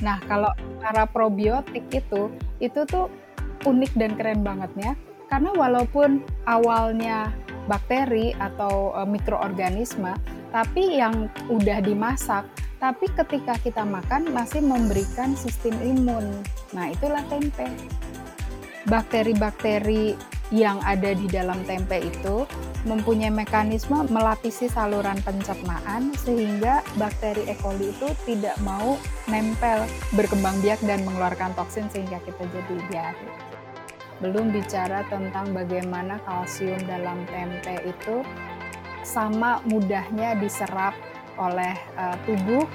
Nah, 0.00 0.22
kalau 0.30 0.54
para 0.78 1.04
probiotik 1.10 1.84
itu, 1.90 2.30
itu 2.62 2.80
tuh 2.86 3.10
unik 3.66 3.92
dan 3.98 4.12
keren 4.14 4.40
banget 4.46 4.70
ya. 4.78 4.92
Karena 5.28 5.52
walaupun 5.52 6.24
awalnya 6.48 7.34
bakteri 7.68 8.32
atau 8.38 8.96
e, 8.96 9.00
mikroorganisme, 9.04 10.14
tapi 10.54 10.96
yang 10.96 11.28
udah 11.52 11.84
dimasak, 11.84 12.48
tapi 12.80 13.10
ketika 13.12 13.58
kita 13.60 13.82
makan 13.84 14.30
masih 14.32 14.62
memberikan 14.64 15.34
sistem 15.34 15.74
imun. 15.82 16.40
Nah, 16.72 16.88
itulah 16.88 17.20
tempe. 17.28 17.68
Bakteri-bakteri 18.88 20.16
yang 20.48 20.80
ada 20.80 21.12
di 21.12 21.28
dalam 21.28 21.60
tempe 21.68 22.00
itu 22.00 22.48
mempunyai 22.88 23.28
mekanisme 23.28 24.08
melapisi 24.08 24.66
saluran 24.66 25.20
pencernaan 25.20 26.16
sehingga 26.24 26.80
bakteri 26.96 27.44
E. 27.44 27.54
coli 27.60 27.92
itu 27.92 28.08
tidak 28.24 28.56
mau 28.64 28.96
nempel, 29.28 29.84
berkembang 30.16 30.56
biak 30.64 30.80
dan 30.88 31.04
mengeluarkan 31.04 31.52
toksin 31.52 31.86
sehingga 31.92 32.16
kita 32.24 32.48
jadi 32.48 32.76
diare. 32.88 33.28
Belum 34.18 34.50
bicara 34.50 35.04
tentang 35.06 35.52
bagaimana 35.52 36.18
kalsium 36.24 36.80
dalam 36.88 37.22
tempe 37.28 37.76
itu 37.86 38.24
sama 39.06 39.62
mudahnya 39.68 40.34
diserap 40.40 40.96
oleh 41.38 41.78
uh, 41.94 42.18
tubuh 42.26 42.66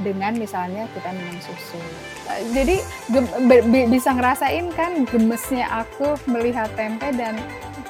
dengan 0.00 0.36
misalnya 0.36 0.84
kita 0.92 1.08
minum 1.12 1.38
susu. 1.40 1.80
Jadi 2.52 2.80
bisa 3.88 4.12
ngerasain 4.12 4.68
kan 4.76 5.08
gemesnya 5.08 5.68
aku 5.84 6.20
melihat 6.28 6.68
tempe 6.76 7.08
dan 7.16 7.36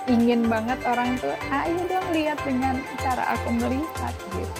ingin 0.06 0.46
banget 0.46 0.78
orang 0.86 1.18
tuh 1.18 1.34
ayo 1.50 1.82
dong 1.90 2.06
lihat 2.14 2.38
dengan 2.46 2.78
cara 3.02 3.34
aku 3.34 3.50
melihat 3.58 4.14
gitu. 4.38 4.54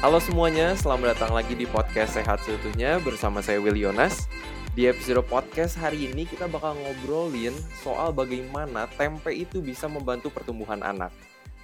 Halo 0.00 0.18
semuanya, 0.18 0.72
selamat 0.74 1.14
datang 1.14 1.36
lagi 1.36 1.52
di 1.52 1.68
podcast 1.68 2.16
Sehat 2.16 2.40
Seutuhnya 2.42 2.96
bersama 3.04 3.44
saya 3.44 3.60
Will 3.60 3.76
Yonas. 3.76 4.26
Di 4.72 4.88
episode 4.88 5.20
podcast 5.28 5.76
hari 5.76 6.08
ini 6.08 6.24
kita 6.24 6.48
bakal 6.48 6.72
ngobrolin 6.72 7.52
soal 7.84 8.08
bagaimana 8.08 8.88
tempe 8.96 9.36
itu 9.36 9.60
bisa 9.60 9.84
membantu 9.84 10.32
pertumbuhan 10.32 10.80
anak. 10.80 11.12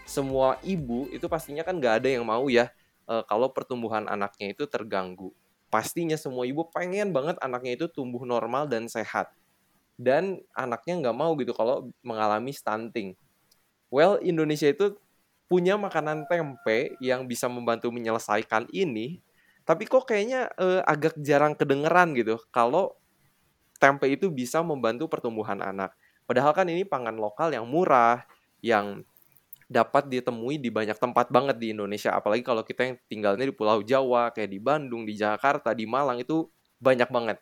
Semua 0.04 0.60
ibu 0.60 1.08
itu 1.08 1.24
pastinya 1.24 1.64
kan 1.64 1.80
gak 1.80 2.04
ada 2.04 2.08
yang 2.20 2.28
mau 2.28 2.52
ya 2.52 2.68
uh, 3.08 3.24
kalau 3.24 3.48
pertumbuhan 3.48 4.04
anaknya 4.12 4.52
itu 4.52 4.68
terganggu 4.68 5.32
pastinya 5.68 6.16
semua 6.16 6.48
ibu 6.48 6.64
pengen 6.72 7.12
banget 7.12 7.36
anaknya 7.44 7.78
itu 7.78 7.86
tumbuh 7.88 8.24
normal 8.24 8.68
dan 8.68 8.88
sehat. 8.88 9.32
Dan 9.98 10.40
anaknya 10.54 11.08
nggak 11.08 11.16
mau 11.16 11.34
gitu 11.36 11.52
kalau 11.52 11.90
mengalami 12.00 12.54
stunting. 12.54 13.18
Well, 13.88 14.20
Indonesia 14.20 14.68
itu 14.68 14.96
punya 15.48 15.80
makanan 15.80 16.28
tempe 16.28 16.94
yang 17.00 17.24
bisa 17.24 17.48
membantu 17.48 17.88
menyelesaikan 17.88 18.68
ini, 18.68 19.18
tapi 19.64 19.88
kok 19.88 20.04
kayaknya 20.04 20.52
eh, 20.60 20.84
agak 20.84 21.16
jarang 21.24 21.56
kedengeran 21.56 22.12
gitu 22.12 22.36
kalau 22.52 22.96
tempe 23.80 24.10
itu 24.10 24.28
bisa 24.28 24.60
membantu 24.60 25.08
pertumbuhan 25.08 25.64
anak. 25.64 25.96
Padahal 26.28 26.52
kan 26.52 26.68
ini 26.68 26.84
pangan 26.84 27.16
lokal 27.16 27.48
yang 27.48 27.64
murah, 27.64 28.28
yang 28.60 29.00
dapat 29.68 30.08
ditemui 30.08 30.56
di 30.56 30.72
banyak 30.72 30.96
tempat 30.96 31.28
banget 31.28 31.60
di 31.60 31.76
Indonesia. 31.76 32.16
Apalagi 32.16 32.40
kalau 32.40 32.64
kita 32.64 32.88
yang 32.88 32.96
tinggalnya 33.04 33.44
di 33.44 33.52
Pulau 33.52 33.84
Jawa 33.84 34.32
kayak 34.32 34.48
di 34.48 34.58
Bandung 34.58 35.04
di 35.04 35.12
Jakarta 35.12 35.76
di 35.76 35.84
Malang 35.84 36.24
itu 36.24 36.48
banyak 36.80 37.12
banget. 37.12 37.36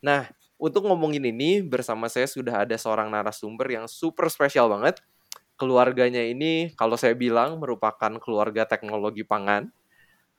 Nah 0.00 0.24
untuk 0.56 0.88
ngomongin 0.88 1.20
ini 1.20 1.60
bersama 1.60 2.08
saya 2.08 2.24
sudah 2.24 2.64
ada 2.64 2.80
seorang 2.80 3.12
narasumber 3.12 3.68
yang 3.68 3.84
super 3.84 4.32
spesial 4.32 4.72
banget. 4.72 5.04
Keluarganya 5.60 6.24
ini 6.24 6.72
kalau 6.80 6.96
saya 6.96 7.12
bilang 7.12 7.60
merupakan 7.60 8.16
keluarga 8.16 8.64
teknologi 8.64 9.20
pangan. 9.20 9.68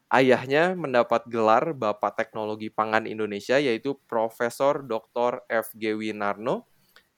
Ayahnya 0.08 0.72
mendapat 0.72 1.28
gelar 1.28 1.76
Bapak 1.76 2.16
Teknologi 2.16 2.72
Pangan 2.72 3.04
Indonesia 3.04 3.60
yaitu 3.60 4.00
Profesor 4.08 4.80
Dr. 4.80 5.44
FG 5.52 6.00
Winarno. 6.00 6.64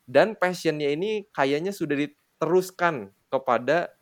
Dan 0.09 0.33
passionnya 0.33 0.89
ini 0.89 1.29
kayaknya 1.29 1.69
sudah 1.69 1.93
diteruskan 1.93 3.13
kepada 3.29 3.93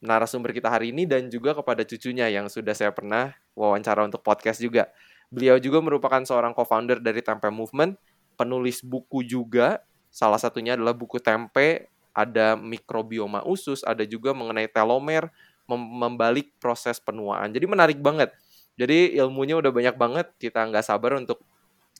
narasumber 0.00 0.56
kita 0.56 0.72
hari 0.72 0.90
ini 0.90 1.04
dan 1.04 1.28
juga 1.28 1.52
kepada 1.52 1.84
cucunya 1.84 2.26
yang 2.32 2.48
sudah 2.48 2.72
saya 2.72 2.90
pernah 2.90 3.36
wawancara 3.52 4.04
untuk 4.08 4.24
podcast 4.24 4.58
juga. 4.58 4.88
Beliau 5.30 5.60
juga 5.62 5.78
merupakan 5.78 6.24
seorang 6.24 6.56
co-founder 6.56 6.98
dari 6.98 7.22
Tempe 7.22 7.52
Movement, 7.52 7.94
penulis 8.34 8.82
buku 8.82 9.22
juga. 9.22 9.84
Salah 10.10 10.40
satunya 10.42 10.74
adalah 10.74 10.96
buku 10.96 11.22
Tempe, 11.22 11.86
ada 12.10 12.58
mikrobioma 12.58 13.46
usus, 13.46 13.86
ada 13.86 14.02
juga 14.02 14.34
mengenai 14.34 14.66
telomer, 14.66 15.30
mem 15.70 15.78
membalik 15.78 16.50
proses 16.58 16.98
penuaan. 16.98 17.54
Jadi 17.54 17.66
menarik 17.70 18.02
banget. 18.02 18.34
Jadi 18.74 19.14
ilmunya 19.20 19.60
udah 19.60 19.70
banyak 19.70 19.94
banget, 19.94 20.26
kita 20.40 20.66
nggak 20.66 20.82
sabar 20.82 21.14
untuk 21.20 21.44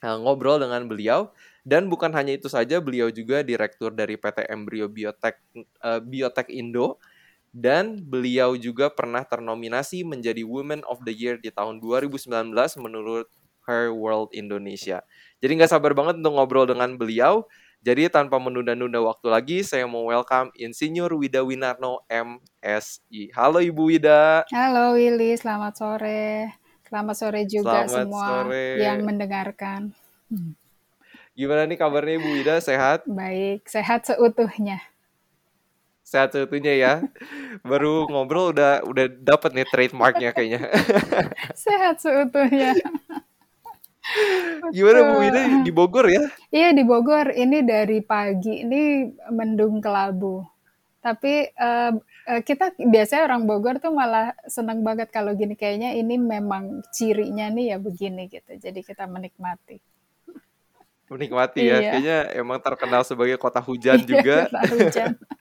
uh, 0.03 0.19
ngobrol 0.19 0.59
dengan 0.59 0.89
beliau. 0.89 1.31
Dan 1.61 1.93
bukan 1.93 2.11
hanya 2.17 2.35
itu 2.35 2.49
saja, 2.49 2.81
beliau 2.81 3.13
juga 3.13 3.45
direktur 3.45 3.93
dari 3.93 4.17
PT 4.17 4.49
Embryo 4.49 4.89
Biotech, 4.89 5.37
uh, 5.85 6.01
Biotech 6.01 6.49
Indo, 6.49 6.97
dan 7.51 7.99
beliau 7.99 8.55
juga 8.55 8.91
pernah 8.91 9.27
ternominasi 9.27 10.07
menjadi 10.07 10.47
Women 10.47 10.87
of 10.87 11.03
the 11.03 11.15
Year 11.15 11.37
di 11.39 11.51
tahun 11.51 11.83
2019 11.83 12.31
menurut 12.79 13.27
Her 13.67 13.91
World 13.91 14.31
Indonesia. 14.35 15.03
Jadi 15.43 15.59
nggak 15.59 15.71
sabar 15.71 15.93
banget 15.95 16.23
untuk 16.23 16.39
ngobrol 16.39 16.67
dengan 16.71 16.95
beliau. 16.95 17.47
Jadi 17.81 18.13
tanpa 18.13 18.37
menunda-nunda 18.37 19.01
waktu 19.01 19.27
lagi, 19.33 19.59
saya 19.65 19.89
mau 19.89 20.13
welcome 20.13 20.53
Insinyur 20.53 21.17
Wida 21.17 21.41
Winarno 21.41 22.05
MSI. 22.13 23.33
Halo 23.33 23.65
Ibu 23.65 23.83
Wida. 23.89 24.45
Halo 24.53 25.01
Willy, 25.01 25.33
selamat 25.41 25.81
sore. 25.81 26.55
Selamat 26.85 27.17
sore 27.17 27.41
juga 27.49 27.89
selamat 27.89 27.95
semua 28.05 28.27
sore. 28.45 28.67
yang 28.85 29.01
mendengarkan. 29.01 29.97
Gimana 31.33 31.65
nih 31.65 31.79
kabarnya 31.81 32.21
Ibu 32.21 32.29
Wida? 32.37 32.61
Sehat? 32.61 33.09
Baik, 33.09 33.65
sehat 33.65 34.05
seutuhnya 34.05 34.85
sehat 36.11 36.35
satunya 36.35 36.75
ya. 36.75 36.93
Baru 37.63 38.11
ngobrol 38.11 38.51
udah 38.51 38.83
udah 38.83 39.07
dapat 39.07 39.55
nih 39.55 39.67
trademarknya 39.71 40.35
kayaknya. 40.35 40.67
sehat 41.55 42.03
seutuhnya. 42.03 42.75
Gimana 44.75 45.15
Bu 45.15 45.23
ini 45.23 45.63
di 45.63 45.71
Bogor 45.71 46.11
ya? 46.11 46.27
Iya 46.51 46.75
di 46.75 46.83
Bogor. 46.83 47.31
Ini 47.31 47.63
dari 47.63 48.03
pagi 48.03 48.67
ini 48.67 49.07
mendung 49.31 49.79
kelabu. 49.79 50.43
Tapi 50.99 51.47
uh, 51.55 51.95
kita 52.43 52.75
biasanya 52.75 53.31
orang 53.31 53.47
Bogor 53.47 53.79
tuh 53.79 53.95
malah 53.95 54.35
senang 54.51 54.83
banget 54.83 55.15
kalau 55.15 55.31
gini 55.39 55.55
kayaknya 55.55 55.95
ini 55.95 56.19
memang 56.19 56.83
cirinya 56.91 57.47
nih 57.55 57.73
ya 57.73 57.79
begini 57.79 58.27
gitu. 58.27 58.59
Jadi 58.59 58.83
kita 58.83 59.07
menikmati. 59.07 59.79
Menikmati 61.07 61.61
ya. 61.63 61.79
Iya. 61.79 61.91
Kayaknya 61.95 62.19
emang 62.35 62.59
terkenal 62.59 63.07
sebagai 63.07 63.39
kota 63.39 63.63
hujan 63.63 64.03
iya, 64.03 64.07
juga. 64.11 64.37
kota 64.51 64.63
hujan. 64.75 65.15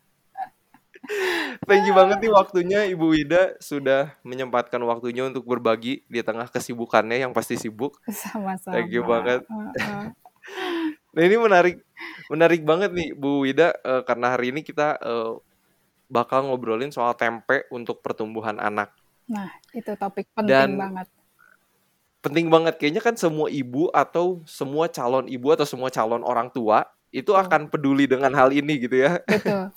Thank 1.65 1.89
you 1.89 1.93
banget 1.97 2.17
nih 2.21 2.31
waktunya 2.31 2.79
Ibu 2.93 3.05
Wida 3.17 3.57
sudah 3.57 4.13
menyempatkan 4.21 4.79
waktunya 4.85 5.25
untuk 5.25 5.45
berbagi 5.45 6.05
di 6.05 6.19
tengah 6.21 6.45
kesibukannya 6.45 7.25
yang 7.25 7.33
pasti 7.33 7.57
sibuk. 7.57 7.97
Sama-sama. 8.09 8.77
Thank 8.77 8.93
you 8.93 9.01
banget. 9.01 9.41
nah 11.13 11.21
ini 11.25 11.35
menarik, 11.41 11.81
menarik 12.29 12.61
banget 12.61 12.93
nih 12.93 13.09
Bu 13.17 13.41
Wida 13.41 13.73
uh, 13.81 14.05
karena 14.05 14.37
hari 14.37 14.53
ini 14.53 14.61
kita 14.61 15.01
uh, 15.01 15.41
bakal 16.09 16.45
ngobrolin 16.49 16.93
soal 16.93 17.17
tempe 17.17 17.65
untuk 17.73 18.05
pertumbuhan 18.05 18.61
anak. 18.61 18.93
Nah 19.25 19.49
itu 19.73 19.93
topik 19.97 20.29
penting 20.37 20.49
Dan, 20.49 20.77
banget. 20.77 21.07
Penting 22.21 22.47
banget 22.53 22.77
kayaknya 22.77 23.01
kan 23.01 23.17
semua 23.17 23.49
ibu 23.49 23.89
atau 23.93 24.45
semua 24.45 24.85
calon 24.89 25.25
ibu 25.25 25.49
atau 25.53 25.65
semua 25.65 25.89
calon 25.89 26.21
orang 26.21 26.53
tua 26.53 26.85
itu 27.09 27.33
akan 27.33 27.73
peduli 27.73 28.05
dengan 28.05 28.29
hal 28.37 28.53
ini 28.53 28.77
gitu 28.77 29.01
ya. 29.01 29.21
Betul 29.25 29.73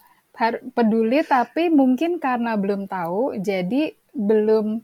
peduli 0.73 1.21
tapi 1.23 1.69
mungkin 1.69 2.17
karena 2.17 2.57
belum 2.57 2.89
tahu 2.89 3.37
jadi 3.39 3.93
belum 4.17 4.81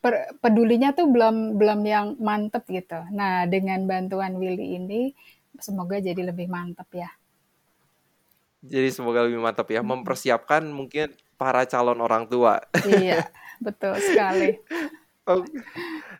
per, 0.00 0.34
pedulinya 0.40 0.96
tuh 0.96 1.06
belum 1.12 1.60
belum 1.60 1.80
yang 1.84 2.06
mantep 2.16 2.64
gitu. 2.72 2.98
Nah 3.12 3.44
dengan 3.44 3.84
bantuan 3.84 4.40
Willy 4.40 4.80
ini 4.80 5.12
semoga 5.60 6.00
jadi 6.00 6.32
lebih 6.32 6.48
mantep 6.48 6.88
ya. 6.96 7.10
Jadi 8.60 8.88
semoga 8.92 9.24
lebih 9.24 9.40
mantap 9.40 9.72
ya, 9.72 9.80
mempersiapkan 9.80 10.68
mungkin 10.68 11.16
para 11.40 11.64
calon 11.64 11.96
orang 12.04 12.28
tua. 12.28 12.60
Iya, 12.84 13.28
betul 13.60 13.96
sekali. 14.00 14.56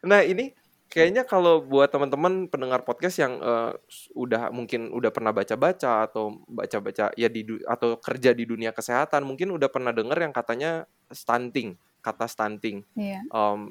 Nah 0.07 0.23
ini 0.23 0.55
kayaknya 0.91 1.23
kalau 1.23 1.63
buat 1.63 1.89
teman-teman 1.89 2.51
pendengar 2.51 2.83
podcast 2.83 3.23
yang 3.23 3.39
uh, 3.39 3.73
udah 4.19 4.51
mungkin 4.51 4.91
udah 4.91 5.15
pernah 5.15 5.31
baca-baca 5.31 6.11
atau 6.11 6.43
baca-baca 6.51 7.15
ya 7.15 7.31
di 7.31 7.47
atau 7.65 7.97
kerja 8.03 8.35
di 8.35 8.45
dunia 8.45 8.75
kesehatan 8.75 9.23
mungkin 9.23 9.55
udah 9.55 9.71
pernah 9.71 9.95
dengar 9.95 10.19
yang 10.19 10.35
katanya 10.35 10.85
stunting 11.15 11.79
kata 12.03 12.27
stunting 12.27 12.83
yeah. 12.99 13.23
um, 13.31 13.71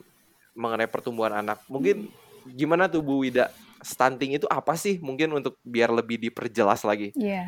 mengenai 0.55 0.87
pertumbuhan 0.87 1.35
anak 1.43 1.59
mungkin 1.67 2.07
gimana 2.47 2.87
tuh 2.87 3.03
Bu 3.03 3.21
Wida 3.21 3.51
stunting 3.83 4.35
itu 4.35 4.47
apa 4.51 4.75
sih 4.75 4.99
mungkin 4.99 5.31
untuk 5.35 5.55
biar 5.63 5.91
lebih 5.91 6.19
diperjelas 6.19 6.83
lagi? 6.83 7.15
Iya. 7.15 7.47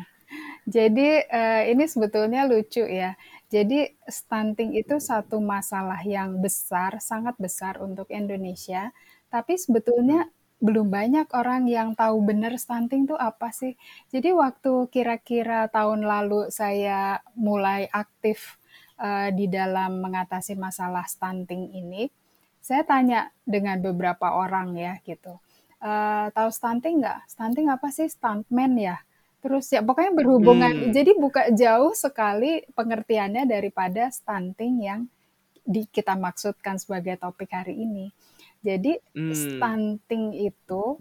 Jadi 0.62 1.08
uh, 1.28 1.62
ini 1.68 1.84
sebetulnya 1.90 2.46
lucu 2.48 2.86
ya. 2.86 3.18
Jadi 3.52 3.92
stunting 4.08 4.72
itu 4.78 4.96
satu 4.96 5.42
masalah 5.42 6.00
yang 6.06 6.40
besar, 6.40 7.02
sangat 7.04 7.36
besar 7.36 7.82
untuk 7.84 8.08
Indonesia, 8.08 8.94
tapi 9.32 9.56
sebetulnya 9.56 10.28
Hmm. 10.28 10.40
belum 10.62 10.94
banyak 10.94 11.26
orang 11.34 11.66
yang 11.66 11.96
tahu 11.98 12.22
benar 12.22 12.54
stunting 12.54 13.08
itu 13.08 13.16
apa 13.18 13.50
sih. 13.50 13.74
Jadi 14.14 14.30
waktu 14.30 14.86
kira-kira 14.94 15.66
tahun 15.66 16.06
lalu 16.06 16.54
saya 16.54 17.18
mulai 17.34 17.90
aktif 17.90 18.60
uh, 19.02 19.34
di 19.34 19.50
dalam 19.50 19.98
mengatasi 19.98 20.54
masalah 20.54 21.02
stunting 21.10 21.72
ini, 21.74 22.06
saya 22.62 22.86
tanya 22.86 23.34
dengan 23.42 23.82
beberapa 23.82 24.38
orang 24.38 24.78
ya 24.78 25.02
gitu. 25.02 25.40
Uh, 25.82 26.30
tahu 26.30 26.54
stunting 26.54 27.02
nggak? 27.02 27.26
Stunting 27.26 27.66
apa 27.66 27.90
sih? 27.90 28.06
Stuntman 28.06 28.78
ya? 28.78 29.02
Terus 29.42 29.66
ya 29.74 29.82
pokoknya 29.82 30.14
berhubungan. 30.14 30.70
Hmm. 30.70 30.92
Jadi 30.94 31.18
buka 31.18 31.50
jauh 31.50 31.90
sekali 31.98 32.62
pengertiannya 32.78 33.50
daripada 33.50 34.06
stunting 34.14 34.74
yang 34.78 35.00
di, 35.66 35.90
kita 35.90 36.14
maksudkan 36.14 36.78
sebagai 36.78 37.18
topik 37.18 37.50
hari 37.50 37.82
ini. 37.82 38.14
Jadi 38.62 38.94
Hmm. 39.12 39.34
stunting 39.34 40.38
itu 40.38 40.96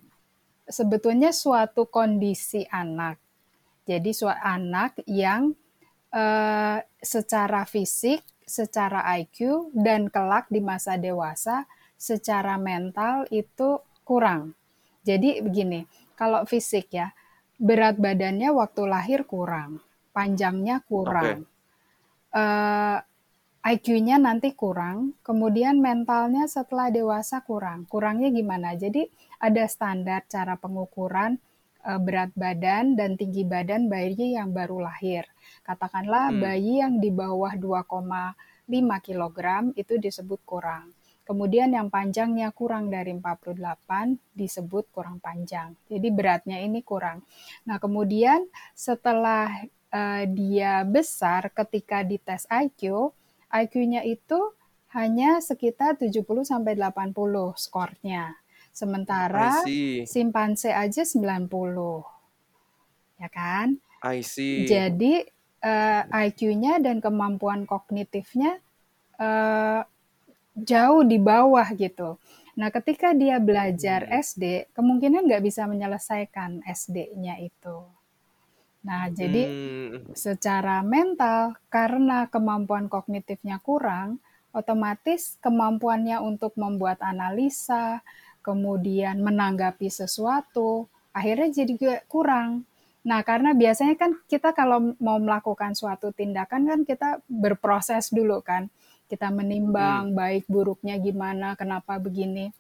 sebetulnya 0.66 1.30
suatu 1.30 1.86
kondisi 1.88 2.66
anak. 2.68 3.22
Jadi 3.86 4.12
suatu 4.14 4.42
anak 4.42 5.02
yang 5.06 5.54
uh, 6.14 6.78
secara 7.02 7.66
fisik, 7.66 8.22
secara 8.46 9.06
IQ 9.22 9.70
dan 9.78 10.12
kelak 10.12 10.50
di 10.52 10.60
masa 10.60 11.00
dewasa 11.00 11.66
secara 11.96 12.58
mental 12.58 13.30
itu 13.30 13.80
kurang. 14.02 14.58
Jadi 15.06 15.42
begini, 15.42 15.86
kalau 16.18 16.46
fisik 16.46 16.94
ya, 16.94 17.14
berat 17.62 17.98
badannya 17.98 18.50
waktu 18.54 18.82
lahir 18.90 19.22
kurang, 19.26 19.82
panjangnya 20.14 20.82
kurang, 20.86 21.46
uh, 22.34 22.98
IQ-nya 23.62 24.18
nanti 24.18 24.58
kurang, 24.58 25.14
kemudian 25.22 25.78
mentalnya 25.78 26.50
setelah 26.50 26.90
dewasa 26.90 27.46
kurang. 27.46 27.86
Kurangnya 27.86 28.34
gimana? 28.34 28.74
Jadi 28.74 29.06
ada 29.38 29.70
standar 29.70 30.26
cara 30.26 30.58
pengukuran 30.58 31.38
uh, 31.86 32.02
berat 32.02 32.34
badan 32.34 32.98
dan 32.98 33.14
tinggi 33.14 33.46
badan 33.46 33.86
bayi 33.86 34.34
yang 34.34 34.50
baru 34.50 34.82
lahir. 34.82 35.30
Katakanlah 35.62 36.34
Hmm. 36.34 36.42
bayi 36.42 36.82
yang 36.82 36.98
di 36.98 37.14
bawah 37.14 37.54
2,5 37.54 38.98
kg 38.98 39.40
itu 39.78 39.94
disebut 40.02 40.42
kurang. 40.42 40.98
Kemudian 41.22 41.70
yang 41.70 41.94
panjangnya 41.94 42.50
kurang 42.50 42.90
dari 42.90 43.14
48 43.14 44.18
disebut 44.34 44.90
kurang 44.90 45.22
panjang. 45.22 45.78
Jadi 45.86 46.10
beratnya 46.10 46.58
ini 46.58 46.82
kurang. 46.82 47.22
Nah, 47.70 47.78
kemudian 47.78 48.50
setelah 48.74 49.48
uh, 49.94 50.24
dia 50.26 50.82
besar 50.82 51.54
ketika 51.54 52.02
dites 52.02 52.50
IQ, 52.50 53.14
IQ-nya 53.52 54.02
itu 54.08 54.56
hanya 54.92 55.40
sekitar 55.40 55.96
70 55.96 56.24
sampai 56.44 56.76
80 56.76 57.16
skornya. 57.56 58.36
Sementara 58.72 59.64
simpanse 60.08 60.72
aja 60.72 61.04
90. 61.04 61.48
Ya 63.20 63.30
kan? 63.32 63.80
I 64.02 64.24
see. 64.24 64.66
Jadi 64.68 65.28
uh, 65.62 66.04
IQ-nya 66.08 66.80
dan 66.82 67.00
kemampuan 67.04 67.68
kognitifnya 67.68 68.60
uh, 69.20 69.84
jauh 70.58 71.04
di 71.06 71.18
bawah 71.22 71.68
gitu. 71.76 72.18
Nah, 72.60 72.68
ketika 72.68 73.16
dia 73.16 73.40
belajar 73.40 74.04
Hmm. 74.08 74.20
SD, 74.20 74.76
kemungkinan 74.76 75.24
nggak 75.24 75.44
bisa 75.44 75.64
menyelesaikan 75.68 76.66
SD-nya 76.68 77.40
itu. 77.40 77.88
Nah, 78.82 79.10
jadi 79.14 79.44
Hmm. 79.46 80.12
secara 80.18 80.82
mental, 80.82 81.54
karena 81.70 82.26
kemampuan 82.34 82.90
kognitifnya 82.90 83.62
kurang, 83.62 84.18
otomatis 84.52 85.38
kemampuannya 85.40 86.18
untuk 86.20 86.58
membuat 86.58 87.00
analisa, 87.06 88.02
kemudian 88.42 89.22
menanggapi 89.22 89.88
sesuatu, 89.88 90.90
akhirnya 91.14 91.50
jadi 91.64 91.74
juga 91.78 91.98
kurang. 92.10 92.66
Nah, 93.06 93.22
karena 93.26 93.54
biasanya 93.58 93.96
kan 93.98 94.12
kita 94.30 94.54
kalau 94.54 94.94
mau 95.02 95.18
melakukan 95.18 95.74
suatu 95.74 96.14
tindakan 96.14 96.70
kan 96.70 96.80
kita 96.86 97.10
berproses 97.30 98.10
dulu 98.14 98.42
kan. 98.46 98.70
Kita 99.10 99.28
menimbang 99.34 100.14
baik 100.16 100.46
buruknya 100.48 100.96
gimana, 101.02 101.54
kenapa 101.58 101.98
begini. 102.00 102.54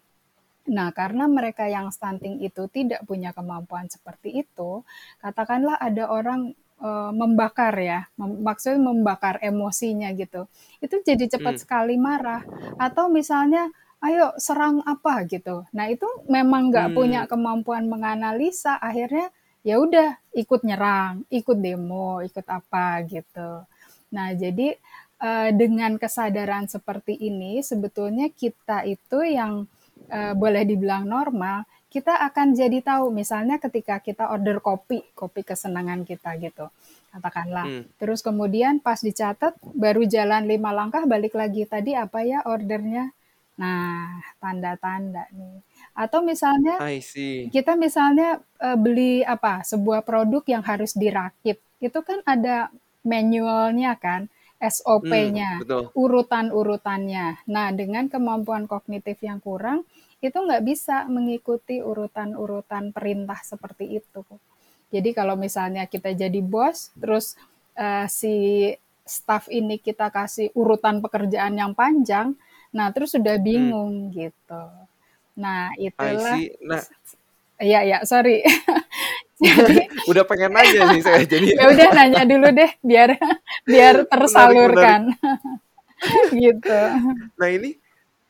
Nah, 0.69 0.93
karena 0.93 1.25
mereka 1.25 1.65
yang 1.65 1.89
stunting 1.89 2.37
itu 2.45 2.69
tidak 2.69 3.01
punya 3.09 3.33
kemampuan 3.33 3.89
seperti 3.89 4.45
itu, 4.45 4.85
katakanlah 5.23 5.77
ada 5.81 6.05
orang 6.09 6.53
uh, 6.77 7.09
membakar 7.13 7.73
ya, 7.81 8.05
mem 8.19 8.45
maksudnya 8.45 8.77
membakar 8.81 9.41
emosinya 9.41 10.13
gitu. 10.13 10.45
Itu 10.83 11.01
jadi 11.01 11.25
cepat 11.33 11.55
Hmm. 11.57 11.63
sekali 11.65 11.95
marah. 11.97 12.45
Atau 12.77 13.09
misalnya, 13.09 13.73
ayo 14.01 14.33
serang 14.37 14.81
apa 14.85 15.25
gitu. 15.29 15.65
Nah, 15.73 15.85
itu 15.89 16.05
memang 16.29 16.69
nggak 16.73 16.93
punya 16.93 17.25
Hmm. 17.25 17.29
kemampuan 17.29 17.85
menganalisa, 17.89 18.77
akhirnya 18.81 19.29
ya 19.61 19.77
udah 19.77 20.17
ikut 20.33 20.61
nyerang, 20.65 21.25
ikut 21.29 21.57
demo, 21.61 22.21
ikut 22.25 22.45
apa 22.49 23.01
gitu. 23.05 23.65
Nah, 24.13 24.33
jadi 24.33 24.77
uh, 25.21 25.49
dengan 25.53 25.97
kesadaran 26.01 26.65
seperti 26.69 27.13
ini, 27.17 27.61
sebetulnya 27.61 28.29
kita 28.33 28.83
itu 28.89 29.21
yang 29.25 29.65
uh, 30.11 30.33
boleh 30.35 30.67
dibilang 30.67 31.07
normal, 31.07 31.63
kita 31.87 32.19
akan 32.27 32.55
jadi 32.55 32.79
tahu 32.83 33.11
misalnya 33.11 33.59
ketika 33.59 33.99
kita 33.99 34.31
order 34.31 34.59
kopi, 34.63 35.03
kopi 35.11 35.43
kesenangan 35.43 36.03
kita 36.07 36.35
gitu, 36.39 36.67
katakanlah. 37.11 37.67
Hmm. 37.67 37.83
Terus 37.99 38.23
kemudian 38.23 38.79
pas 38.79 38.99
dicatat, 38.99 39.55
baru 39.75 40.03
jalan 40.07 40.47
lima 40.47 40.71
langkah 40.71 41.03
balik 41.07 41.35
lagi 41.35 41.67
tadi 41.67 41.95
apa 41.95 42.23
ya 42.23 42.43
ordernya. 42.47 43.11
Nah, 43.59 44.23
tanda-tanda 44.39 45.27
nih. 45.35 45.59
Atau 45.91 46.23
misalnya 46.23 46.79
I 46.79 47.03
see. 47.03 47.51
kita 47.51 47.75
misalnya 47.75 48.39
uh, 48.63 48.79
beli 48.79 49.21
apa 49.27 49.61
sebuah 49.67 50.07
produk 50.07 50.41
yang 50.47 50.63
harus 50.63 50.95
dirakit, 50.95 51.59
itu 51.83 51.99
kan 51.99 52.23
ada 52.23 52.71
manualnya 53.03 53.99
kan, 53.99 54.31
Hmm, 54.61 54.69
SOP-nya, 54.69 55.65
betul. 55.65 55.89
urutan-urutannya. 55.97 57.49
Nah, 57.49 57.67
dengan 57.73 58.05
kemampuan 58.05 58.69
kognitif 58.69 59.17
yang 59.25 59.41
kurang, 59.41 59.89
itu 60.21 60.37
nggak 60.37 60.63
bisa 60.65 61.05
mengikuti 61.09 61.81
urutan-urutan 61.81 62.93
perintah 62.95 63.39
seperti 63.41 63.99
itu. 64.01 64.21
Jadi 64.93 65.09
kalau 65.15 65.35
misalnya 65.39 65.87
kita 65.87 66.11
jadi 66.13 66.39
bos, 66.43 66.91
terus 66.99 67.35
uh, 67.79 68.05
si 68.11 68.69
staff 69.07 69.49
ini 69.51 69.81
kita 69.81 70.07
kasih 70.13 70.53
urutan 70.55 71.01
pekerjaan 71.03 71.57
yang 71.57 71.71
panjang, 71.75 72.35
nah 72.75 72.91
terus 72.93 73.11
sudah 73.15 73.35
Hmm. 73.51 73.73
bingung 73.73 74.11
gitu. 74.13 74.63
Nah, 75.39 75.71
itulah. 75.79 76.37
Nah, 76.61 76.83
Iya, 77.61 77.79
ya, 77.85 77.97
sorry. 78.09 78.41
Jadi 79.41 79.89
udah 80.09 80.23
pengen 80.25 80.53
nanya 80.53 80.81
nih 80.89 81.01
saya 81.01 81.23
jadi 81.33 81.57
ya 81.57 81.65
udah 81.69 81.87
nanya 81.97 82.21
dulu 82.29 82.47
deh 82.53 82.71
biar 82.85 83.17
biar 83.65 84.05
menarik 84.25 84.59
menarik. 84.63 84.99
tersalurkan. 85.01 85.01
gitu. 86.41 86.81
Nah, 87.39 87.49
ini 87.49 87.80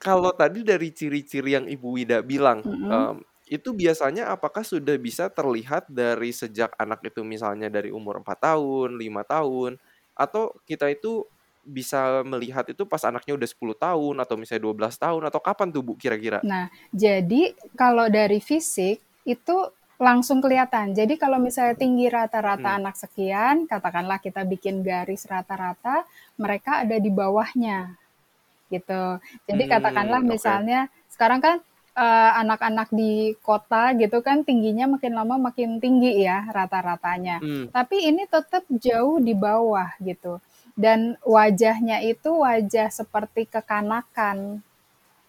kalau 0.01 0.33
tadi 0.33 0.65
dari 0.65 0.89
ciri-ciri 0.89 1.53
yang 1.57 1.65
Ibu 1.69 1.87
Wida 1.93 2.19
bilang, 2.25 2.65
Mm-mm. 2.65 2.89
em, 2.89 3.15
itu 3.51 3.69
biasanya 3.75 4.31
apakah 4.33 4.63
sudah 4.65 4.95
bisa 4.97 5.29
terlihat 5.29 5.85
dari 5.91 6.31
sejak 6.33 6.73
anak 6.79 7.03
itu 7.05 7.21
misalnya 7.21 7.67
dari 7.69 7.93
umur 7.93 8.23
4 8.25 8.39
tahun, 8.47 8.89
5 8.97 9.23
tahun, 9.27 9.71
atau 10.17 10.43
kita 10.65 10.89
itu 10.89 11.27
bisa 11.61 12.25
melihat 12.25 12.65
itu 12.73 12.89
pas 12.89 13.05
anaknya 13.05 13.37
udah 13.37 13.49
10 13.53 13.77
tahun 13.77 14.15
atau 14.25 14.35
misalnya 14.39 14.63
12 14.65 14.97
tahun 14.97 15.21
atau 15.29 15.39
kapan 15.43 15.67
tuh 15.69 15.83
Bu 15.85 15.93
kira-kira? 15.93 16.41
Nah, 16.41 16.73
jadi 16.89 17.53
kalau 17.77 18.09
dari 18.09 18.41
fisik 18.41 18.97
itu 19.27 19.57
langsung 20.01 20.41
kelihatan. 20.41 20.97
Jadi 20.97 21.13
kalau 21.21 21.37
misalnya 21.37 21.77
tinggi 21.77 22.09
rata-rata 22.09 22.73
Hmm. 22.73 22.79
anak 22.81 22.95
sekian, 22.97 23.69
katakanlah 23.69 24.17
kita 24.17 24.41
bikin 24.49 24.81
garis 24.81 25.29
rata-rata, 25.29 26.09
mereka 26.41 26.81
ada 26.81 26.97
di 26.97 27.13
bawahnya. 27.13 28.00
Gitu. 28.71 29.03
Jadi 29.51 29.63
katakanlah 29.67 30.23
Hmm, 30.23 30.31
oke. 30.31 30.33
misalnya 30.39 30.79
sekarang 31.11 31.43
kan 31.43 31.55
eh, 31.91 32.31
anak-anak 32.39 32.87
di 32.95 33.35
kota 33.43 33.91
gitu 33.99 34.23
kan 34.23 34.47
tingginya 34.47 34.87
makin 34.87 35.11
lama 35.11 35.35
makin 35.35 35.83
tinggi 35.83 36.23
ya 36.23 36.47
rata-ratanya. 36.47 37.43
Hmm. 37.43 37.67
Tapi 37.67 38.07
ini 38.07 38.23
tetap 38.31 38.63
jauh 38.71 39.19
di 39.19 39.35
bawah 39.35 39.91
gitu. 39.99 40.39
Dan 40.71 41.19
wajahnya 41.27 41.99
itu 41.99 42.31
wajah 42.31 42.87
seperti 42.87 43.43
kekanakan. 43.51 44.63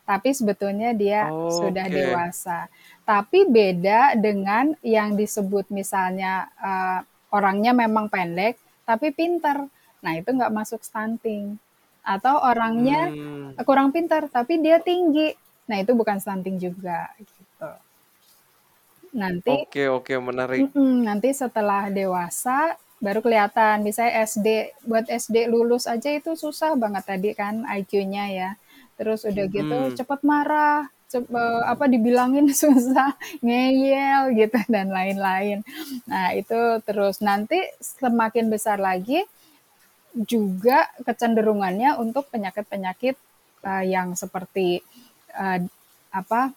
Tapi 0.07 0.31
sebetulnya 0.35 0.95
dia 0.95 1.27
sudah 1.51 1.87
Oke. 1.91 1.95
dewasa. 1.99 2.71
Tapi 3.03 3.51
beda 3.51 4.15
dengan 4.15 4.71
yang 4.87 5.19
disebut 5.19 5.67
misalnya 5.75 6.47
eh, 6.63 6.99
orangnya 7.35 7.75
memang 7.75 8.07
pendek 8.07 8.55
tapi 8.87 9.11
pinter. 9.11 9.67
Nah, 10.03 10.13
itu 10.19 10.31
nggak 10.31 10.53
masuk 10.53 10.83
stunting. 10.83 11.59
Atau 12.04 12.35
orangnya 12.42 13.00
Hmm. 13.09 13.54
kurang 13.68 13.88
pinter 13.94 14.26
tapi 14.30 14.59
dia 14.64 14.78
tinggi. 14.82 15.32
Nah, 15.71 15.76
itu 15.82 15.92
bukan 15.94 16.18
stunting 16.23 16.56
juga 16.59 17.11
gitu. 17.21 17.71
Nanti 19.12 19.56
Oke, 19.56 19.87
oke, 19.88 20.14
menarik. 20.18 20.66
Mm-mm, 20.66 20.94
nanti 21.09 21.30
setelah 21.42 21.88
dewasa 21.88 22.76
baru 23.06 23.21
kelihatan. 23.25 23.76
Misalnya 23.87 24.14
SD, 24.28 24.49
buat 24.88 25.06
SD 25.09 25.37
lulus 25.52 25.85
aja 25.94 26.11
itu 26.21 26.30
susah 26.44 26.73
banget 26.82 27.04
tadi 27.11 27.30
kan 27.40 27.54
IQ-nya 27.78 28.25
ya. 28.40 28.50
Terus 28.99 29.21
udah 29.30 29.47
gitu 29.59 29.78
Hmm. 29.78 29.97
cepet 29.99 30.21
marah, 30.32 30.80
cep 31.11 31.25
eee, 31.25 31.61
apa, 31.73 31.85
dibilangin 31.94 32.47
susah, 32.62 33.11
ngeyel 33.47 34.23
gitu 34.40 34.59
dan 34.75 34.88
lain-lain. 34.99 35.59
Nah 36.11 36.26
itu 36.40 36.61
terus 36.87 37.16
nanti 37.25 37.59
semakin 37.80 38.47
besar 38.54 38.76
lagi, 38.88 39.25
juga 40.14 40.88
kecenderungannya 41.07 41.97
untuk 42.00 42.28
penyakit-penyakit, 42.33 43.16
eee, 43.64 43.85
yang 43.95 44.12
seperti, 44.19 44.81
eee, 45.33 45.59
apa, 46.12 46.52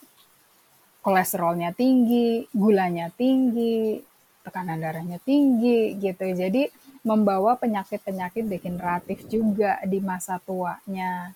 kolesterolnya 1.05 1.69
tinggi, 1.77 2.49
gulanya 2.51 3.07
tinggi, 3.13 4.01
tekanan 4.45 4.81
darahnya 4.81 5.17
tinggi 5.21 5.93
gitu. 6.01 6.25
Jadi 6.41 6.63
membawa 7.05 7.53
penyakit-penyakit 7.61 8.49
degeneratif 8.49 9.19
juga 9.29 9.77
di 9.85 9.99
masa 10.01 10.41
tuanya. 10.41 11.33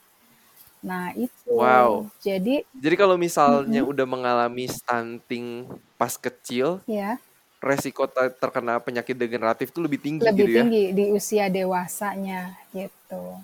Nah 0.88 1.14
itu, 1.18 1.60
Wow. 1.60 2.12
jadi 2.26 2.56
Jadi 2.78 2.96
kalau 2.96 3.18
misalnya 3.20 3.82
mhm. 3.82 3.90
udah 3.92 4.06
mengalami 4.08 4.66
stunting 4.70 5.68
pas 6.00 6.16
kecil, 6.16 6.80
Iya. 6.88 7.20
Resiko 7.62 8.08
te 8.08 8.24
terkena 8.42 8.80
penyakit 8.84 9.16
degeneratif 9.20 9.72
tuh 9.76 9.84
lebih 9.86 10.00
tinggi 10.04 10.28
Lebih 10.28 10.48
gitu 10.48 10.52
ya? 10.64 10.68
tinggi 10.68 10.84
di 10.92 11.06
usia 11.16 11.48
dewasanya 11.48 12.42
gitu. 12.76 13.40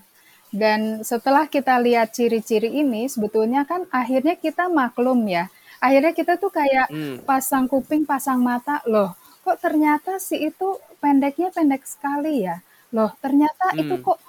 Dan 0.51 1.03
setelah 1.03 1.45
kita 1.55 1.75
lihat 1.83 2.15
ciri-ciri 2.17 2.69
ini 2.83 3.07
sebetulnya 3.11 3.61
kan 3.71 3.81
akhirnya 3.91 4.35
kita 4.39 4.65
maklum 4.71 5.19
ya, 5.27 5.45
akhirnya 5.83 6.13
kita 6.15 6.33
tuh 6.43 6.51
kayak 6.59 6.87
Mmm. 6.91 7.19
pasang 7.29 7.65
kuping, 7.71 8.03
pasang 8.07 8.39
mata, 8.43 8.79
"Loh 8.87 9.11
kok 9.45 9.57
ternyata 9.63 10.17
si 10.27 10.35
itu 10.49 10.67
pendeknya 11.03 11.49
pendek 11.55 11.83
sekali 11.87 12.43
ya? 12.47 12.57
Loh 12.95 13.11
ternyata 13.23 13.67
itu 13.81 13.95
Mmm. 13.95 14.03
kok 14.07 14.19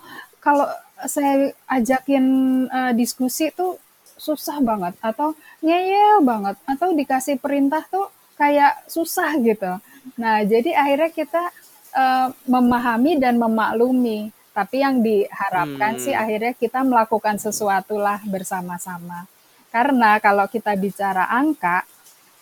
kalau 0.45 0.67
saya 1.07 1.51
ajakin, 1.77 2.25
eee, 2.71 2.93
diskusi 3.01 3.51
tuh 3.55 3.79
susah 4.17 4.59
banget 4.65 4.95
atau 5.11 5.29
ngeyel 5.67 6.25
banget 6.25 6.57
atau 6.73 6.89
dikasih 6.97 7.37
perintah 7.45 7.83
tuh 7.95 8.07
kayak 8.41 8.89
susah," 8.89 9.37
gitu. 9.43 9.73
Nah 10.21 10.45
jadi 10.47 10.71
akhirnya 10.77 11.11
kita, 11.13 11.51
eee, 11.97 12.29
memahami 12.49 13.19
dan 13.21 13.37
memaklumi, 13.41 14.31
tapi 14.57 14.81
yang 14.85 15.03
diharapkan 15.05 15.99
sih 16.01 16.13
Mmm. 16.17 16.23
akhirnya 16.23 16.53
kita 16.57 16.81
melakukan 16.87 17.37
sesuatu 17.41 17.99
lah 18.01 18.21
bersama-sama. 18.25 19.27
Karena 19.75 20.17
kalau 20.23 20.47
kita 20.49 20.73
bicara 20.79 21.27
angka, 21.29 21.85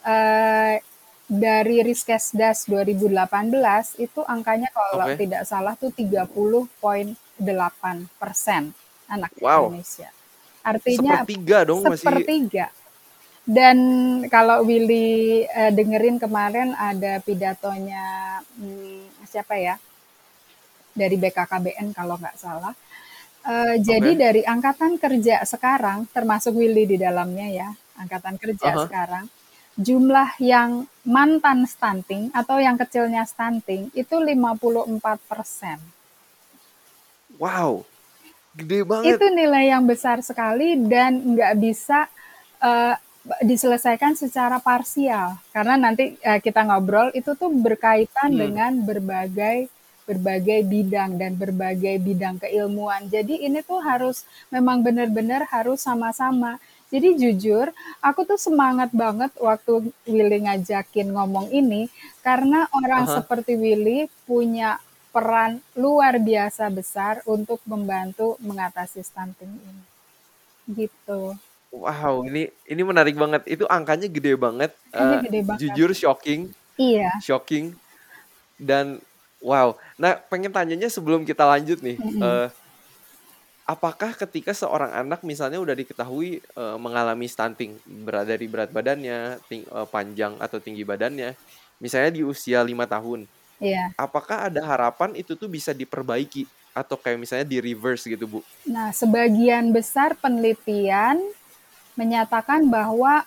eee, 0.07 0.79
dari 1.27 1.81
Riskesdas 1.83 2.69
2018 2.69 3.97
itu 3.97 4.21
angkanya 4.29 4.69
kalau 4.77 5.09
Oke. 5.09 5.17
tidak 5.17 5.49
salah 5.49 5.73
tuh 5.75 5.89
30.8% 5.91 8.77
anak 9.09 9.33
Wow. 9.41 9.73
Indonesia. 9.73 10.13
Artinya 10.63 11.25
Sepertiga 11.25 11.65
dong 11.65 11.81
masih 11.89 12.05
sepertiga. 12.07 12.69
Dan 13.45 13.77
kalau 14.33 14.65
Willy, 14.65 15.45
eee, 15.45 15.71
dengerin 15.77 16.17
kemarin 16.17 16.73
ada 16.73 17.21
pidatonya, 17.21 18.41
mmm, 18.57 19.29
siapa 19.29 19.61
ya, 19.61 19.77
dari 20.97 21.17
BKKBN 21.21 21.93
kalau 21.93 22.17
nggak 22.17 22.39
salah, 22.41 22.73
eee, 23.51 23.75
jadi 23.85 24.13
Oke. 24.13 24.23
dari 24.25 24.43
angkatan 24.55 24.97
kerja 24.97 25.45
sekarang, 25.45 26.09
termasuk 26.17 26.57
Willy 26.57 26.85
di 26.89 26.97
dalamnya 26.97 27.49
ya, 27.61 27.69
angkatan 28.01 28.37
Ah 28.63 28.71
kerja 28.71 28.71
hah. 28.73 28.89
sekarang, 28.89 29.27
jumlah 29.77 30.31
yang 30.41 30.89
mantan 31.05 31.67
stunting 31.69 32.33
atau 32.33 32.57
yang 32.63 32.77
kecilnya 32.81 33.25
stunting 33.29 33.93
itu 33.93 34.17
54%. 34.21 35.81
Wow, 37.39 37.85
gede 38.57 38.85
Itu 39.03 39.21
banget. 39.21 39.25
nilai 39.35 39.65
yang 39.75 39.85
besar 39.91 40.23
sekali 40.23 40.79
dan 40.87 41.35
nggak 41.35 41.55
bisa, 41.59 42.07
eee, 42.63 42.95
be 42.95 43.14
diselesaikan 43.41 44.13
secara 44.21 44.61
parsial. 44.61 45.41
Karena 45.55 45.75
nanti, 45.81 46.05
eee, 46.21 46.39
kita 46.45 46.61
ngobrol 46.69 47.09
itu 47.17 47.33
tuh 47.41 47.49
berkaitan 47.51 48.31
Mmm. 48.33 48.41
dengan 48.43 48.73
berbagai 48.85 49.59
berbagai 50.05 50.69
bidang 50.69 51.17
dan 51.17 51.33
berbagai 51.33 51.97
bidang 51.97 52.37
keilmuan. 52.37 53.09
Jadi 53.09 53.41
ini 53.41 53.65
tuh 53.65 53.81
harus 53.81 54.29
memang 54.53 54.85
bener-bener 54.85 55.49
harus 55.49 55.81
sama-sama. 55.81 56.61
Jadi 56.93 57.17
jujur, 57.17 57.73
aku 58.05 58.29
tuh 58.29 58.37
semangat 58.37 58.93
banget 58.93 59.33
waktu 59.41 59.89
Willy 60.05 60.45
ngajakin 60.45 61.09
ngomong 61.09 61.49
ini, 61.51 61.89
karena 62.21 62.69
orang 62.71 63.09
hah. 63.09 63.25
seperti 63.25 63.57
Willy 63.57 64.07
punya 64.29 64.77
peran 65.09 65.65
luar 65.75 66.21
biasa 66.21 66.69
besar 66.69 67.25
untuk 67.25 67.65
membantu 67.65 68.37
mengatasi 68.45 69.01
stunting 69.01 69.57
ini. 69.57 69.83
Gitu. 70.69 71.35
Wow, 71.75 72.23
ini 72.31 72.53
ini 72.69 72.83
menarik 72.87 73.17
banget. 73.19 73.43
Itu 73.51 73.65
angkanya 73.67 74.07
gede 74.07 74.39
banget, 74.39 74.77
Angkanya 74.93 75.17
eee, 75.17 75.21
gede 75.25 75.41
banget. 75.49 75.81
jujur 75.83 75.91
shocking 75.97 76.55
Iya. 76.79 77.11
shocking 77.21 77.79
dan 78.61 79.03
wow. 79.43 79.77
Nah 80.01 80.19
pengen 80.31 80.53
tanyanya 80.55 80.89
sebelum 80.93 81.25
kita 81.29 81.45
lanjut 81.49 81.81
nih, 81.85 81.99
Mhm. 81.99 82.25
eee, 82.25 82.49
apakah 83.69 84.13
ketika 84.19 84.53
seorang 84.57 84.93
anak 84.95 85.23
misalnya 85.27 85.59
udah 85.63 85.77
diketahui, 85.79 86.43
eee, 86.45 86.77
mengalami 86.83 87.27
stunting, 87.31 87.81
berat 87.87 88.29
dari 88.31 88.47
berat 88.51 88.71
badannya, 88.75 89.43
ting 89.51 89.65
eee, 89.69 89.87
panjang 89.93 90.39
atau 90.43 90.59
tinggi 90.63 90.83
badannya, 90.89 91.37
misalnya 91.83 92.13
di 92.17 92.23
usia 92.27 92.63
5 92.67 92.87
tahun, 92.91 93.29
Iya. 93.61 93.95
apakah 94.01 94.49
ada 94.53 94.63
harapan 94.67 95.15
itu 95.19 95.35
tuh 95.39 95.49
bisa 95.53 95.73
diperbaiki 95.77 96.51
atau 96.77 96.97
kayak 97.01 97.21
misalnya 97.23 97.47
di-reverse 97.49 98.07
gitu, 98.11 98.27
Bu? 98.31 98.41
Nah, 98.65 98.97
sebagian 98.97 99.77
besar 99.77 100.17
penelitian 100.23 101.21
menyatakan 101.99 102.67
bahwa 102.71 103.25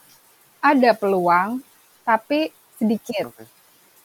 ada 0.64 0.92
peluang, 0.98 1.62
tapi 2.08 2.52
sedikit, 2.80 3.28
Oke. 3.32 3.46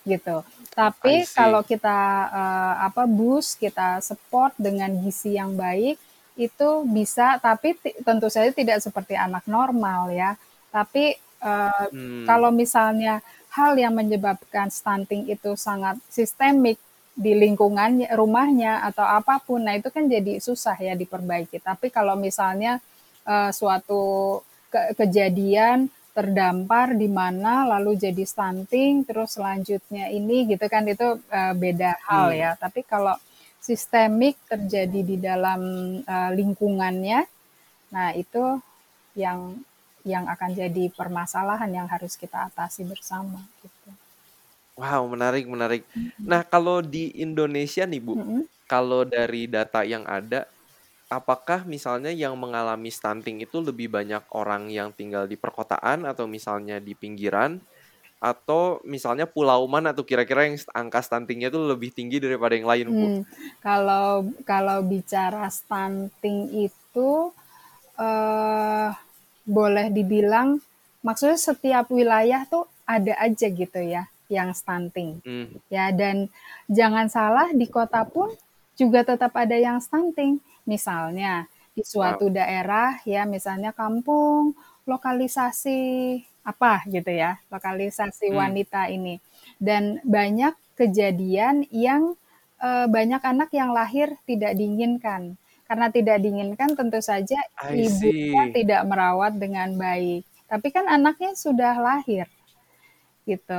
gitu. 0.07 0.42
Tapi 0.75 1.26
kalau 1.37 1.62
kita, 1.66 1.99
eee, 2.33 2.75
apa, 2.88 3.04
boost, 3.07 3.61
kita 3.61 4.00
support 4.02 4.54
dengan 4.59 4.90
gizi 5.04 5.37
yang 5.37 5.54
baik, 5.59 5.99
itu 6.38 6.69
bisa, 6.88 7.37
tapi 7.42 7.76
tentu 8.07 8.26
saja 8.33 8.49
tidak 8.54 8.81
seperti 8.81 9.14
anak 9.19 9.45
normal 9.47 10.11
ya. 10.14 10.35
Tapi, 10.73 11.14
eee, 11.19 11.87
Mmm. 11.92 12.25
kalau 12.26 12.50
misalnya 12.54 13.21
hal 13.52 13.76
yang 13.76 13.92
menyebabkan 13.97 14.73
stunting 14.73 15.28
itu 15.28 15.52
sangat 15.61 16.00
sistemik 16.09 16.81
di 17.12 17.37
lingkungannya 17.37 18.09
rumahnya 18.16 18.81
atau 18.88 19.04
apa 19.04 19.37
pun, 19.45 19.61
nah 19.61 19.76
itu 19.76 19.92
kan 19.92 20.09
jadi 20.09 20.40
susah 20.40 20.76
ya 20.81 20.97
diperbaiki. 20.97 21.61
Tapi 21.61 21.92
kalau 21.92 22.16
misalnya, 22.16 22.81
eee, 23.28 23.50
suatu 23.52 24.40
ke 24.73 24.81
kejadian 25.00 25.79
terdampar 26.17 26.87
di 27.02 27.09
mana 27.21 27.55
lalu 27.73 27.93
jadi 28.05 28.25
stunting, 28.33 28.95
terus 29.09 29.31
selanjutnya 29.37 30.05
ini 30.19 30.37
gitu 30.52 30.67
kan, 30.75 30.85
itu, 30.95 31.09
eee, 31.37 31.52
beda 31.62 31.93
hal 32.09 32.26
Mmm. 32.29 32.43
ya. 32.43 32.50
Tapi 32.64 32.81
kalau 32.93 33.17
sistemik 33.69 34.37
terjadi 34.50 35.00
di 35.11 35.17
dalam, 35.29 35.61
eee, 36.12 36.31
lingkungannya, 36.38 37.21
nah 37.95 38.11
itu 38.23 38.45
yang 39.25 39.41
yang 40.12 40.25
akan 40.35 40.50
jadi 40.61 40.85
permasalahan 40.99 41.71
yang 41.79 41.88
harus 41.95 42.14
kita 42.23 42.38
atasi 42.52 42.83
bersama, 42.93 43.41
gitu. 43.64 43.91
Wow, 44.76 45.05
menarik 45.05 45.45
menarik. 45.45 45.83
Mhm. 45.95 46.12
Nah 46.25 46.41
kalau 46.49 46.81
di 46.81 47.12
Indonesia 47.21 47.85
nih, 47.85 48.00
Bu, 48.00 48.17
Mhm. 48.17 48.49
kalau 48.64 49.05
dari 49.05 49.45
data 49.45 49.85
yang 49.85 50.09
ada, 50.09 50.49
apakah 51.12 51.69
misalnya 51.69 52.09
yang 52.09 52.33
mengalami 52.40 52.88
stunting 52.88 53.45
itu 53.45 53.61
lebih 53.61 53.92
banyak 53.92 54.25
orang 54.33 54.73
yang 54.73 54.97
tinggal 54.97 55.28
di 55.28 55.37
perkotaan 55.37 56.09
atau 56.09 56.25
misalnya 56.25 56.81
di 56.81 56.97
pinggiran, 56.97 57.61
atau 58.23 58.81
misalnya 58.88 59.28
pulau 59.28 59.66
mana 59.69 59.92
tuh 59.92 60.07
kira-kira 60.09 60.49
yang 60.49 60.57
angka 60.73 61.04
stunting-nya 61.04 61.52
tuh 61.52 61.69
lebih 61.69 61.92
tinggi 61.92 62.16
daripada 62.23 62.57
yang 62.57 62.71
lain, 62.71 62.87
Bu? 62.88 62.97
Mmm, 62.97 63.21
kalau 63.61 64.31
kalau 64.47 64.78
bicara 64.81 65.50
stunting 65.52 66.71
itu, 66.71 67.11
eee, 67.99 68.88
boleh 69.42 69.90
dibilang 69.90 70.62
maksudnya 71.02 71.35
setiap 71.35 71.90
wilayah 71.90 72.47
tuh 72.47 72.64
ada 72.87 73.19
aja 73.19 73.50
gitu 73.50 73.81
ya 73.83 74.07
yang 74.31 74.54
stunting, 74.54 75.19
Mmm. 75.26 75.61
ya 75.69 75.90
dan 75.90 76.31
jangan 76.71 77.11
salah 77.11 77.50
di 77.52 77.66
kota 77.66 78.07
pun 78.07 78.31
juga 78.78 79.04
tetap 79.04 79.35
ada 79.37 79.59
yang 79.59 79.83
stunting. 79.83 80.40
Misalnya 80.69 81.47
di 81.75 81.83
Wow. 81.95 82.23
suatu 82.23 82.28
daerah 82.31 83.00
ya, 83.09 83.25
misalnya 83.26 83.71
kampung, 83.75 84.54
lokalisasi 84.87 85.81
apa 86.47 86.83
gitu 86.90 87.11
ya, 87.11 87.38
lokalisasi 87.52 88.31
Mmm. 88.31 88.52
wanita 88.52 88.90
ini. 88.92 89.19
Dan 89.59 89.99
banyak 90.07 90.54
kejadian 90.78 91.66
yang, 91.71 92.14
eee, 92.62 92.87
banyak 92.90 93.23
anak 93.25 93.50
yang 93.54 93.71
lahir 93.75 94.14
tidak 94.28 94.52
diinginkan. 94.59 95.35
Karena 95.69 95.87
tidak 95.90 96.21
diinginkan 96.23 96.76
tentu 96.78 97.00
saja 97.02 97.38
I 97.61 97.83
ibunya 97.83 97.83
see. 97.83 98.57
tidak 98.57 98.81
merawat 98.90 99.33
dengan 99.40 99.75
baik, 99.81 100.23
tapi 100.50 100.69
kan 100.75 100.87
anaknya 100.90 101.33
sudah 101.38 101.75
lahir. 101.81 102.26
gitu. 103.28 103.54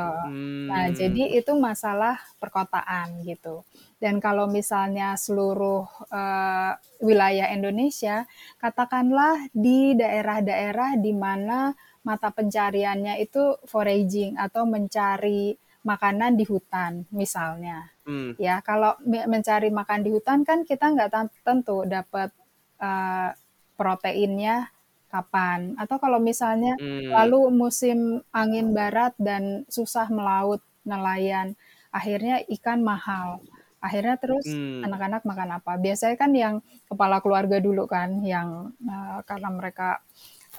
Nah, 0.69 0.85
Hmm. 0.85 0.93
jadi 0.95 1.39
itu 1.39 1.51
masalah 1.55 2.19
perkotaan 2.41 3.23
gitu. 3.27 3.63
Dan 4.03 4.19
kalau 4.19 4.51
misalnya 4.51 5.15
seluruh 5.15 5.87
uh, 6.11 6.75
wilayah 6.99 7.47
Indonesia, 7.55 8.27
katakanlah 8.59 9.47
di 9.55 9.95
daerah-daerah 9.95 10.99
di 10.99 11.15
mana 11.15 11.71
mata 12.03 12.27
pencariannya 12.35 13.15
itu 13.23 13.63
foraging 13.63 14.35
atau 14.35 14.67
mencari 14.67 15.55
makanan 15.87 16.35
di 16.35 16.43
hutan 16.43 17.07
misalnya. 17.15 17.95
Hmm. 18.03 18.35
Ya, 18.35 18.59
kalau 18.59 18.99
mencari 19.07 19.71
makan 19.71 20.03
di 20.03 20.11
hutan 20.11 20.43
kan 20.43 20.67
kita 20.67 20.91
nggak 20.91 21.39
tentu 21.47 21.87
dapat 21.87 22.35
uh, 22.83 23.31
proteinnya 23.79 24.67
kapan. 25.07 25.79
Atau 25.79 25.95
kalau 26.03 26.19
misalnya 26.19 26.75
Hmm. 26.75 27.07
lalu 27.07 27.55
musim 27.55 28.19
angin 28.35 28.75
barat 28.75 29.15
dan 29.15 29.63
susah 29.71 30.11
melaut 30.11 30.59
nelayan, 30.83 31.55
akhirnya 31.95 32.43
ikan 32.59 32.83
mahal. 32.83 33.39
Akhirnya 33.83 34.15
terus 34.15 34.47
Hmm. 34.47 34.79
anak-anak 34.87 35.27
makan 35.27 35.49
apa? 35.59 35.71
Biasanya 35.75 36.15
kan 36.15 36.31
yang 36.31 36.55
kepala 36.87 37.19
keluarga 37.19 37.59
dulu 37.59 37.83
kan, 37.83 38.23
yang 38.23 38.71
uh, 38.87 39.19
karena 39.27 39.49
mereka 39.51 39.99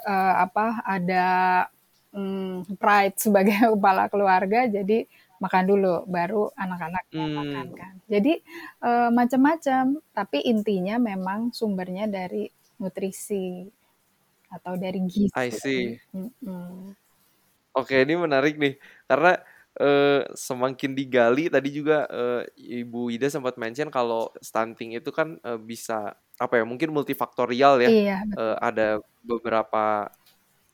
uh, 0.05 0.35
apa 0.45 0.85
ada 0.85 1.27
um, 2.13 2.61
pride 2.77 3.17
sebagai 3.17 3.57
kepala 3.81 4.13
keluarga, 4.13 4.69
jadi 4.69 5.09
makan 5.41 5.65
dulu, 5.65 5.95
baru 6.05 6.53
anak-anak 6.53 7.05
Hmm. 7.17 7.33
makan 7.41 7.67
kan. 7.73 7.95
Jadi 8.13 8.45
uh, 8.85 9.09
macam-macam, 9.09 10.05
tapi 10.13 10.39
intinya 10.45 11.01
memang 11.01 11.49
sumbernya 11.57 12.05
dari 12.05 12.45
nutrisi 12.77 13.65
atau 14.53 14.77
dari 14.77 15.01
gizi. 15.09 15.33
I 15.35 15.49
see. 15.51 15.97
Mm-mm. 16.13 16.93
Oke, 17.75 18.07
ini 18.07 18.15
menarik 18.15 18.55
nih 18.55 18.79
karena 19.11 19.35
uh, 19.81 20.23
semakin 20.35 20.95
digali 20.95 21.51
tadi 21.51 21.69
juga 21.75 22.07
uh, 22.11 22.43
Ibu 22.55 23.15
Ida 23.15 23.31
sempat 23.31 23.59
mention 23.59 23.91
kalau 23.91 24.31
stunting 24.39 24.95
itu 24.95 25.11
kan 25.11 25.39
uh, 25.43 25.59
bisa 25.59 26.15
apa 26.35 26.55
ya 26.59 26.65
mungkin 26.67 26.91
multifaktorial 26.91 27.83
ya. 27.83 27.91
Iya. 27.91 28.19
Uh, 28.35 28.57
ada 28.59 28.89
beberapa 29.23 30.11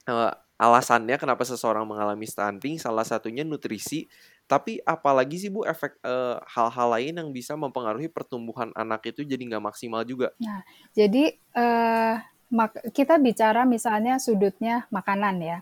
uh, 0.08 0.32
alasannya 0.60 1.16
kenapa 1.16 1.44
seseorang 1.44 1.88
mengalami 1.88 2.28
stunting. 2.28 2.76
Salah 2.76 3.04
satunya 3.04 3.44
nutrisi. 3.44 4.08
Tapi 4.50 4.82
apalagi 4.82 5.38
sih 5.38 5.46
Bu 5.46 5.62
efek 5.62 6.02
uh, 6.02 6.42
hal-hal 6.42 6.88
lain 6.98 7.14
yang 7.22 7.30
bisa 7.30 7.54
mempengaruhi 7.54 8.10
pertumbuhan 8.10 8.74
anak 8.74 9.14
itu 9.14 9.22
jadi 9.22 9.38
nggak 9.46 9.62
maksimal 9.62 10.02
juga. 10.02 10.34
Nah, 10.42 10.66
jadi 10.90 11.38
uh, 11.54 12.18
mak- 12.50 12.90
kita 12.90 13.14
bicara 13.22 13.62
misalnya 13.62 14.18
sudutnya 14.18 14.90
makanan 14.90 15.38
ya. 15.38 15.58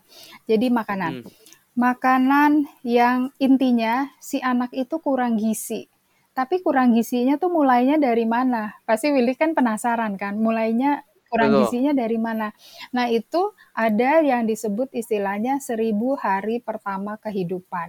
Jadi 0.49 0.73
makanan. 0.73 1.21
Hmm. 1.21 1.30
Makanan 1.78 2.66
yang 2.82 3.30
intinya 3.38 4.11
si 4.18 4.42
anak 4.42 4.70
itu 4.75 4.99
kurang 4.99 5.38
gizi. 5.38 5.87
Tapi 6.35 6.58
kurang 6.62 6.94
gizinya 6.94 7.35
tuh 7.42 7.50
mulainya 7.54 7.97
dari 7.99 8.26
mana? 8.26 8.62
Pasti 8.87 9.11
Willy 9.14 9.35
kan 9.38 9.54
penasaran 9.58 10.14
kan, 10.23 10.35
mulainya 10.38 11.02
kurang 11.30 11.50
Betul. 11.52 11.61
gizinya 11.62 11.92
dari 11.94 12.18
mana. 12.18 12.50
Nah 12.94 13.06
itu 13.11 13.54
ada 13.75 14.23
yang 14.30 14.42
disebut 14.50 14.88
istilahnya 15.02 15.54
seribu 15.62 16.18
hari 16.18 16.58
pertama 16.68 17.14
kehidupan. 17.25 17.88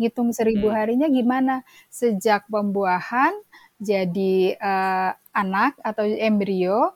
Ngitung 0.00 0.30
seribu 0.36 0.68
Hmm. 0.68 0.76
harinya 0.76 1.08
gimana? 1.08 1.64
Sejak 1.88 2.44
pembuahan 2.52 3.32
jadi 3.80 4.36
eh, 4.60 5.10
anak 5.32 5.80
atau 5.80 6.04
embrio 6.04 6.92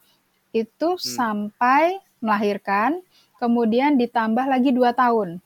itu 0.52 0.88
Hmm. 0.92 0.98
sampai 0.98 2.00
melahirkan, 2.24 3.00
kemudian 3.40 3.96
ditambah 4.00 4.44
lagi 4.48 4.70
dua 4.72 4.92
tahun. 4.96 5.40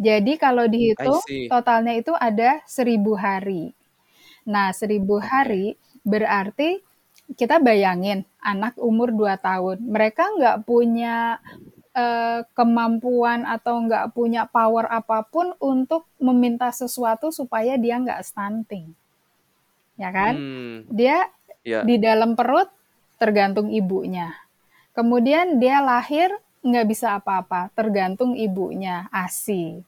Jadi 0.00 0.40
kalau 0.40 0.64
dihitung 0.64 1.20
totalnya 1.52 1.92
itu 1.92 2.16
ada 2.16 2.64
seribu 2.64 3.12
hari. 3.20 3.76
Nah, 4.48 4.72
seribu 4.72 5.20
hari 5.20 5.76
berarti 6.00 6.80
kita 7.36 7.60
bayangin 7.60 8.24
anak 8.40 8.80
umur 8.80 9.12
2 9.12 9.36
tahun, 9.36 9.84
mereka 9.84 10.24
nggak 10.32 10.64
punya 10.64 11.36
eh, 11.92 12.40
kemampuan 12.56 13.44
atau 13.44 13.76
nggak 13.84 14.16
punya 14.16 14.48
power 14.48 14.88
apa 14.88 15.26
pun 15.28 15.52
untuk 15.60 16.08
meminta 16.16 16.72
sesuatu 16.72 17.28
supaya 17.28 17.76
dia 17.76 18.00
nggak 18.00 18.24
stunting. 18.24 18.96
Ya 20.00 20.08
kan? 20.10 20.34
Hmm. 20.34 20.76
Dia 20.88 21.28
Ya. 21.60 21.84
di 21.84 22.00
dalam 22.00 22.40
perut 22.40 22.72
tergantung 23.20 23.68
ibunya. 23.68 24.32
Kemudian 24.96 25.60
dia 25.60 25.84
lahir 25.84 26.32
nggak 26.64 26.86
bisa 26.88 27.20
apa-apa, 27.20 27.68
tergantung 27.76 28.32
ibunya, 28.32 29.12
ASI. 29.12 29.84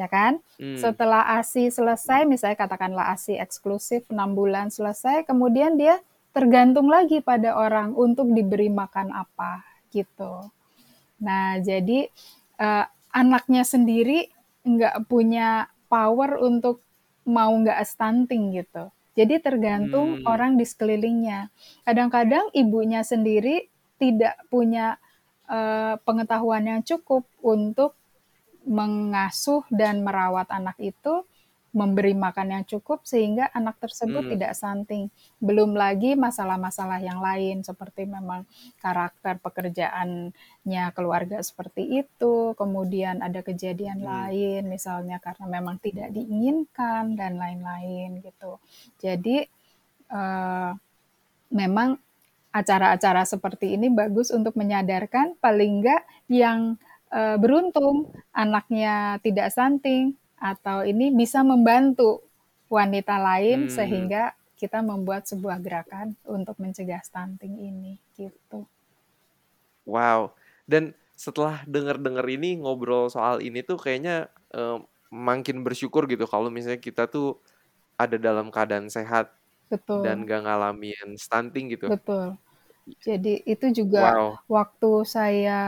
Ya 0.00 0.08
kan? 0.08 0.40
Hmm. 0.56 0.80
Setelah 0.80 1.36
ASI 1.36 1.68
selesai, 1.68 2.24
misalnya 2.24 2.56
katakanlah 2.56 3.12
ASI 3.12 3.36
eksklusif 3.36 4.08
6 4.08 4.32
bulan 4.32 4.72
selesai, 4.72 5.28
kemudian 5.28 5.76
dia 5.76 6.00
tergantung 6.32 6.88
lagi 6.88 7.20
pada 7.20 7.52
orang 7.52 7.92
untuk 7.92 8.32
diberi 8.32 8.72
makan 8.72 9.12
apa 9.12 9.60
gitu. 9.92 10.48
Nah, 11.20 11.60
jadi 11.60 12.08
eh, 12.56 12.86
anaknya 13.12 13.60
sendiri 13.66 14.32
nggak 14.64 15.04
punya 15.04 15.68
power 15.92 16.40
untuk 16.40 16.80
mau 17.28 17.52
nggak 17.52 17.84
stunting 17.84 18.56
gitu. 18.56 18.88
Jadi 19.18 19.36
tergantung 19.42 20.22
Hmm. 20.22 20.24
orang 20.24 20.56
di 20.56 20.64
sekelilingnya. 20.64 21.52
Kadang-kadang 21.84 22.48
ibunya 22.56 23.04
sendiri 23.04 23.68
tidak 24.00 24.40
punya 24.48 24.96
eh, 25.50 25.98
pengetahuan 26.06 26.62
yang 26.62 26.80
cukup 26.86 27.26
untuk 27.42 27.98
mengasuh 28.66 29.64
dan 29.72 30.02
merawat 30.04 30.48
anak 30.52 30.76
itu, 30.80 31.24
memberi 31.70 32.18
makan 32.18 32.50
yang 32.50 32.64
cukup 32.66 33.06
sehingga 33.06 33.46
anak 33.54 33.78
tersebut 33.78 34.26
Hmm. 34.26 34.32
tidak 34.34 34.52
stunting. 34.58 35.06
Belum 35.38 35.70
lagi 35.78 36.18
masalah-masalah 36.18 36.98
yang 36.98 37.22
lain 37.22 37.62
seperti 37.62 38.10
memang 38.10 38.42
karakter 38.82 39.38
pekerjaannya 39.38 40.84
keluarga 40.98 41.38
seperti 41.46 42.02
itu, 42.02 42.58
kemudian 42.58 43.22
ada 43.22 43.38
kejadian 43.46 44.02
Hmm. 44.02 44.08
lain 44.10 44.62
misalnya 44.66 45.22
karena 45.22 45.46
memang 45.46 45.78
tidak 45.78 46.10
diinginkan 46.10 47.14
dan 47.14 47.38
lain-lain 47.38 48.18
gitu. 48.18 48.58
Jadi 48.98 49.46
eh, 50.10 50.70
memang 51.54 51.98
acara-acara 52.50 53.22
seperti 53.22 53.78
ini 53.78 53.86
bagus 53.94 54.34
untuk 54.34 54.58
menyadarkan 54.58 55.38
paling 55.38 55.82
enggak 55.82 56.02
yang 56.26 56.74
eh, 57.18 57.36
beruntung 57.42 57.96
anaknya 58.32 59.18
tidak 59.24 59.50
stunting 59.54 60.14
atau 60.40 60.82
ini 60.86 61.12
bisa 61.20 61.40
membantu 61.44 62.22
wanita 62.70 63.16
lain 63.28 63.66
Hmm. 63.66 63.72
sehingga 63.78 64.22
kita 64.60 64.78
membuat 64.84 65.22
sebuah 65.30 65.58
gerakan 65.64 66.08
untuk 66.36 66.56
mencegah 66.62 67.00
stunting 67.08 67.54
ini 67.70 67.92
gitu. 68.18 68.60
Wow. 69.88 70.36
Dan 70.68 70.94
setelah 71.18 71.60
denger-denger 71.68 72.24
ini 72.36 72.60
ngobrol 72.64 73.12
soal 73.12 73.44
ini 73.44 73.60
tuh 73.64 73.76
kayaknya 73.80 74.30
eh, 74.54 74.78
makin 75.12 75.62
bersyukur 75.66 76.06
gitu 76.08 76.24
kalau 76.30 76.48
misalnya 76.48 76.80
kita 76.80 77.10
tuh 77.10 77.38
ada 78.00 78.16
dalam 78.20 78.48
keadaan 78.54 78.88
sehat 78.90 79.34
Betul. 79.70 80.02
dan 80.04 80.24
gak 80.28 80.42
ngalamin 80.46 81.16
stunting 81.18 81.72
gitu. 81.74 81.92
Betul. 81.92 82.36
Jadi 83.04 83.42
itu 83.46 83.66
juga 83.84 84.12
Wow. 84.16 84.38
waktu 84.50 84.92
saya 85.06 85.60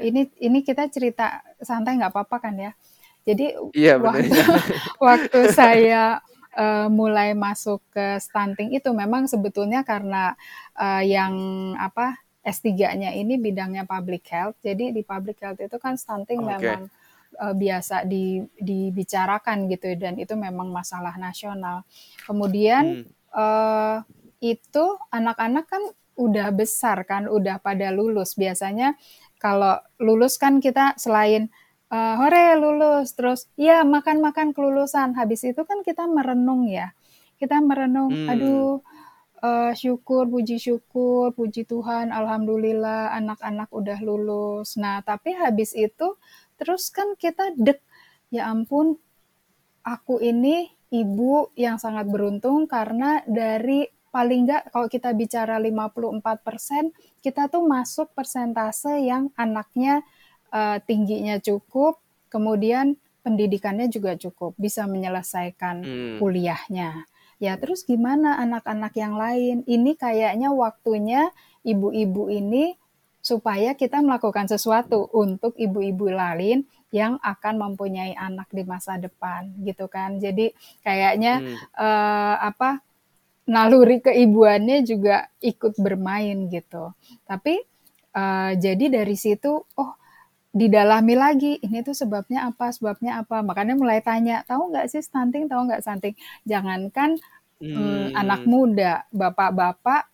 ini 0.00 0.30
ini 0.40 0.58
kita 0.64 0.88
cerita 0.88 1.44
santai 1.60 1.96
nggak 2.00 2.12
apa-apa 2.14 2.36
kan 2.40 2.54
ya. 2.56 2.72
Jadi 3.28 3.52
Iya 3.76 3.94
waktu 4.00 4.32
waktu 5.02 5.40
saya 5.52 6.04
eh, 6.56 6.88
mulai 6.90 7.36
masuk 7.36 7.80
ke 7.94 8.18
stunting 8.22 8.74
itu 8.74 8.90
memang 8.96 9.28
sebetulnya 9.30 9.84
karena 9.86 10.34
eh, 10.78 11.02
yang 11.14 11.34
apa 11.78 12.16
S3-nya 12.40 13.12
ini 13.12 13.36
bidangnya 13.36 13.84
public 13.84 14.24
health. 14.32 14.56
Jadi 14.64 14.90
di 14.96 15.02
public 15.04 15.38
health 15.44 15.60
itu 15.60 15.76
kan 15.76 15.94
stunting 16.00 16.40
Oke. 16.42 16.52
memang 16.56 16.80
eh, 17.38 17.54
biasa 17.54 18.08
di, 18.08 18.40
dibicarakan 18.58 19.68
gitu 19.70 19.92
dan 20.00 20.16
itu 20.18 20.34
memang 20.34 20.72
masalah 20.72 21.14
nasional. 21.20 21.84
Kemudian 22.24 23.04
Hmm. 23.04 23.04
eh, 23.36 23.96
itu 24.40 24.84
anak-anak 25.12 25.68
kan 25.68 25.82
udah 26.20 26.52
besar 26.52 27.08
kan, 27.08 27.24
udah 27.32 27.56
pada 27.64 27.88
lulus. 27.88 28.36
Biasanya 28.36 29.00
kalau 29.40 29.80
lulus 29.96 30.36
kan 30.36 30.60
kita 30.60 30.92
selain 31.00 31.48
eh, 31.90 32.14
hore 32.20 32.54
lulus, 32.60 33.16
terus 33.16 33.48
ya 33.56 33.82
makan-makan 33.88 34.52
kelulusan. 34.52 35.16
Habis 35.16 35.48
itu 35.48 35.64
kan 35.64 35.80
kita 35.80 36.04
merenung 36.06 36.68
ya. 36.68 36.92
Kita 37.40 37.56
merenung, 37.64 38.12
Hmm. 38.12 38.28
aduh 38.36 38.84
eh, 39.40 39.72
syukur, 39.72 40.28
puji 40.28 40.60
syukur, 40.60 41.32
puji 41.32 41.64
Tuhan, 41.64 42.12
alhamdulillah 42.12 43.16
anak-anak 43.16 43.72
udah 43.72 43.98
lulus. 44.04 44.76
Nah, 44.76 45.00
tapi 45.00 45.32
habis 45.32 45.72
itu 45.72 46.20
terus 46.60 46.92
kan 46.92 47.16
kita 47.16 47.56
dek, 47.56 47.80
ya 48.28 48.52
ampun, 48.52 49.00
aku 49.80 50.20
ini 50.20 50.68
ibu 50.92 51.48
yang 51.56 51.80
sangat 51.80 52.04
beruntung 52.10 52.68
karena 52.68 53.24
dari 53.24 53.86
paling 54.10 54.46
nggak 54.46 54.74
kalau 54.74 54.86
kita 54.90 55.10
bicara 55.14 55.56
54%, 55.58 56.90
kita 57.22 57.46
tuh 57.46 57.62
masuk 57.64 58.10
persentase 58.12 59.00
yang 59.02 59.30
anaknya 59.34 60.02
eh, 60.50 60.82
tingginya 60.82 61.38
cukup, 61.38 62.02
kemudian 62.26 62.98
pendidikannya 63.22 63.86
juga 63.86 64.18
cukup, 64.18 64.58
bisa 64.58 64.82
menyelesaikan 64.90 65.76
Hmm. 65.86 66.18
kuliahnya. 66.18 67.06
Ya, 67.38 67.54
terus 67.56 67.86
gimana 67.86 68.34
anak-anak 68.36 68.92
yang 68.98 69.14
lain? 69.14 69.62
Ini 69.64 69.94
kayaknya 69.94 70.50
waktunya 70.50 71.30
ibu-ibu 71.62 72.28
ini 72.28 72.74
supaya 73.22 73.78
kita 73.78 74.02
melakukan 74.02 74.48
sesuatu 74.50 75.06
untuk 75.12 75.54
ibu-ibu 75.54 76.10
lain 76.10 76.66
yang 76.90 77.20
akan 77.22 77.54
mempunyai 77.70 78.18
anak 78.18 78.50
di 78.50 78.66
masa 78.66 78.98
depan, 78.98 79.54
gitu 79.62 79.86
kan. 79.86 80.18
Jadi 80.18 80.50
kayaknya 80.82 81.38
Hmm. 81.38 81.56
eh, 81.78 82.36
apa 82.42 82.82
naluri 83.50 83.98
keibuannya 84.06 84.78
juga 84.86 85.16
ikut 85.42 85.74
bermain 85.84 86.38
gitu. 86.54 86.94
Tapi 87.28 87.54
eh, 88.20 88.50
jadi 88.64 88.84
dari 88.96 89.16
situ, 89.18 89.52
oh 89.82 89.92
didalami 90.50 91.14
lagi, 91.14 91.52
ini 91.62 91.78
tuh 91.86 91.94
sebabnya 91.94 92.50
apa, 92.50 92.70
sebabnya 92.76 93.22
apa. 93.22 93.42
Makanya 93.48 93.74
mulai 93.78 94.00
tanya, 94.02 94.42
tahu 94.48 94.70
nggak 94.74 94.86
sih 94.92 95.02
stunting, 95.04 95.46
tahu 95.50 95.62
nggak 95.70 95.82
stunting? 95.84 96.14
Jangankan 96.46 97.18
mm, 97.74 98.06
anak 98.16 98.42
Hmm. 98.44 98.50
muda, 98.50 98.92
bapak-bapak 99.14 100.10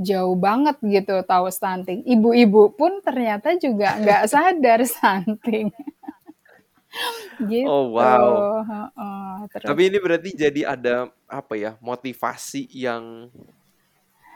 jauh 0.00 0.36
banget 0.38 0.76
gitu 0.80 1.20
tahu 1.26 1.46
stunting. 1.52 2.00
Ibu-ibu 2.08 2.72
pun 2.78 3.04
ternyata 3.04 3.54
juga 3.60 4.00
nggak 4.00 4.22
sadar 4.32 4.80
stunting. 4.88 5.68
Gitu. 7.40 7.66
Oh, 7.68 7.96
wow. 7.96 8.62
Heeh, 8.64 9.34
terus. 9.54 9.68
Tapi 9.70 9.82
ini 9.88 9.98
berarti 9.98 10.30
jadi 10.36 10.60
ada 10.76 11.08
apa 11.30 11.54
ya 11.56 11.74
motivasi 11.80 12.68
yang 12.74 13.28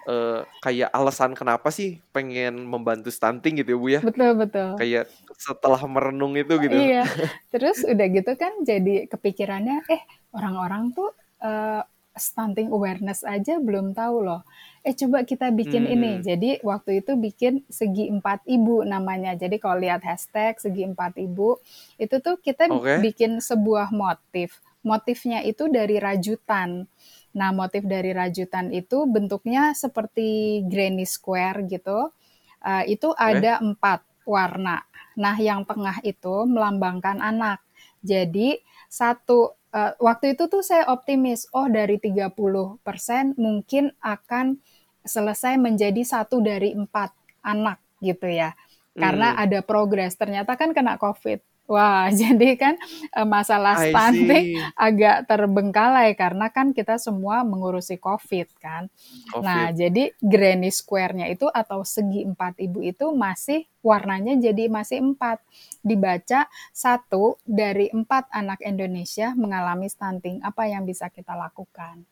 eh, 0.09 0.41
kayak 0.61 0.91
alasan 0.93 1.33
kenapa 1.33 1.69
sih 1.73 2.01
pengen 2.13 2.65
membantu 2.65 3.09
stunting 3.09 3.61
gitu 3.61 3.75
ya 3.75 3.79
Bu 3.79 3.89
ya? 3.89 4.01
Betul 4.05 4.31
betul. 4.37 4.69
Kayak 4.79 5.05
setelah 5.37 5.81
merenung 5.89 6.37
itu 6.37 6.55
gitu. 6.61 6.77
Iya. 6.77 7.05
Terus 7.53 7.83
udah 7.85 8.07
gitu 8.09 8.33
kan 8.37 8.53
jadi 8.63 9.09
kepikirannya, 9.09 9.85
eh 9.91 10.03
orang-orang 10.35 10.93
tuh 10.93 11.11
eh, 11.43 11.83
stunting 12.15 12.71
awareness 12.71 13.27
aja 13.27 13.59
belum 13.59 13.93
tahu 13.93 14.23
loh. 14.23 14.47
Eh 14.87 14.95
coba 14.95 15.27
kita 15.27 15.51
bikin 15.51 15.85
ini. 15.91 16.19
Hmm. 16.19 16.23
Jadi 16.23 16.51
waktu 16.63 17.03
itu 17.03 17.19
bikin 17.19 17.67
segi 17.67 18.07
empat 18.11 18.47
ibu 18.47 18.87
namanya. 18.87 19.35
Jadi 19.35 19.59
kalau 19.59 19.83
lihat 19.83 20.07
hashtag 20.07 20.57
segi 20.63 20.87
empat 20.87 21.19
ibu, 21.19 21.59
itu 21.99 22.17
tuh 22.23 22.39
kita 22.39 22.71
Oke. 22.71 23.03
bikin 23.03 23.43
sebuah 23.43 23.91
motif. 23.91 24.63
Motifnya 24.87 25.43
itu 25.43 25.67
dari 25.67 25.99
rajutan. 25.99 26.87
Nah, 27.35 27.51
motif 27.51 27.83
dari 27.83 28.15
rajutan 28.15 28.71
itu 28.71 29.11
bentuknya 29.11 29.75
seperti 29.75 30.63
granny 30.71 31.03
square 31.03 31.67
gitu. 31.67 32.15
Eh, 32.63 32.95
itu 32.95 33.11
Oke. 33.11 33.19
ada 33.19 33.59
empat 33.59 34.07
warna. 34.23 34.87
Nah, 35.19 35.35
yang 35.43 35.67
tengah 35.67 35.99
itu 36.07 36.47
melambangkan 36.47 37.19
anak. 37.19 37.59
Jadi, 38.05 38.61
satu 38.87 39.59
eh, 39.75 39.93
waktu 39.99 40.39
itu 40.39 40.47
tuh 40.49 40.63
saya 40.63 40.87
optimis, 40.89 41.51
oh 41.53 41.67
dari 41.69 41.99
30% 41.99 43.35
mungkin 43.37 43.91
akan 44.01 44.59
selesai 45.05 45.61
menjadi 45.61 46.01
satu 46.07 46.41
dari 46.41 46.73
empat 46.73 47.13
anak 47.45 47.79
gitu 48.01 48.27
ya. 48.31 48.57
Karena 48.97 49.35
Hmm. 49.35 49.43
ada 49.45 49.59
progres. 49.61 50.15
Ternyata 50.17 50.55
kan 50.57 50.71
kena 50.73 50.97
COVID. 50.97 51.43
Wah, 51.65 52.13
jadi 52.21 52.61
kan 52.61 52.75
eh, 53.09 53.25
masalah 53.29 53.81
I 53.81 53.89
stunting 53.89 54.47
see. 54.53 54.61
agak 54.77 55.25
terbengkalai 55.25 56.13
karena 56.13 56.53
kan 56.53 56.77
kita 56.77 57.01
semua 57.01 57.41
mengurusi 57.41 57.97
COVID 57.97 58.49
kan. 58.61 58.93
Nah, 59.41 59.73
COVID. 59.73 59.77
jadi 59.81 60.03
granny 60.21 60.69
square-nya 60.69 61.27
itu 61.33 61.49
atau 61.49 61.81
segi 61.83 62.21
empat 62.29 62.61
ibu 62.61 62.85
itu 62.85 63.09
masih 63.17 63.65
warnanya 63.81 64.37
jadi 64.37 64.69
masih 64.69 65.01
empat. 65.01 65.41
Dibaca 65.81 66.49
satu 66.73 67.41
dari 67.49 67.89
empat 67.89 68.29
anak 68.29 68.61
Indonesia 68.61 69.33
mengalami 69.33 69.89
stunting. 69.89 70.45
Apa 70.45 70.69
yang 70.69 70.85
bisa 70.85 71.09
kita 71.09 71.33
lakukan? 71.33 72.05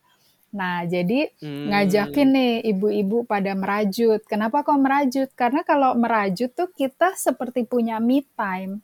Nah, 0.53 0.85
jadi 0.85 1.33
ngajakin 1.41 2.27
Hmm. 2.29 2.35
nih 2.37 2.53
ibu-ibu 2.73 3.25
pada 3.25 3.53
merajut. 3.57 4.21
Kenapa 4.29 4.61
kok 4.61 4.77
merajut? 4.77 5.29
Karena 5.33 5.61
kalau 5.65 5.97
merajut 5.97 6.49
tuh 6.53 6.69
kita 6.73 7.17
seperti 7.17 7.65
punya 7.65 7.97
me 7.97 8.21
time. 8.37 8.81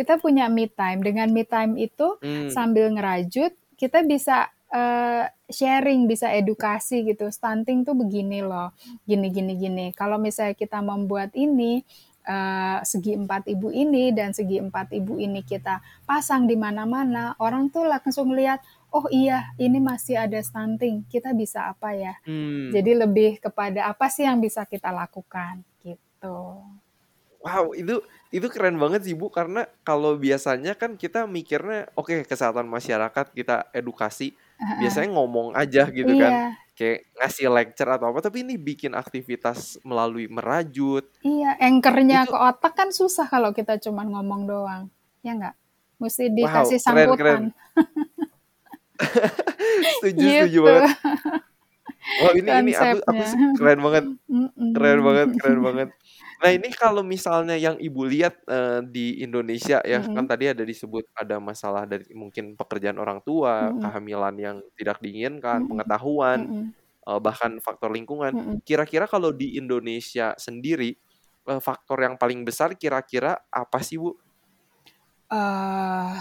Kita 0.00 0.16
punya 0.16 0.48
me 0.48 0.64
time. 0.72 1.04
Dengan 1.04 1.28
me 1.28 1.44
time 1.44 1.76
itu 1.76 2.16
Hmm. 2.24 2.48
sambil 2.48 2.88
ngerajut 2.88 3.52
kita 3.76 4.00
bisa 4.08 4.48
eh, 4.70 5.26
sharing, 5.50 6.06
bisa 6.06 6.30
edukasi 6.30 7.02
gitu. 7.02 7.26
Stunting 7.28 7.82
tuh 7.82 7.98
begini 7.98 8.38
loh, 8.40 8.70
gini 9.02 9.28
gini 9.28 9.58
gini. 9.58 9.86
Kalau 9.92 10.14
misalnya 10.16 10.54
kita 10.54 10.78
membuat 10.80 11.34
ini 11.34 11.82
eh, 12.22 12.78
segi 12.86 13.18
empat 13.18 13.50
ibu 13.50 13.74
ini 13.74 14.14
dan 14.14 14.30
segi 14.30 14.62
empat 14.62 14.94
ibu 14.94 15.18
ini 15.18 15.42
kita 15.42 15.82
pasang 16.06 16.46
di 16.46 16.54
mana-mana, 16.54 17.34
orang 17.42 17.66
tuh 17.74 17.82
langsung 17.88 18.30
lihat, 18.30 18.62
oh 18.94 19.10
iya 19.10 19.50
ini 19.58 19.82
masih 19.82 20.22
ada 20.22 20.38
stunting, 20.38 21.02
kita 21.10 21.34
bisa 21.34 21.74
apa 21.74 21.90
ya? 21.96 22.14
Hmm. 22.22 22.70
Jadi 22.70 22.94
lebih 22.94 23.42
kepada 23.42 23.90
apa 23.90 24.06
sih 24.06 24.22
yang 24.22 24.38
bisa 24.38 24.62
kita 24.70 24.94
lakukan 24.94 25.66
gitu. 25.82 26.62
Wow, 27.40 27.72
itu 27.72 28.04
itu 28.30 28.46
keren 28.52 28.76
banget 28.76 29.08
sih 29.08 29.16
Bu 29.16 29.32
karena 29.32 29.64
kalau 29.82 30.14
biasanya 30.14 30.76
kan 30.76 30.94
kita 30.94 31.24
mikirnya 31.24 31.88
oke 31.98 32.22
kesehatan 32.28 32.68
masyarakat 32.68 33.26
kita 33.32 33.72
edukasi 33.74 34.36
Heeh. 34.60 34.86
biasanya 34.86 35.08
ngomong 35.16 35.56
aja 35.56 35.88
gitu 35.90 36.14
kan 36.20 36.30
Iya, 36.30 36.46
kayak 36.78 36.98
ngasih 37.16 37.46
lecture 37.50 37.90
atau 37.90 38.06
apa 38.12 38.20
tapi 38.22 38.44
ini 38.44 38.54
bikin 38.54 38.92
aktivitas 38.94 39.80
melalui 39.82 40.28
merajut 40.30 41.08
iya. 41.26 41.58
Anchornya 41.58 42.28
itu 42.28 42.32
ke 42.32 42.38
otak 42.38 42.72
kan 42.76 42.88
susah 42.94 43.26
kalau 43.26 43.50
kita 43.50 43.80
cuma 43.82 44.04
ngomong 44.06 44.46
doang, 44.46 44.82
ya 45.24 45.32
nggak? 45.34 45.56
Mesti 46.00 46.30
wow 46.30 46.36
dikasih 46.36 46.78
keren 46.80 47.08
keren 47.16 47.16
sambutan. 47.16 47.42
setuju 50.00 50.24
setuju 50.24 50.48
gitu 50.48 50.60
banget 50.64 50.92
wow 52.20 52.32
ini 52.36 52.48
ini 52.48 52.72
aku 52.76 52.98
aku 53.04 53.12
konsepnya. 53.12 53.48
keren 53.56 53.78
banget 53.80 54.04
keren 54.76 55.00
banget 55.04 55.28
keren 55.40 55.60
banget 55.60 55.88
nah 56.40 56.50
ini 56.50 56.72
kalau 56.72 57.04
misalnya 57.04 57.52
yang 57.54 57.76
ibu 57.76 58.00
lihat 58.08 58.40
eh, 58.48 58.80
di 58.88 59.20
Indonesia 59.20 59.84
ya 59.84 60.00
kan 60.00 60.24
tadi 60.24 60.48
ada 60.48 60.64
disebut 60.64 61.04
ada 61.12 61.36
masalah 61.36 61.84
dari 61.84 62.08
mungkin 62.16 62.56
pekerjaan 62.56 62.96
orang 62.96 63.20
tua 63.20 63.68
Mm-mm. 63.68 63.84
kehamilan 63.84 64.34
yang 64.40 64.56
tidak 64.72 64.98
diinginkan 65.04 65.60
Mm-mm. 65.64 65.70
pengetahuan 65.76 66.38
Mm-mm. 66.48 66.64
eh, 67.04 67.20
bahkan 67.20 67.60
faktor 67.60 67.92
lingkungan 67.92 68.32
Mm-mm. 68.32 68.56
kira-kira 68.64 69.04
kalau 69.04 69.36
di 69.36 69.60
Indonesia 69.60 70.32
sendiri 70.40 70.96
eh, 71.44 71.60
faktor 71.60 72.00
yang 72.00 72.16
paling 72.16 72.40
besar 72.40 72.72
kira-kira 72.72 73.36
apa 73.52 73.78
sih 73.84 74.00
bu 74.00 74.16
Eh, 75.30 76.12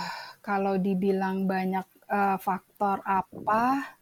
kalau 0.45 0.77
dibilang 0.77 1.49
banyak 1.49 1.87
eh, 2.05 2.37
faktor 2.37 3.01
apa, 3.01 3.97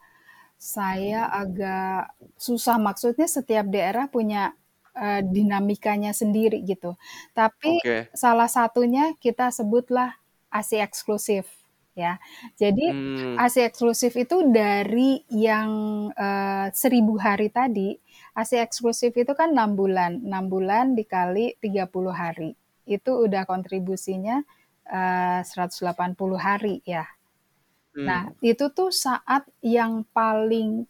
saya 0.59 1.31
agak 1.31 2.11
susah. 2.35 2.75
Maksudnya 2.75 3.23
setiap 3.23 3.71
daerah 3.71 4.11
punya 4.11 4.51
eh, 4.97 5.21
dinamikanya 5.25 6.11
sendiri 6.15 6.61
gitu. 6.65 6.97
Tapi 7.37 7.79
oke 7.79 7.97
salah 8.13 8.49
satunya 8.49 9.13
kita 9.21 9.53
sebutlah 9.53 10.17
ASI 10.49 10.81
eksklusif 10.81 11.45
ya. 11.97 12.17
Jadi 12.57 12.85
hmm 12.89 13.37
ASI 13.37 13.61
eksklusif 13.69 14.13
itu 14.17 14.37
dari 14.49 15.21
yang 15.29 15.69
eh, 16.13 16.67
seribu 16.73 17.17
hari 17.21 17.49
tadi, 17.53 17.93
ASI 18.37 18.57
eksklusif 18.61 19.13
itu 19.17 19.33
kan 19.37 19.53
enam 19.53 19.77
bulan, 19.77 20.21
enam 20.25 20.45
bulan 20.49 20.93
dikali 20.97 21.57
30 21.61 22.13
hari. 22.13 22.51
Itu 22.87 23.25
udah 23.25 23.43
kontribusinya 23.45 24.41
eh, 24.89 25.41
180 25.45 26.37
hari 26.39 26.81
ya. 26.85 27.05
Nah, 28.07 28.23
hmm 28.25 28.37
itu 28.51 28.65
tuh 28.77 28.89
saat 28.93 29.43
yang 29.65 30.05
paling 30.17 30.85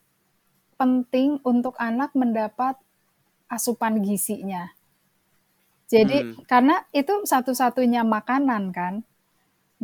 penting 0.81 1.29
untuk 1.51 1.75
anak 1.81 2.11
mendapat 2.21 2.75
asupan 3.55 3.93
gizinya. 4.05 4.63
Jadi 5.87 6.17
hmm 6.17 6.47
karena 6.51 6.83
itu 6.91 7.23
satu-satunya 7.23 8.03
makanan 8.03 8.63
kan. 8.75 8.93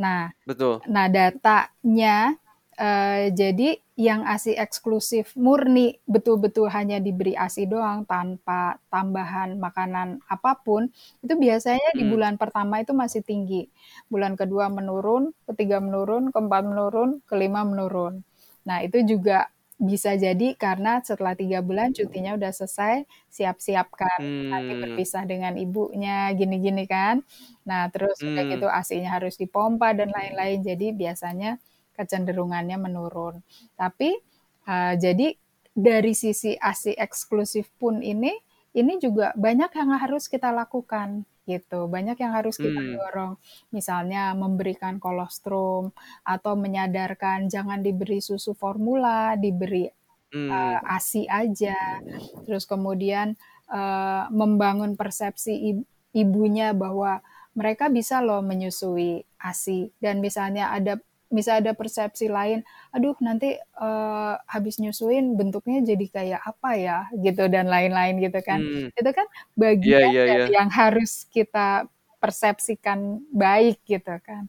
Nah, 0.03 0.31
betul 0.45 0.81
nah 0.87 1.07
datanya 1.11 2.35
eh, 2.79 3.31
jadi 3.35 3.69
yang 4.07 4.21
ASI 4.25 4.53
eksklusif 4.57 5.35
murni 5.37 5.99
betul-betul 6.09 6.67
hanya 6.73 6.97
diberi 7.03 7.33
ASI 7.37 7.63
doang 7.69 8.03
tanpa 8.09 8.81
tambahan 8.93 9.49
makanan 9.61 10.09
apa 10.27 10.53
pun, 10.65 10.89
itu 11.25 11.33
biasanya 11.37 11.89
di 11.99 12.01
hmm 12.01 12.13
bulan 12.13 12.35
pertama 12.41 12.81
itu 12.83 12.93
masih 12.97 13.21
tinggi. 13.25 13.69
Bulan 14.11 14.33
kedua 14.39 14.67
menurun, 14.73 15.31
ketiga 15.49 15.77
menurun, 15.83 16.33
keempat 16.33 16.63
menurun, 16.65 17.11
kelima 17.29 17.61
menurun. 17.67 18.23
Nah, 18.67 18.81
itu 18.85 18.99
juga 19.05 19.52
bisa 19.81 20.13
jadi 20.15 20.53
karena 20.55 21.01
setelah 21.01 21.33
tiga 21.33 21.59
bulan 21.65 21.91
cutinya 21.91 22.37
udah 22.37 22.51
selesai, 22.53 23.05
siap-siapkan 23.29 24.21
nanti 24.49 24.73
hmm 24.75 24.81
berpisah 24.83 25.23
dengan 25.25 25.53
ibunya, 25.57 26.29
gini-gini 26.37 26.85
kan. 26.85 27.25
Nah, 27.65 27.89
terus 27.89 28.21
udah 28.21 28.43
gitu 28.47 28.67
hmm 28.69 28.77
ASI-nya 28.79 29.09
harus 29.17 29.35
dipompa 29.39 29.91
dan 29.97 30.13
lain-lain. 30.13 30.61
Jadi 30.61 30.93
biasanya 30.93 31.57
kecenderungannya 31.97 32.77
menurun. 32.77 33.41
Tapi 33.77 34.13
eh, 34.69 34.93
jadi 34.97 35.33
dari 35.73 36.13
sisi 36.13 36.53
ASI 36.53 36.93
eksklusif 36.93 37.73
pun 37.81 37.99
ini 38.05 38.31
ini 38.73 38.97
juga 39.01 39.33
banyak 39.37 39.71
yang 39.73 39.89
harus 39.97 40.29
kita 40.29 40.49
lakukan 40.53 41.25
gitu. 41.43 41.87
Banyak 41.91 42.15
yang 42.19 42.33
harus 42.35 42.55
kita 42.55 42.79
Hmm. 42.79 42.95
dorong. 42.95 43.33
Misalnya 43.75 44.31
memberikan 44.33 44.97
kolostrum 44.97 45.91
atau 46.23 46.53
menyadarkan 46.55 47.51
jangan 47.51 47.83
diberi 47.83 48.23
susu 48.23 48.55
formula, 48.55 49.35
diberi 49.35 49.87
Hmm. 50.33 50.49
uh, 50.49 50.79
ASI 50.97 51.29
aja. 51.29 52.01
Terus 52.47 52.65
kemudian 52.65 53.37
uh, 53.69 54.25
membangun 54.33 54.97
persepsi 54.97 55.53
ib- 55.71 55.87
ibunya 56.13 56.73
bahwa 56.73 57.21
mereka 57.53 57.85
bisa 57.89 58.17
loh 58.17 58.41
menyusui 58.41 59.21
ASI 59.37 59.93
dan 60.01 60.17
misalnya 60.25 60.73
ada 60.73 60.97
bisa 61.33 61.57
ada 61.57 61.73
persepsi 61.73 62.29
lain, 62.29 62.61
aduh 62.93 63.17
nanti 63.19 63.57
uh, 63.81 64.37
habis 64.45 64.77
nyusuin 64.77 65.33
bentuknya 65.33 65.81
jadi 65.81 66.05
kayak 66.05 66.41
apa 66.45 66.69
ya 66.77 66.97
gitu 67.17 67.49
dan 67.49 67.65
lain-lain 67.67 68.21
gitu 68.21 68.39
kan. 68.45 68.61
Hmm. 68.61 68.87
Itu 68.93 69.09
kan 69.09 69.25
Iya, 69.25 69.57
bagian 69.57 70.01
iya, 70.13 70.23
iya. 70.23 70.25
dari 70.29 70.51
yang 70.53 70.69
harus 70.69 71.25
kita 71.33 71.89
persepsikan 72.21 73.25
baik 73.33 73.81
gitu 73.83 74.13
kan. 74.21 74.47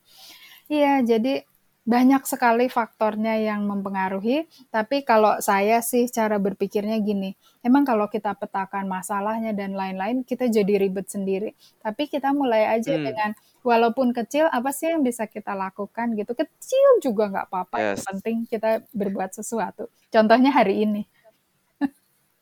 Iya, 0.68 1.01
jadi 1.03 1.42
banyak 1.85 2.25
sekali 2.25 2.73
faktornya 2.73 3.37
yang 3.44 3.68
mempengaruhi, 3.68 4.49
tapi 4.73 5.05
kalau 5.05 5.37
saya 5.44 5.85
sih 5.85 6.09
cara 6.09 6.40
berpikirnya 6.40 6.97
gini, 7.05 7.37
emang 7.61 7.85
kalau 7.85 8.09
kita 8.09 8.33
petakan 8.40 8.88
masalahnya 8.88 9.53
dan 9.53 9.77
lain-lain, 9.77 10.25
kita 10.25 10.49
jadi 10.49 10.81
ribet 10.81 11.12
sendiri. 11.12 11.53
Tapi 11.85 12.09
kita 12.09 12.33
mulai 12.33 12.73
aja 12.81 12.97
Hmm. 12.97 13.05
dengan 13.05 13.31
walaupun 13.64 14.12
kecil, 14.16 14.46
apa 14.53 14.70
sih 14.77 14.92
yang 14.92 15.03
bisa 15.07 15.24
kita 15.27 15.53
lakukan 15.57 16.12
gitu. 16.18 16.33
Kecil 16.37 16.88
juga 17.05 17.22
nggak 17.33 17.46
apa-apa, 17.50 17.79
yang 17.90 18.00
Yes. 18.00 18.07
penting 18.07 18.37
kita 18.48 18.85
berbuat 18.94 19.33
sesuatu. 19.37 19.88
Contohnya 20.14 20.50
hari 20.55 20.85
ini. 20.87 21.03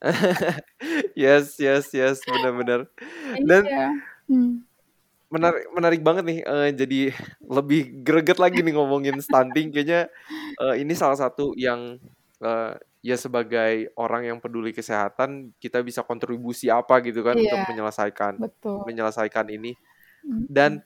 Yes, 1.16 1.58
yes, 1.60 1.92
yes, 1.94 2.24
benar-benar. 2.26 2.88
Dan 3.44 3.70
Iya. 3.70 3.94
Hmm. 4.28 4.64
menarik 5.30 5.64
menarik 5.76 6.00
banget 6.02 6.24
nih, 6.26 6.38
eee, 6.42 6.68
jadi 6.74 6.98
lebih 7.46 8.02
greget 8.02 8.38
lagi 8.42 8.64
nih 8.64 8.74
ngomongin 8.74 9.20
stunting. 9.22 9.70
Kayaknya, 9.70 10.10
eee, 10.60 10.74
ini 10.86 10.92
salah 10.98 11.18
satu 11.20 11.54
yang, 11.58 12.00
eee, 12.42 12.72
ya 13.04 13.16
sebagai 13.20 13.92
orang 13.98 14.26
yang 14.30 14.38
peduli 14.42 14.72
kesehatan, 14.74 15.54
kita 15.62 15.82
bisa 15.84 16.02
kontribusi 16.06 16.70
apa 16.72 17.00
gitu 17.04 17.22
kan 17.26 17.38
untuk 17.42 17.60
Iya, 17.60 17.64
menyelesaikan 17.68 18.40
betul. 18.40 18.82
menyelesaikan 18.82 19.46
ini. 19.52 19.76
Dan. 20.50 20.82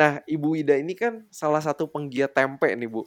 Nah, 0.00 0.12
Ibu 0.24 0.48
Ida 0.64 0.74
ini 0.80 0.94
kan 0.96 1.28
salah 1.32 1.60
satu 1.64 1.84
penggiat 1.92 2.32
tempe 2.36 2.72
nih, 2.78 2.88
Bu. 2.90 3.04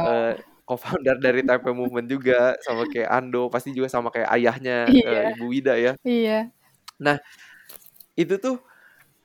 Eee, 0.00 0.40
co-founder 0.68 1.16
dari 1.20 1.42
Tempe 1.46 1.70
Movement 1.76 2.08
juga, 2.10 2.56
sama 2.64 2.86
kayak 2.88 3.10
Ando, 3.12 3.50
pasti 3.52 3.70
juga 3.76 3.88
sama 3.92 4.08
kayak 4.14 4.30
ayahnya, 4.38 4.78
Iya. 4.86 5.02
eee, 5.04 5.34
Ibu 5.36 5.46
Ida 5.58 5.74
ya. 5.80 5.92
Iya. 6.08 6.52
Nah, 7.00 7.18
itu 8.18 8.36
tuh 8.40 8.60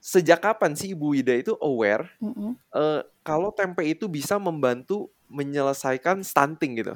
sejak 0.03 0.41
kapan 0.45 0.73
sih 0.77 0.93
Ibu 0.97 1.17
Ida 1.19 1.35
itu 1.37 1.53
aware, 1.61 2.09
Mhm. 2.21 2.55
eee, 2.75 3.01
kalau 3.25 3.51
tempe 3.55 3.83
itu 3.87 4.07
bisa 4.11 4.37
membantu 4.41 5.11
menyelesaikan 5.31 6.21
stunting 6.25 6.79
gitu? 6.83 6.95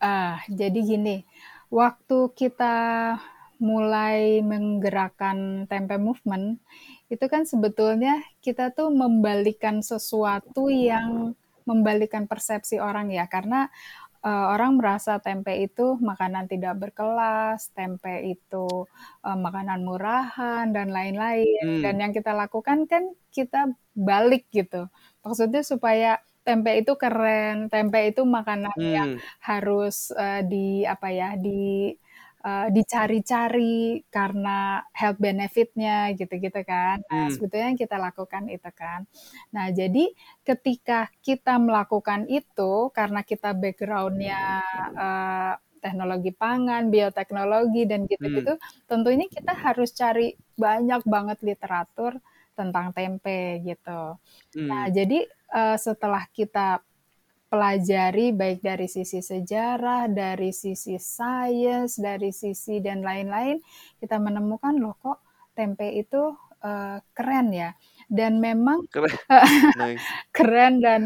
Ah, 0.00 0.44
jadi 0.52 0.76
gini, 0.84 1.24
waktu 1.72 2.28
kita 2.36 2.76
mulai 3.62 4.40
menggerakkan 4.44 5.66
Tempe 5.70 5.96
Movement, 6.00 6.60
itu 7.12 7.24
kan 7.32 7.44
sebetulnya 7.48 8.22
kita 8.44 8.70
tuh 8.76 8.90
membalikkan 8.94 9.80
sesuatu 9.84 10.68
yang 10.72 11.34
membalikkan 11.68 12.26
persepsi 12.30 12.78
orang 12.82 13.10
ya, 13.14 13.26
karena, 13.30 13.68
eee, 14.24 14.46
orang 14.54 14.78
merasa 14.80 15.18
tempe 15.22 15.52
itu 15.62 15.96
makanan 16.02 16.46
tidak 16.52 16.74
berkelas, 16.82 17.70
tempe 17.76 18.12
itu, 18.34 18.86
eee, 19.26 19.38
makanan 19.38 19.82
murahan 19.88 20.70
dan 20.76 20.88
lain-lain. 20.94 21.46
Dan 21.82 21.94
Hmm. 21.94 22.02
yang 22.02 22.12
kita 22.16 22.32
lakukan 22.36 22.86
kan 22.90 23.04
kita 23.34 23.70
balik 23.96 24.48
gitu. 24.54 24.88
Maksudnya 25.26 25.62
supaya 25.66 26.20
tempe 26.46 26.70
itu 26.80 26.92
keren, 26.98 27.68
tempe 27.72 27.98
itu 28.10 28.22
makanan 28.26 28.74
yang 28.96 29.08
Hmm. 29.08 29.18
harus, 29.44 30.10
eee, 30.16 30.40
di 30.50 30.66
apa 30.88 31.08
ya, 31.14 31.36
di 31.38 31.94
eee, 32.46 32.66
dicari-cari 32.76 34.06
karena 34.14 34.82
health 34.94 35.18
benefit-nya 35.22 36.14
gitu-gitu 36.18 36.60
kan. 36.70 36.96
Nah, 37.10 37.26
Hmm. 37.26 37.34
sebetulnya 37.34 37.66
yang 37.74 37.80
kita 37.84 37.96
lakukan 38.06 38.44
itu 38.54 38.70
kan. 38.76 39.00
Nah, 39.54 39.66
jadi 39.74 40.04
ketika 40.46 41.10
kita 41.26 41.58
melakukan 41.60 42.26
itu 42.30 42.90
karena 42.96 43.20
kita 43.26 43.50
background-nya, 43.58 44.38
eee, 45.00 45.52
teknologi 45.84 46.30
pangan, 46.34 46.90
bioteknologi 46.94 47.84
dan 47.90 48.06
Hmm. 48.20 48.46
gitu-gitu, 48.46 48.58
tentunya 48.90 49.26
kita 49.30 49.52
harus 49.54 49.90
cari 49.94 50.34
banyak 50.58 51.02
banget 51.06 51.38
literatur 51.46 52.18
tentang 52.58 52.90
tempe 52.96 53.60
gitu. 53.66 54.16
Nah, 54.70 54.84
Hmm. 54.84 54.96
jadi, 54.96 55.18
eee, 55.30 55.76
setelah 55.80 56.24
kita 56.32 56.82
pelajari 57.46 58.34
baik 58.34 58.60
dari 58.62 58.86
sisi 58.90 59.22
sejarah, 59.22 60.10
dari 60.10 60.50
sisi 60.50 60.98
sains, 60.98 61.98
dari 61.98 62.34
sisi 62.34 62.82
dan 62.82 63.02
lain-lain, 63.06 63.62
kita 64.02 64.18
menemukan 64.18 64.74
loh 64.76 64.98
kok 64.98 65.22
tempe 65.54 65.86
itu, 65.94 66.34
eee, 66.62 66.98
keren 67.14 67.48
ya. 67.54 67.70
Dan 68.10 68.38
memang 68.42 68.84
Keren. 68.94 69.14
Nice. 69.80 70.04
keren 70.34 70.80
dan 70.82 71.02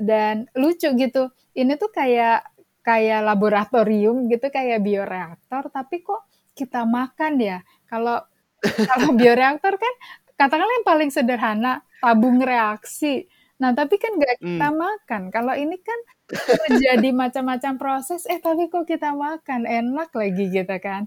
dan 0.00 0.46
lucu 0.56 0.88
gitu. 0.94 1.30
Ini 1.56 1.74
tuh 1.80 1.90
kayak 1.92 2.46
kayak 2.86 3.20
laboratorium 3.26 4.28
gitu, 4.30 4.48
kayak 4.48 4.80
bioreaktor, 4.84 5.68
tapi 5.72 6.00
kok 6.04 6.24
kita 6.56 6.84
makan 6.88 7.40
ya. 7.40 7.58
Kalau 7.90 8.22
kalau 8.90 9.10
bioreaktor 9.16 9.74
kan 9.76 9.94
katakanlah 10.36 10.74
yang 10.80 10.86
paling 10.86 11.10
sederhana, 11.12 11.82
tabung 12.00 12.40
reaksi. 12.40 13.28
Nah, 13.60 13.70
tapi 13.76 13.94
kan 14.02 14.12
nggak 14.16 14.36
kita 14.40 14.66
Hmm. 14.68 14.74
makan. 14.84 15.22
Kalau 15.34 15.52
ini 15.54 15.76
kan 15.84 15.98
terjadi 16.68 17.08
macam-macam 17.22 17.72
proses, 17.82 18.22
eh 18.30 18.40
tapi 18.42 18.68
kok 18.72 18.86
kita 18.88 19.12
makan, 19.16 19.64
enak 19.68 20.10
lagi 20.16 20.44
gitu 20.52 20.76
kan. 20.82 21.06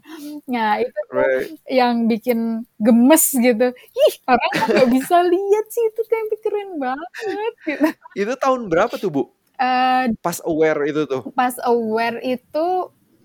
Nah, 0.49 0.79
itu 0.83 0.99
Right. 1.11 1.53
yang 1.69 2.07
bikin 2.11 2.65
gemes 2.81 3.25
gitu. 3.35 3.67
Ih, 3.75 4.13
orang 4.29 4.53
nggak 4.69 4.87
bisa 4.95 5.17
lihat 5.25 5.65
sih 5.73 5.83
itu 5.91 6.01
tempe 6.11 6.35
keren 6.43 6.69
banget 6.81 7.53
gitu. 7.67 7.89
Itu 8.13 8.33
tahun 8.37 8.69
berapa 8.69 8.95
tuh, 9.01 9.09
Bu? 9.09 9.23
Eee 9.59 10.15
Pas 10.23 10.39
aware 10.45 10.81
itu 10.89 11.03
tuh? 11.09 11.23
Pas 11.35 11.55
aware 11.63 12.19
itu, 12.21 12.67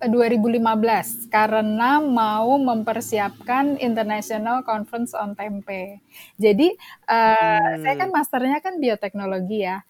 2015 0.07 1.27
karena 1.27 1.99
mau 1.99 2.55
mempersiapkan 2.61 3.75
International 3.83 4.63
Conference 4.63 5.11
on 5.17 5.35
Tempe. 5.35 5.99
Jadi, 6.39 6.71
eee, 7.09 7.67
saya 7.83 7.95
kan 7.99 8.07
Hmm. 8.07 8.15
masternya 8.15 8.59
kan 8.63 8.79
bioteknologi 8.79 9.67
ya. 9.67 9.83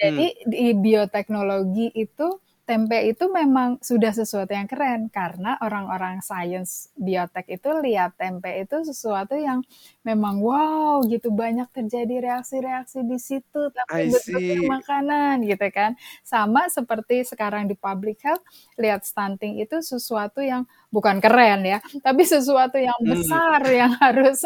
Hmm. 0.00 0.24
jadi 0.24 0.26
di 0.48 0.72
bioteknologi 0.76 1.92
itu, 1.96 2.28
tempe 2.68 2.96
itu 3.10 3.24
memang 3.28 3.76
sudah 3.84 4.12
sesuatu 4.16 4.50
yang 4.56 4.64
keren 4.70 5.12
karena 5.12 5.56
orang-orang 5.60 6.20
sains 6.24 6.88
biotek 6.96 7.44
itu 7.60 7.68
lihat 7.84 8.16
tempe 8.20 8.48
itu 8.62 8.76
sesuatu 8.88 9.34
yang 9.36 9.60
memang 10.08 10.40
wow 10.44 11.00
gitu, 11.12 11.28
banyak 11.32 11.68
terjadi 11.76 12.14
reaksi-reaksi 12.24 12.98
di 13.04 13.18
situ, 13.20 13.60
tapi 13.72 14.00
bentuknya 14.12 14.58
see. 14.58 14.68
makanan 14.74 15.34
gitu 15.48 15.66
kan. 15.76 15.92
Sama 16.24 16.68
seperti 16.72 17.24
sekarang 17.28 17.68
di 17.70 17.76
public 17.76 18.18
health, 18.24 18.44
lihat 18.80 19.04
stunting 19.04 19.60
itu 19.62 19.76
sesuatu 19.84 20.40
yang 20.40 20.64
bukan 20.94 21.18
keren 21.24 21.60
ya, 21.68 21.78
tapi 22.04 22.22
sesuatu 22.24 22.76
yang 22.80 22.96
Hmm. 22.98 23.10
besar 23.10 23.60
yang 23.68 23.92
harus 24.04 24.40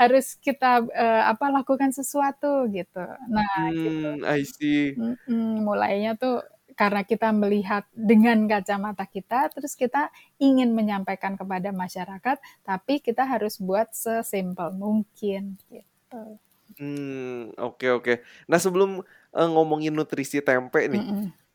harus 0.00 0.26
kita, 0.44 0.84
eee, 0.92 1.22
apa, 1.32 1.44
lakukan 1.54 1.90
sesuatu 1.94 2.66
gitu. 2.72 3.00
Nah, 3.32 3.72
gitu. 3.80 4.08
Hmm, 4.08 4.24
I 4.24 4.42
see. 4.44 4.98
Mhm, 4.98 5.66
mulainya 5.66 6.14
tuh 6.20 6.38
karena 6.76 7.02
kita 7.06 7.30
melihat 7.34 7.86
dengan 7.94 8.44
kacamata 8.50 9.06
kita, 9.08 9.48
terus 9.54 9.74
kita 9.78 10.10
ingin 10.42 10.74
menyampaikan 10.74 11.34
kepada 11.38 11.70
masyarakat, 11.74 12.36
tapi 12.66 13.00
kita 13.02 13.22
harus 13.26 13.58
buat 13.62 13.90
sesimpel 13.94 14.74
mungkin, 14.74 15.56
gitu. 15.70 16.38
Hmm, 16.78 17.54
oke 17.54 17.86
oke. 18.02 18.12
Nah, 18.50 18.58
sebelum, 18.58 18.98
eee, 19.30 19.48
ngomongin 19.54 19.94
nutrisi 19.94 20.42
tempe 20.42 20.90
nih, 20.90 21.04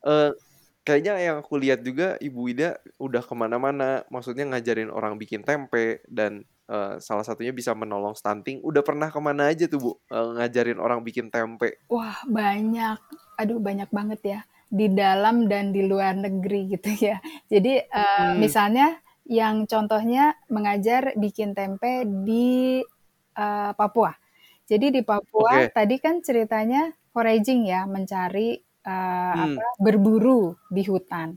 eee, 0.07 0.31
kayaknya 0.87 1.13
yang 1.19 1.37
aku 1.43 1.59
lihat 1.59 1.83
juga 1.83 2.15
Ibu 2.23 2.41
Ida 2.55 2.79
udah 2.99 3.19
ke 3.23 3.33
mana-mana, 3.35 4.07
maksudnya 4.07 4.47
ngajarin 4.47 4.87
orang 4.91 5.19
bikin 5.19 5.43
tempe 5.43 5.99
dan, 6.07 6.47
eee, 6.71 6.93
salah 7.03 7.27
satunya 7.27 7.51
bisa 7.51 7.75
menolong 7.75 8.15
stunting. 8.15 8.63
Udah 8.63 8.79
pernah 8.85 9.11
ke 9.11 9.19
mana 9.19 9.51
aja 9.51 9.67
tuh, 9.67 9.79
Bu, 9.83 9.91
eee, 10.07 10.27
ngajarin 10.39 10.79
orang 10.79 11.03
bikin 11.03 11.27
tempe? 11.31 11.79
Wah, 11.89 12.21
banyak. 12.29 12.97
Aduh, 13.41 13.57
banyak 13.57 13.89
banget 13.89 14.21
ya. 14.21 14.39
Di 14.71 14.85
dalam 14.93 15.49
dan 15.49 15.73
di 15.73 15.81
luar 15.89 16.13
negeri 16.13 16.69
gitu 16.69 16.89
ya. 17.09 17.17
Jadi, 17.49 17.81
eee, 17.81 18.31
Hmm. 18.37 18.37
misalnya 18.37 19.01
yang 19.25 19.65
contohnya 19.65 20.37
mengajar 20.53 21.17
bikin 21.17 21.57
tempe 21.57 22.05
di, 22.05 22.77
eee, 23.33 23.71
Papua. 23.73 24.13
Jadi 24.69 24.93
di 24.93 25.01
Papua 25.01 25.65
Oke. 25.65 25.71
tadi 25.73 25.97
kan 25.97 26.21
ceritanya 26.21 26.93
foraging 27.09 27.65
ya, 27.65 27.89
mencari, 27.89 28.61
eee, 28.61 29.33
Hmm. 29.33 29.59
apa, 29.59 29.65
berburu 29.81 30.53
di 30.69 30.85
hutan. 30.85 31.33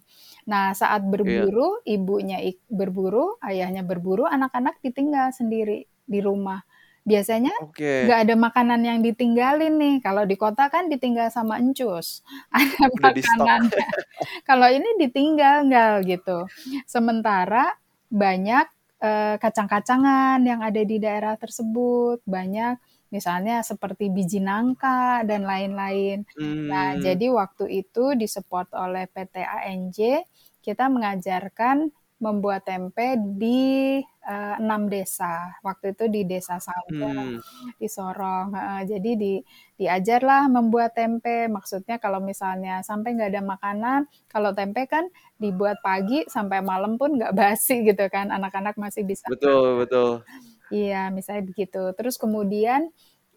Nah, 0.53 0.77
saat 0.77 1.01
berburu, 1.09 1.81
ibunya 1.88 2.37
ik 2.37 2.61
berburu, 2.68 3.40
ayahnya 3.40 3.81
berburu, 3.81 4.29
anak-anak 4.29 4.77
ditinggal 4.85 5.33
sendiri 5.33 5.88
di 6.05 6.21
rumah. 6.21 6.61
Biasanya 7.07 7.51
Oke. 7.59 7.87
nggak 8.03 8.19
ada 8.27 8.35
makanan 8.35 8.81
yang 8.83 8.99
ditinggalin 9.03 9.75
nih, 9.79 9.95
kalau 10.03 10.23
di 10.27 10.35
kota 10.38 10.67
kan 10.71 10.91
ditinggal 10.91 11.31
sama 11.31 11.59
encus, 11.62 12.23
ada 12.55 12.79
Udah 12.95 13.11
makanannya. 13.15 13.87
Kalau 14.49 14.69
ini 14.71 14.88
ditinggal 15.03 15.67
nggak 15.71 15.93
gitu. 16.11 16.38
Sementara 16.87 17.75
banyak, 18.11 18.67
eee, 19.03 19.35
kacang-kacangan 19.43 20.43
yang 20.47 20.61
ada 20.67 20.83
di 20.83 20.97
daerah 21.03 21.35
tersebut, 21.38 22.23
banyak 22.27 22.79
misalnya 23.15 23.62
seperti 23.67 24.09
biji 24.11 24.41
nangka 24.43 25.23
dan 25.29 25.45
lain-lain. 25.47 26.25
Nah, 26.69 26.97
Mmm. 26.97 27.03
jadi 27.03 27.27
waktu 27.35 27.65
itu 27.87 28.15
di-support 28.19 28.71
oleh 28.75 29.07
PT 29.11 29.37
ANJ, 29.43 29.99
kita 30.65 30.88
mengajarkan 30.91 31.91
membuat 32.25 32.63
tempe 32.71 33.19
di, 33.41 33.99
eee, 34.03 34.55
6 34.63 34.83
desa. 34.93 35.59
Waktu 35.67 35.87
itu 35.99 36.05
di 36.15 36.21
Desa 36.31 36.57
Sambong, 36.63 37.27
Mmm. 37.27 37.41
di 37.81 37.87
Sorong 37.91 38.47
heeh, 38.57 38.81
jadi 38.97 39.11
di 39.23 39.33
diajarlah 39.81 40.43
membuat 40.57 40.95
tempe, 40.99 41.51
maksudnya 41.51 41.97
kalau 42.05 42.21
misalnya 42.23 42.81
sampai 42.87 43.09
nggak 43.19 43.31
ada 43.35 43.43
makanan, 43.55 44.01
kalau 44.33 44.51
tempe 44.59 44.87
kan 44.93 45.05
dibuat 45.43 45.79
pagi 45.87 46.23
sampai 46.31 46.59
malam 46.65 46.95
pun 47.01 47.11
nggak 47.19 47.35
basi 47.39 47.75
gitu 47.89 48.05
kan, 48.15 48.31
anak-anak 48.37 48.75
masih 48.79 49.03
bisa 49.11 49.27
Betul 49.29 49.63
makan. 49.67 49.83
betul. 49.83 50.23
Iya, 50.73 51.13
misalnya 51.13 51.45
begitu. 51.53 51.83
Terus 51.99 52.17
kemudian, 52.17 52.89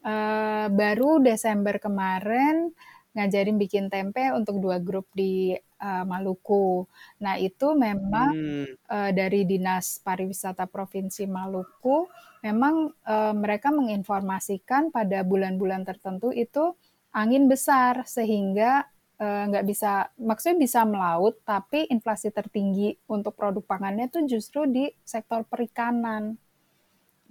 eee, 0.06 0.66
baru 0.72 1.20
Desember 1.24 1.76
kemarin 1.84 2.72
ngajarin 3.16 3.58
bikin 3.58 3.88
tempe 3.94 4.30
untuk 4.36 4.60
2 4.62 4.78
grup 4.84 5.08
di, 5.16 5.56
eee, 5.58 6.04
Maluku. 6.08 6.86
Nah, 7.24 7.36
itu 7.40 7.74
memang, 7.80 8.32
Mmm. 8.34 8.76
eee, 8.92 9.12
dari 9.16 9.44
Dinas 9.50 10.00
Pariwisata 10.04 10.68
Provinsi 10.70 11.26
Maluku, 11.30 12.08
memang, 12.46 12.92
eee, 13.08 13.34
mereka 13.38 13.72
menginformasikan 13.76 14.92
pada 14.96 15.24
bulan-bulan 15.28 15.84
tertentu 15.88 16.32
itu 16.36 16.76
angin 17.16 17.48
besar, 17.52 18.04
sehingga, 18.08 18.88
nggak 19.22 19.66
bisa 19.70 20.12
maksudnya 20.20 20.60
bisa 20.62 20.82
melaut, 20.84 21.40
tapi 21.48 21.88
inflasi 21.90 22.30
tertinggi 22.36 23.00
untuk 23.08 23.34
produk 23.40 23.64
pangannya 23.64 24.12
tuh 24.12 24.28
justru 24.28 24.68
di 24.68 24.92
sektor 25.08 25.48
perikanan. 25.48 26.36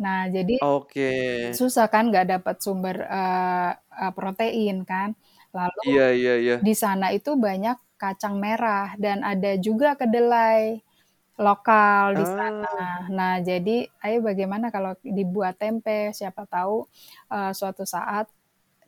Nah, 0.01 0.29
jadi 0.33 0.61
Oke. 0.61 1.11
susah 1.55 1.89
kan 1.93 2.11
nggak 2.13 2.29
dapat 2.41 2.57
sumber, 2.65 3.05
protein 4.17 4.85
kan. 4.89 5.15
Lalu 5.55 5.83
Iya 5.83 6.03
iya 6.19 6.33
iya. 6.43 6.55
di 6.67 6.75
sana 6.77 7.13
itu 7.17 7.35
banyak 7.39 7.77
kacang 8.01 8.37
merah 8.43 8.95
dan 9.01 9.23
ada 9.27 9.57
juga 9.61 9.95
kedelai 10.01 10.81
lokal 11.41 12.17
di 12.21 12.27
sana. 12.29 12.69
Ah. 12.73 13.09
Nah, 13.13 13.35
jadi, 13.45 13.87
ayo 14.05 14.19
bagaimana 14.25 14.69
kalau 14.75 14.95
dibuat 15.05 15.57
tempe, 15.63 16.13
siapa 16.17 16.45
tahu, 16.51 16.87
eee, 17.33 17.53
suatu 17.57 17.85
saat 17.89 18.29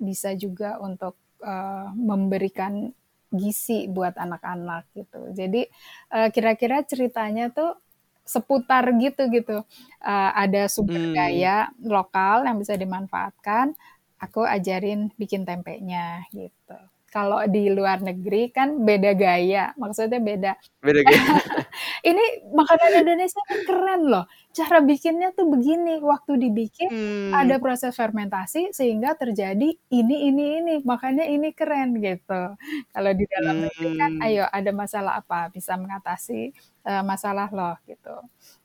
bisa 0.01 0.33
juga 0.39 0.79
untuk, 0.83 1.17
eee, 1.45 1.89
memberikan 1.97 2.91
gizi 3.35 3.89
buat 3.93 4.15
anak-anak 4.19 4.91
gitu. 4.99 5.21
Jadi, 5.37 5.67
eee, 6.15 6.29
kira-kira 6.35 6.83
ceritanya 6.89 7.51
tuh 7.55 7.79
seputar 8.27 8.85
gitu 9.01 9.29
gitu, 9.33 9.63
eee, 10.05 10.31
ada 10.45 10.67
sumber 10.73 11.05
Mmm. 11.15 11.17
daya 11.17 11.71
lokal 11.85 12.47
yang 12.49 12.59
bisa 12.63 12.75
dimanfaatkan, 12.79 13.75
aku 14.23 14.41
ajarin 14.47 15.11
bikin 15.21 15.43
tempenya 15.49 16.25
gitu. 16.35 16.77
Kalau 17.13 17.41
di 17.49 17.71
luar 17.73 17.99
negeri 18.05 18.53
kan 18.53 18.85
beda 18.85 19.13
gaya, 19.17 19.73
maksudnya 19.81 20.21
beda 20.21 20.53
Beda 20.83 21.03
gaya. 21.05 21.37
ini 22.11 22.23
makanan 22.55 22.93
Indonesia 23.05 23.41
kan 23.51 23.61
keren 23.69 24.03
loh, 24.13 24.25
cara 24.57 24.79
bikinnya 24.85 25.31
tuh 25.37 25.47
begini, 25.53 26.01
waktu 26.05 26.33
dibikin 26.43 26.91
ada 27.33 27.57
Mmm. 27.57 27.65
proses 27.65 27.93
fermentasi 27.97 28.73
sehingga 28.77 29.15
terjadi 29.21 29.69
ini 29.93 30.17
ini 30.31 30.45
ini, 30.63 30.75
makanya 30.87 31.25
ini 31.29 31.53
keren 31.57 31.99
gitu. 32.03 32.57
Kalau 32.95 33.13
di 33.17 33.25
dalam 33.31 33.57
negeri 33.65 33.89
kan, 33.99 34.11
Mmm. 34.11 34.29
ayo 34.29 34.45
ada 34.51 34.71
masalah 34.77 35.13
apa, 35.23 35.51
bisa 35.55 35.75
mengatasi, 35.81 36.53
eee, 36.87 37.03
masalah 37.07 37.49
loh 37.55 37.75
gitu. 37.91 38.15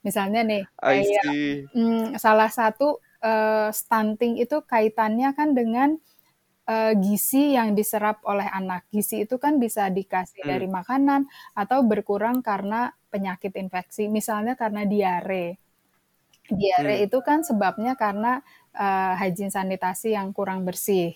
Misalnya 0.06 0.40
nih 0.46 0.62
kayak, 0.86 1.28
mmm, 1.76 2.16
salah 2.22 2.48
satu, 2.52 3.00
eee, 3.24 3.68
stunting 3.74 4.36
itu 4.42 4.60
kaitannya 4.66 5.32
kan 5.38 5.54
dengan, 5.56 5.96
eee, 6.70 6.92
gizi 7.02 7.54
yang 7.58 7.74
diserap 7.78 8.22
oleh 8.28 8.46
anak. 8.50 8.86
Gizi 8.94 9.24
itu 9.26 9.36
kan 9.42 9.58
bisa 9.62 9.88
dikasih 9.92 10.44
Mmm. 10.44 10.62
dari 10.62 10.68
makanan 10.70 11.26
atau 11.58 11.82
berkurang 11.86 12.40
karena 12.44 12.92
penyakit 13.12 13.54
infeksi, 13.58 14.08
misalnya 14.12 14.54
karena 14.58 14.84
diare. 14.88 15.58
Diare 16.50 17.00
Mmm. 17.00 17.02
itu 17.06 17.18
kan 17.24 17.42
sebabnya 17.46 17.94
karena, 17.98 18.42
eee, 18.76 19.12
hygiene 19.20 19.52
sanitasi 19.54 20.14
yang 20.16 20.32
kurang 20.36 20.64
bersih, 20.68 21.14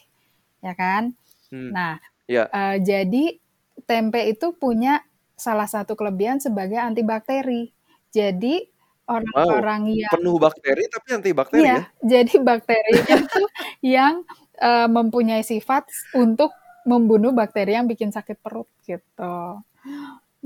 ya 0.65 0.75
kan. 0.79 1.15
Mmm. 1.53 1.73
Nah, 1.73 1.99
Iya. 2.29 2.51
eee, 2.55 2.77
jadi 2.85 3.25
tempe 3.89 4.23
itu 4.31 4.55
punya 4.59 5.03
salah 5.39 5.67
satu 5.71 5.95
kelebihan 5.99 6.39
sebagai 6.43 6.79
antibakteri. 6.81 7.73
Jadi 8.15 8.67
Wow, 9.35 9.57
orang-orang 9.57 9.83
yang 9.97 10.13
penuh 10.13 10.37
bakteri 10.39 10.85
tapi 10.93 11.09
antibakteri 11.17 11.69
Iya, 11.69 11.75
ya? 11.81 11.87
jadi 12.03 12.33
bakterinya 12.43 13.17
tuh 13.31 13.47
yang, 13.95 14.15
eee, 14.59 14.87
mempunyai 14.91 15.43
sifat 15.47 15.87
untuk 16.11 16.59
membunuh 16.87 17.31
bakteri 17.35 17.75
yang 17.79 17.87
bikin 17.91 18.11
sakit 18.15 18.39
perut 18.43 18.67
gitu. 18.87 19.63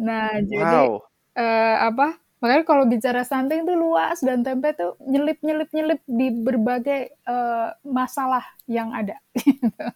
Nah, 0.00 0.28
jadi, 0.44 0.82
Wow. 0.88 1.02
eee, 1.38 1.76
apa, 1.88 2.16
makanya 2.42 2.64
kalau 2.68 2.84
bicara 2.88 3.22
stunting 3.26 3.64
tuh 3.68 3.76
luas 3.78 4.18
dan 4.24 4.42
tempe 4.46 4.72
tuh 4.78 4.96
nyelip 5.04 5.38
nyelip 5.44 5.70
nyelip 5.76 6.00
di 6.08 6.28
berbagai, 6.34 7.00
eee, 7.26 7.68
masalah 7.86 8.44
yang 8.70 8.90
ada 8.96 9.16
gitu. 9.36 9.86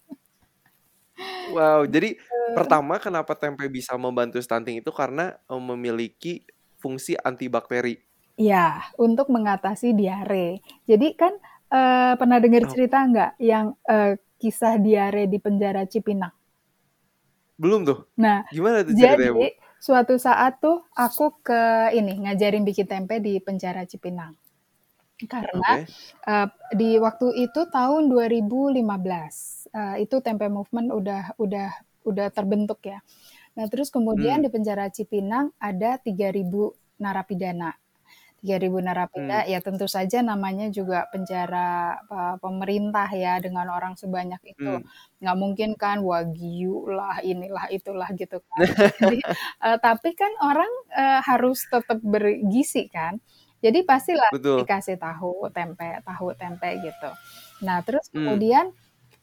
Wow, 1.46 1.84
jadi 1.84 2.16
Gitu. 2.30 2.34
pertama 2.56 2.96
kenapa 2.96 3.36
tempe 3.36 3.68
bisa 3.68 3.92
membantu 4.00 4.40
stunting 4.40 4.80
itu 4.80 4.88
karena, 4.88 5.36
memiliki 5.52 6.48
fungsi 6.80 7.20
antibakteri. 7.20 8.00
Iya, 8.38 8.82
untuk 8.98 9.30
mengatasi 9.30 9.94
diare. 9.94 10.58
Jadi 10.90 11.06
kan, 11.14 11.38
eee, 11.70 12.18
pernah 12.18 12.38
dengar 12.42 12.62
Oh. 12.62 12.72
cerita 12.72 12.96
nggak 13.06 13.30
yang, 13.38 13.78
eee, 13.86 14.18
kisah 14.42 14.74
diare 14.82 15.30
di 15.30 15.38
penjara 15.38 15.86
Cipinang? 15.86 16.34
Belum 17.58 17.80
tuh, 17.86 17.98
Nah, 18.18 18.46
gimana 18.54 18.78
tuh 18.86 18.94
ceritanya, 18.98 19.30
Bu? 19.38 19.42
jadi 19.42 19.58
suatu 19.82 20.14
saat 20.22 20.62
tuh 20.62 20.86
aku 20.94 21.42
ke 21.42 21.90
ini, 21.98 22.22
ngajarin 22.22 22.62
bikin 22.62 22.86
tempe 22.86 23.18
di 23.18 23.42
penjara 23.42 23.82
Cipinang. 23.90 24.38
Karena, 25.30 25.70
Oke. 25.70 25.94
eee, 26.28 26.48
di 26.78 26.90
waktu 27.00 27.28
itu 27.46 27.60
tahun 27.70 28.08
2015, 28.12 29.66
eee, 29.74 30.06
itu 30.08 30.18
Tempe 30.24 30.46
Movement 30.52 30.90
udah 30.94 31.22
udah 31.40 31.70
udah 32.08 32.28
terbentuk 32.34 32.80
ya. 32.86 33.00
Nah, 33.58 33.66
terus 33.72 33.90
kemudian 33.94 34.40
Mmm. 34.40 34.46
di 34.46 34.50
penjara 34.52 34.88
Cipinang 34.92 35.52
ada 35.60 35.98
3.000 36.00 36.72
narapidana. 37.02 37.76
3.000 38.44 38.78
narapida, 38.84 39.36
Mmm. 39.36 39.44
ya 39.48 39.58
tentu 39.64 39.88
saja 39.88 40.20
namanya 40.20 40.68
juga 40.68 41.08
penjara, 41.12 41.96
eee, 42.12 42.34
pemerintah 42.44 43.08
ya, 43.10 43.40
dengan 43.40 43.66
orang 43.72 43.96
sebanyak 43.96 44.40
itu. 44.44 44.74
Mmm. 44.74 44.84
Nggak 45.24 45.36
mungkin 45.40 45.70
kan 45.80 45.98
Wagyu 46.04 46.84
lah, 46.92 47.18
inilah, 47.24 47.66
itulah, 47.72 48.08
gitu 48.20 48.38
kan. 48.52 48.64
Jadi, 49.00 49.18
eee, 49.64 49.78
tapi 49.80 50.12
kan 50.18 50.32
orang, 50.44 50.70
eee, 50.92 51.20
harus 51.24 51.64
tetap 51.72 51.98
bergizi 52.04 52.86
kan. 52.92 53.16
Jadi 53.64 53.80
pastilah 53.88 54.28
Betul. 54.30 54.66
dikasih 54.66 55.00
tahu, 55.00 55.48
tempe 55.56 55.98
tahu, 56.04 56.36
tempe 56.36 56.68
gitu. 56.84 57.10
Nah, 57.66 57.80
terus 57.86 58.06
Mmm. 58.12 58.44
kemudian 58.52 58.70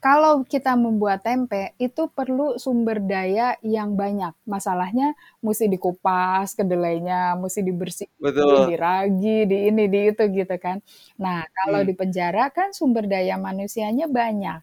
kalau 0.04 0.44
kita 0.46 0.74
membuat 0.76 1.22
tempe, 1.28 1.74
itu 1.80 2.10
perlu 2.18 2.58
sumber 2.58 2.98
daya 3.06 3.56
yang 3.62 3.94
banyak. 4.02 4.34
Masalahnya 4.50 5.14
musti 5.46 5.66
dikupas 5.72 6.58
kedelainya, 6.58 7.38
musti 7.42 7.62
dibersihin, 7.64 8.12
Betul. 8.20 8.72
diragi, 8.72 9.46
di 9.50 9.58
ini, 9.70 9.84
di 9.94 10.00
itu, 10.12 10.24
gitu 10.34 10.56
kan. 10.66 10.78
Nah, 11.22 11.46
kalau 11.58 11.82
Mmm. 11.82 11.90
di 11.90 11.94
penjara 11.98 12.50
kan 12.54 12.74
sumber 12.78 13.06
daya 13.06 13.36
manusianya 13.40 14.06
banyak, 14.10 14.60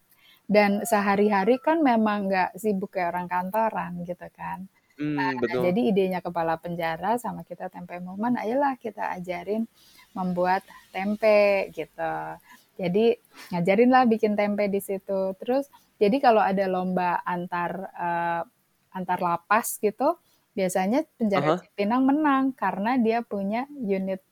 dan 0.51 0.83
sehari-hari 0.85 1.57
kan 1.63 1.79
memang 1.83 2.27
nggak 2.29 2.49
sibuk 2.61 2.91
kayak 2.95 3.15
orang 3.15 3.27
kantoran, 3.31 3.91
gitu 4.09 4.27
kan. 4.35 4.67
Nah, 5.17 5.31
Mmm, 5.31 5.39
betul. 5.41 5.75
jadi 5.75 5.79
idenya 5.91 6.19
kepala 6.25 6.55
penjara 6.61 7.17
sama 7.19 7.41
kita 7.47 7.67
Tempe 7.73 7.97
Movement, 8.03 8.35
ayolah 8.41 8.75
kita 8.79 9.11
ajarin 9.19 9.63
membuat 10.17 10.63
tempe, 10.95 11.69
gitu. 11.75 12.13
Jadi 12.79 13.19
ngajarinlah 13.51 14.07
bikin 14.07 14.39
tempe 14.39 14.71
di 14.71 14.79
situ. 14.79 15.35
Terus 15.43 15.67
jadi 15.99 16.15
kalau 16.23 16.39
ada 16.39 16.63
lomba 16.71 17.19
antar, 17.27 17.71
eee, 17.91 18.41
antar 18.95 19.19
lapas 19.19 19.77
gitu, 19.83 20.15
biasanya 20.55 21.03
penjara 21.19 21.53
hah. 21.53 21.59
Cipinang 21.59 22.07
menang 22.07 22.55
karena 22.55 22.95
dia 22.95 23.19
punya 23.21 23.67
unit 23.75 24.23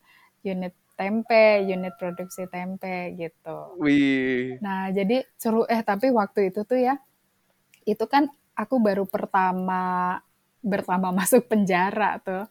unit 0.42 0.72
tempe, 0.96 1.62
unit 1.68 1.94
produksi 2.00 2.48
tempe, 2.48 3.14
gitu. 3.20 3.58
Wih. 3.78 4.58
Nah, 4.64 4.90
jadi 4.90 5.22
seru 5.38 5.62
eh, 5.68 5.82
tapi 5.86 6.10
waktu 6.10 6.50
itu 6.50 6.64
tuh 6.66 6.78
ya, 6.80 6.98
itu 7.86 8.04
kan 8.10 8.26
aku 8.58 8.80
baru 8.82 9.04
pertama 9.06 10.18
bertambah 10.64 11.12
masuk 11.20 11.46
penjara 11.50 12.18
tuh. 12.24 12.44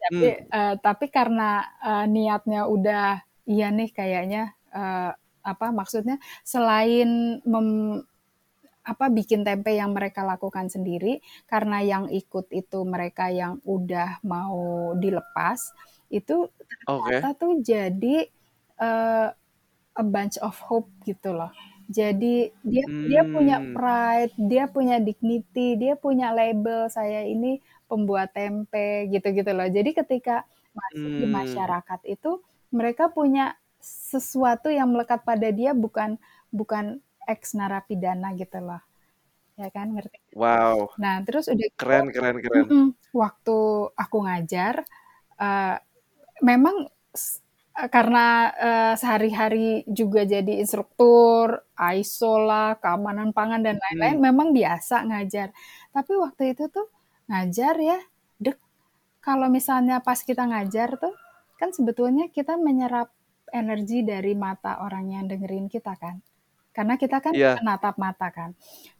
Tapi 0.00 0.26
Hmm. 0.26 0.48
uh, 0.48 0.74
tapi 0.80 1.06
karena 1.12 1.60
uh, 1.84 2.04
niatnya 2.08 2.64
udah 2.66 3.20
iya 3.44 3.68
nih 3.68 3.90
kayaknya 3.92 4.56
uh, 4.72 5.12
apa 5.44 5.70
maksudnya 5.74 6.16
selain 6.46 7.40
mem, 7.46 8.00
apa 8.84 9.06
bikin 9.12 9.44
tempe 9.46 9.70
yang 9.76 9.92
mereka 9.92 10.24
lakukan 10.24 10.66
sendiri 10.72 11.20
karena 11.50 11.84
yang 11.84 12.04
ikut 12.10 12.48
itu 12.50 12.78
mereka 12.88 13.28
yang 13.28 13.60
udah 13.68 14.18
mau 14.24 14.92
dilepas 14.96 15.60
itu 16.10 16.48
ternyata 16.68 17.26
tuh 17.40 17.52
jadi 17.60 18.26
uh, 18.80 19.28
a 19.96 20.04
bunch 20.04 20.36
of 20.42 20.56
hope 20.68 20.88
gitu 21.08 21.34
loh. 21.36 21.50
Jadi 21.90 22.50
dia 22.64 22.86
dia 23.04 23.22
punya 23.34 23.56
Hmm. 23.58 23.74
pride, 23.74 24.32
dia 24.38 24.64
punya 24.70 24.96
dignity, 25.02 25.74
dia 25.82 25.94
punya 25.98 26.30
label 26.30 26.86
saya 26.92 27.26
ini 27.26 27.58
pembuat 27.90 28.30
tempe 28.36 29.10
gitu-gitu 29.12 29.50
loh. 29.56 29.66
Jadi 29.68 29.90
ketika 29.98 30.46
masuk 30.76 31.12
di 31.20 31.26
Hmm. 31.26 31.40
masyarakat 31.40 32.00
itu 32.06 32.40
mereka 32.72 33.10
punya 33.10 33.58
sesuatu 33.82 34.68
yang 34.72 34.88
melekat 34.92 35.24
pada 35.24 35.48
dia 35.52 35.72
bukan 35.76 36.16
bukan 36.52 37.00
ex 37.28 37.54
narapidana 37.58 38.34
gitu 38.36 38.58
loh. 38.62 38.80
Ya 39.60 39.68
kan 39.74 39.92
ngerti? 39.96 40.18
Wow. 40.34 40.90
Nah, 41.00 41.22
terus 41.26 41.46
udah 41.52 41.68
gitu 41.68 41.76
Keren 41.80 42.06
keren 42.14 42.36
keren. 42.44 42.66
waktu 43.12 43.58
aku 43.96 44.16
ngajar 44.26 44.84
uh, 45.40 45.76
memang 46.44 46.88
s- 47.14 47.42
karena 47.92 48.26
uh, 48.60 48.94
sehari-hari 49.00 49.82
juga 49.88 50.22
jadi 50.28 50.60
instruktur, 50.60 51.64
ISO 51.80 52.36
lah, 52.44 52.76
keamanan 52.82 53.32
pangan 53.32 53.62
dan 53.64 53.76
lain-lain, 53.80 54.18
Hmm. 54.20 54.26
memang 54.28 54.48
biasa 54.52 55.08
ngajar. 55.08 55.48
Tapi 55.94 56.12
waktu 56.20 56.42
itu 56.56 56.68
tuh 56.68 56.86
ngajar 57.30 57.74
ya, 57.80 57.98
dek 58.42 58.58
kalau 59.24 59.48
misalnya 59.52 60.00
pas 60.04 60.20
kita 60.24 60.44
ngajar 60.48 60.96
tuh, 61.00 61.14
kan 61.60 61.70
sebetulnya 61.76 62.28
kita 62.32 62.56
menyerap 62.60 63.12
energi 63.54 64.02
dari 64.06 64.32
mata 64.38 64.80
orang 64.84 65.06
yang 65.14 65.24
dengerin 65.30 65.66
kita 65.70 65.94
kan. 65.98 66.16
Karena 66.76 66.94
kita 67.02 67.18
kan 67.24 67.34
Iya. 67.34 67.56
menatap 67.58 67.94
mata 68.00 68.28
kan. 68.32 68.50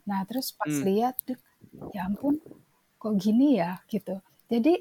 Nah, 0.08 0.22
terus 0.28 0.52
pas 0.56 0.72
Hmm. 0.72 0.82
lihat, 0.86 1.16
ya 1.94 2.06
ampun, 2.08 2.38
kok 3.00 3.14
gini 3.20 3.58
ya 3.62 3.80
gitu. 3.92 4.20
Jadi 4.52 4.74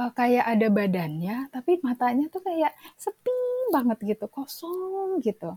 eh, 0.00 0.10
kayak 0.18 0.44
ada 0.52 0.66
badannya, 0.74 1.36
tapi 1.54 1.78
matanya 1.86 2.26
tuh 2.34 2.42
kayak 2.48 2.72
sepi 2.98 3.32
banget 3.74 3.98
gitu, 4.16 4.26
kosong 4.32 5.22
gitu. 5.22 5.56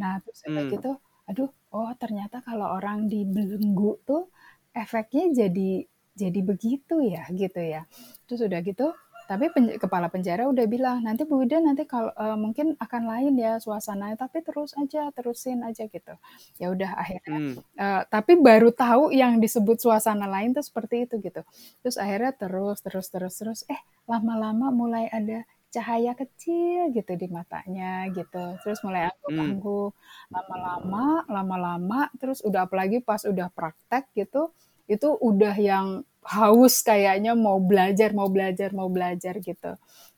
Nah, 0.00 0.20
terus 0.24 0.40
Hmm. 0.46 0.68
gitu, 0.72 0.90
aduh, 1.28 1.50
oh 1.74 1.90
ternyata 2.02 2.40
kalau 2.46 2.68
orang 2.78 3.06
dibelenggu 3.12 3.98
tuh 4.08 4.30
efeknya 4.74 5.24
jadi 5.46 5.86
jadi 6.18 6.40
begitu 6.50 6.94
ya 7.14 7.24
gitu 7.34 7.60
ya. 7.62 7.82
Terus 8.26 8.40
udah 8.48 8.60
gitu, 8.66 8.86
tapi 9.28 9.52
pen- 9.52 9.76
kepala 9.76 10.08
penjara 10.08 10.48
udah 10.48 10.64
bilang 10.64 11.04
nanti 11.04 11.28
Bu 11.28 11.44
Ida 11.44 11.60
nanti 11.60 11.84
kalau 11.84 12.08
eh, 12.16 12.36
mungkin 12.40 12.74
akan 12.80 13.02
lain 13.04 13.34
ya 13.36 13.60
suasananya, 13.60 14.16
tapi 14.16 14.40
terus 14.40 14.72
aja, 14.74 15.12
terusin 15.12 15.60
aja 15.60 15.84
gitu. 15.86 16.14
Ya 16.56 16.72
udah 16.72 16.90
akhirnya 16.96 17.38
Hmm. 17.38 17.54
Eh, 17.76 18.02
tapi 18.08 18.40
baru 18.40 18.72
tahu 18.72 19.12
yang 19.12 19.36
disebut 19.38 19.76
suasana 19.78 20.24
lain 20.26 20.56
tuh 20.56 20.64
seperti 20.64 21.04
itu 21.04 21.20
gitu. 21.20 21.44
Terus 21.84 21.96
akhirnya 22.00 22.32
terus 22.32 22.80
terus 22.80 23.06
terus 23.12 23.34
terus 23.36 23.60
eh 23.68 23.80
lama-lama 24.08 24.72
mulai 24.72 25.06
ada 25.12 25.44
cahaya 25.68 26.16
kecil 26.16 26.96
gitu 26.96 27.12
di 27.14 27.28
matanya 27.28 28.08
gitu. 28.10 28.56
Terus 28.64 28.80
mulai 28.80 29.06
Hmm. 29.06 29.12
angguk-angguk. 29.12 29.92
Lama-lama 30.32 31.04
lama-lama 31.28 32.00
terus 32.16 32.40
udah 32.40 32.64
apalagi 32.64 33.04
pas 33.04 33.20
udah 33.28 33.52
praktek 33.52 34.08
gitu 34.16 34.48
itu 34.88 35.08
udah 35.20 35.52
yang 35.60 35.86
haus 36.28 36.74
kayaknya 36.88 37.32
mau 37.38 37.58
belajar, 37.62 38.10
mau 38.18 38.28
belajar, 38.30 38.70
mau 38.76 38.88
belajar 38.92 39.34
gitu. 39.40 39.76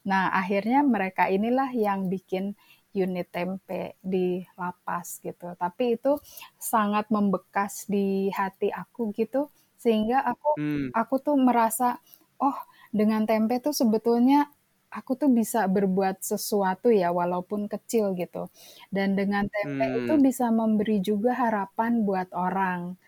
Nah, 0.09 0.33
akhirnya 0.41 0.81
mereka 0.87 1.29
inilah 1.31 1.71
yang 1.77 2.09
bikin 2.13 2.57
unit 2.97 3.29
tempe 3.31 3.95
di 4.03 4.43
lapas 4.59 5.23
gitu. 5.23 5.55
Tapi 5.55 5.85
itu 6.01 6.19
sangat 6.59 7.07
membekas 7.15 7.87
di 7.87 8.29
hati 8.35 8.69
aku 8.75 9.15
gitu 9.15 9.49
sehingga 9.81 10.21
aku 10.27 10.49
Hmm. 10.57 10.91
aku 10.93 11.15
tuh 11.25 11.37
merasa 11.39 11.97
oh 12.43 12.57
dengan 12.93 13.23
tempe 13.31 13.63
tuh 13.65 13.73
sebetulnya 13.73 14.51
aku 14.91 15.15
tuh 15.21 15.31
bisa 15.31 15.71
berbuat 15.71 16.19
sesuatu 16.27 16.91
ya 16.91 17.15
walaupun 17.15 17.71
kecil 17.71 18.13
gitu 18.19 18.51
dan 18.91 19.15
dengan 19.19 19.47
tempe 19.47 19.85
itu 20.03 20.13
Hmm. 20.13 20.27
bisa 20.27 20.51
memberi 20.51 20.99
juga 20.99 21.31
harapan 21.39 22.03
buat 22.07 22.29
orang 22.35 22.99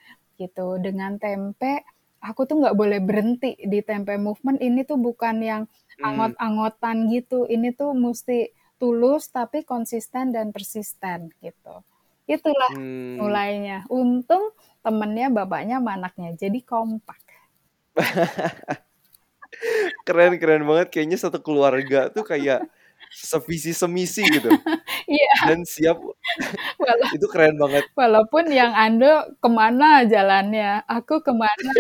gitu 0.41 0.79
dengan 0.81 1.19
tempe 1.23 1.83
aku 2.23 2.47
tuh 2.47 2.63
nggak 2.63 2.79
boleh 2.79 3.03
berhenti 3.03 3.59
di 3.59 3.83
tempe 3.83 4.15
movement. 4.17 4.63
Ini 4.63 4.87
tuh 4.87 4.97
bukan 4.97 5.43
yang 5.43 5.63
Hmm. 6.01 6.09
angot-angotan 6.09 7.11
gitu. 7.13 7.45
Ini 7.45 7.77
tuh 7.77 7.93
mesti 7.93 8.49
tulus 8.81 9.29
tapi 9.29 9.67
konsisten 9.67 10.33
dan 10.33 10.55
persisten 10.55 11.35
gitu. 11.43 11.85
Itulah 12.31 12.73
Hmm. 12.73 13.21
mulainya. 13.21 13.85
Untung 13.91 14.55
temennya 14.81 15.29
bapaknya 15.29 15.83
sama 15.83 15.99
anaknya. 15.99 16.31
Jadi 16.39 16.63
kompak. 16.63 17.19
Keren 20.07 20.41
keren 20.41 20.65
banget. 20.65 20.89
Kayaknya 20.91 21.19
satu 21.21 21.39
keluarga 21.45 22.09
tuh 22.09 22.25
kayak 22.25 22.65
sevisi 23.13 23.77
semisi 23.77 24.25
gitu 24.25 24.49
iya. 25.13 25.35
Dan 25.51 25.61
siap. 25.69 25.99
Wala- 26.81 27.13
itu 27.17 27.27
keren 27.29 27.57
banget. 27.61 27.85
walaupun 27.99 28.45
yang 28.51 28.73
Ando 28.73 29.13
ke 29.43 29.49
mana 29.53 30.05
jalannya? 30.09 30.83
Aku 30.89 31.21
ke 31.21 31.33
mana? 31.35 31.71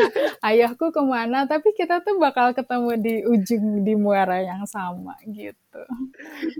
Ayahku 0.44 0.92
ke 0.94 1.02
mana? 1.02 1.48
Tapi 1.48 1.72
kita 1.78 2.04
tuh 2.04 2.20
bakal 2.20 2.52
ketemu 2.56 2.90
di 3.00 3.14
ujung 3.26 3.84
di 3.86 3.94
muara 3.96 4.38
yang 4.44 4.62
sama 4.68 5.16
gitu. 5.28 5.82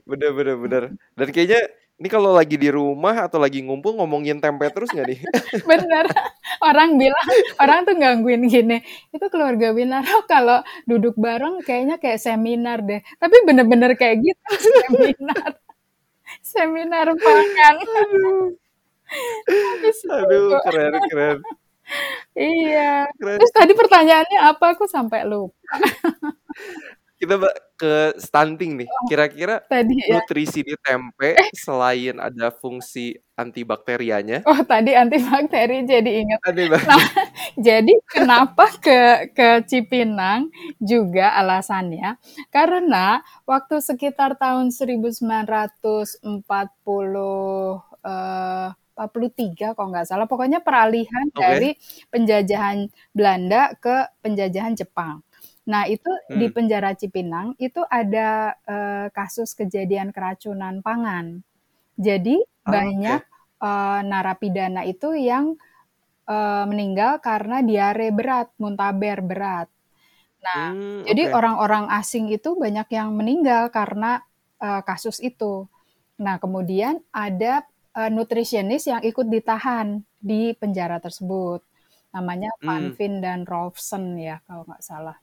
Bener 0.09 0.31
bener 0.35 0.57
bener. 0.59 0.83
Dan 1.19 1.29
kayaknya 1.35 1.61
ini 2.03 2.09
kalau 2.11 2.35
lagi 2.35 2.59
di 2.59 2.67
rumah 2.73 3.15
atau 3.31 3.39
lagi 3.39 3.63
ngumpul 3.63 3.95
ngomongin 3.95 4.43
tempe 4.43 4.67
terus 4.75 4.91
nggak 4.91 5.07
nih? 5.07 5.21
bener. 5.71 6.07
Orang 6.63 6.99
bilang 6.99 7.27
orang 7.63 7.79
tuh 7.87 7.95
gangguin 7.99 8.43
gini 8.51 8.79
itu 9.15 9.27
keluarga 9.33 9.71
Winaro 9.75 10.27
kalau 10.31 10.63
duduk 10.91 11.15
bareng 11.19 11.63
kayaknya 11.67 11.97
kayak 12.03 12.19
seminar 12.23 12.83
deh. 12.83 13.01
Tapi 13.23 13.37
bener-bener 13.47 13.95
kayak 13.99 14.17
gitu 14.23 14.43
seminar 14.59 15.62
seminar 16.43 17.09
pangan 17.17 17.77
Aduh, 17.83 18.57
aduh 20.09 20.49
keren 20.65 20.93
keren. 21.13 21.39
Iya. 22.33 23.13
Keren. 23.21 23.37
terus 23.37 23.53
tadi 23.53 23.73
pertanyaannya 23.77 24.39
apa? 24.41 24.65
Aku 24.73 24.89
sampai 24.89 25.29
lupa 25.29 25.53
Kita 27.23 27.39
ke 27.79 28.19
stunting 28.19 28.83
nih. 28.83 28.89
Kira-kira 29.07 29.63
tadi 29.71 29.95
ya 30.03 30.19
nutrisi 30.19 30.67
di 30.67 30.75
tempe 30.83 31.39
selain 31.55 32.19
ada 32.19 32.51
fungsi 32.51 33.15
antibakterianya, 33.39 34.43
oh 34.43 34.59
tadi 34.67 34.99
antibakteri 34.99 35.87
jadi 35.87 36.11
ingat? 36.19 36.43
Nah, 36.43 36.99
jadi 37.71 37.95
kenapa 38.11 38.75
ke 38.83 39.31
ke 39.31 39.63
Cipinang 39.71 40.51
juga 40.83 41.31
alasannya 41.39 42.19
karena 42.51 43.23
waktu 43.47 43.79
sekitar 43.79 44.35
tahun 44.35 44.75
1940 44.75 46.43
eh 48.03 48.71
43 48.93 49.73
kalau 49.73 49.89
nggak 49.89 50.05
salah 50.05 50.29
pokoknya 50.29 50.61
peralihan 50.61 51.27
Oke. 51.33 51.41
dari 51.41 51.71
penjajahan 52.13 52.93
Belanda 53.17 53.73
ke 53.81 54.11
penjajahan 54.21 54.77
Jepang. 54.77 55.25
Nah, 55.63 55.87
itu 55.87 56.11
di 56.35 56.47
Hmm. 56.47 56.53
penjara 56.53 56.91
Cipinang 56.99 57.55
itu 57.63 57.83
ada 57.87 58.55
eh, 58.67 59.07
kasus 59.15 59.55
kejadian 59.55 60.11
keracunan 60.11 60.83
pangan. 60.83 61.43
Jadi 61.99 62.43
Ah, 62.65 62.83
oke. 62.91 63.13
banyak 63.13 63.23
eh, 63.63 64.01
narapidana 64.11 64.83
itu 64.89 65.15
yang 65.19 65.55
eh, 66.31 66.65
meninggal 66.71 67.21
karena 67.25 67.57
diare 67.65 68.09
berat, 68.15 68.49
muntaber 68.63 69.19
berat. 69.25 69.69
Nah, 70.45 70.75
Hmm, 70.75 71.05
jadi 71.07 71.31
oke. 71.33 71.33
orang-orang 71.35 71.87
asing 71.99 72.31
itu 72.33 72.55
banyak 72.59 72.89
yang 72.95 73.11
meninggal 73.15 73.71
karena 73.75 74.23
eh, 74.63 74.83
kasus 74.87 75.19
itu. 75.23 75.67
Nah, 76.23 76.37
kemudian 76.43 77.03
ada 77.15 77.67
nutritionist 78.09 78.89
yang 78.89 79.03
ikut 79.05 79.29
ditahan 79.29 80.01
di 80.17 80.57
penjara 80.57 80.97
tersebut. 81.03 81.61
Namanya 82.15 82.51
Van 82.61 82.93
Hmm. 82.93 83.21
Dan 83.25 83.41
Rolfsen 83.49 84.17
ya, 84.21 84.41
kalau 84.45 84.65
nggak 84.69 84.85
salah. 84.85 85.17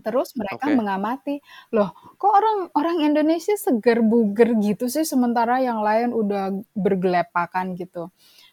Terus 0.00 0.32
mereka 0.32 0.72
Oke. 0.72 0.76
mengamati, 0.80 1.36
loh 1.76 1.92
kok 2.16 2.32
orang 2.32 2.58
orang 2.72 2.98
Indonesia 3.04 3.52
seger 3.56 4.00
buger 4.00 4.56
gitu 4.64 4.88
sih 4.88 5.04
sementara 5.04 5.60
yang 5.60 5.84
lain 5.84 6.16
udah 6.16 6.56
bergelepakan 6.72 7.76
gitu. 7.76 8.08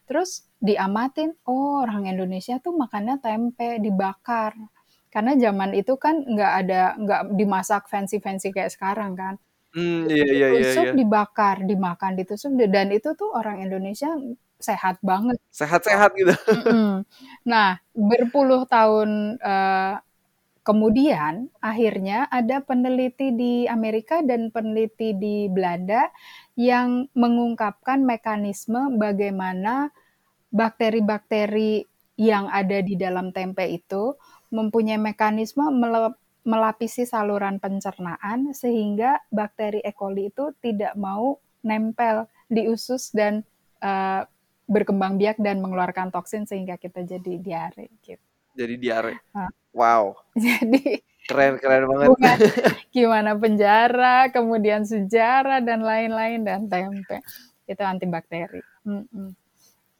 Terus 0.07 0.43
diamatin, 0.59 1.35
oh 1.47 1.83
orang 1.87 2.07
Indonesia 2.11 2.59
tuh 2.59 2.75
makannya 2.75 3.19
tempe 3.23 3.79
dibakar. 3.79 4.55
Karena 5.07 5.39
zaman 5.39 5.71
itu 5.71 5.95
kan 5.95 6.19
nggak 6.27 6.53
ada 6.67 6.81
nggak 6.99 7.21
dimasak 7.39 7.87
fancy-fancy 7.87 8.51
kayak 8.51 8.71
sekarang 8.75 9.15
kan. 9.15 9.35
Itu 10.03 10.13
iya 10.15 10.25
iya 10.27 10.47
iya 10.51 10.71
ditusuk, 10.73 10.85
iya. 10.91 10.93
dibakar, 10.99 11.55
dimakan, 11.63 12.11
ditusuk 12.19 12.51
dan 12.71 12.87
itu 12.91 13.09
tuh 13.15 13.29
orang 13.35 13.63
Indonesia 13.63 14.09
sehat 14.57 14.97
banget. 15.05 15.37
Sehat-sehat 15.53 16.11
gitu. 16.17 16.33
Mm-mm. 16.57 17.05
Nah, 17.45 17.77
berpuluh 17.93 18.65
tahun 18.65 19.41
eh, 19.41 19.95
kemudian 20.67 21.47
akhirnya 21.63 22.27
ada 22.27 22.59
peneliti 22.59 23.31
di 23.31 23.63
Amerika 23.71 24.19
dan 24.19 24.51
peneliti 24.51 25.15
di 25.15 25.47
Belanda 25.47 26.11
yang 26.59 27.07
mengungkapkan 27.15 28.03
mekanisme 28.03 28.99
bagaimana 28.99 29.95
bakteri-bakteri 30.51 31.87
yang 32.19 32.51
ada 32.51 32.83
di 32.83 32.99
dalam 32.99 33.31
tempe 33.31 33.63
itu 33.69 34.19
mempunyai 34.51 34.99
mekanisme 34.99 35.69
melapisi 36.43 37.07
saluran 37.07 37.63
pencernaan 37.63 38.51
sehingga 38.51 39.23
bakteri 39.31 39.79
E. 39.83 39.95
coli 39.95 40.33
itu 40.33 40.51
tidak 40.59 40.99
mau 40.99 41.39
nempel 41.63 42.27
di 42.51 42.67
usus 42.67 43.11
dan 43.11 43.43
uh, 43.83 44.23
berkembang 44.67 45.15
biak 45.15 45.39
dan 45.39 45.63
mengeluarkan 45.63 46.11
toksin 46.11 46.43
sehingga 46.43 46.75
kita 46.75 47.07
jadi 47.07 47.33
diare 47.39 47.87
gitu. 48.03 48.21
Jadi 48.53 48.75
diare. 48.75 49.13
Nah. 49.31 49.49
Wow. 49.71 50.17
Jadi 50.35 51.05
keren 51.29 51.61
keren 51.61 51.85
banget. 51.85 52.07
Bukan 52.09 52.37
gimana 52.95 53.31
penjara, 53.37 54.31
kemudian 54.33 54.81
sejarah 54.87 55.61
dan 55.61 55.85
lain-lain 55.85 56.41
dan 56.41 56.65
tempe. 56.65 57.21
Itu 57.69 57.83
antibakteri. 57.85 58.63
Mm 58.87 59.05
-mm. 59.05 59.29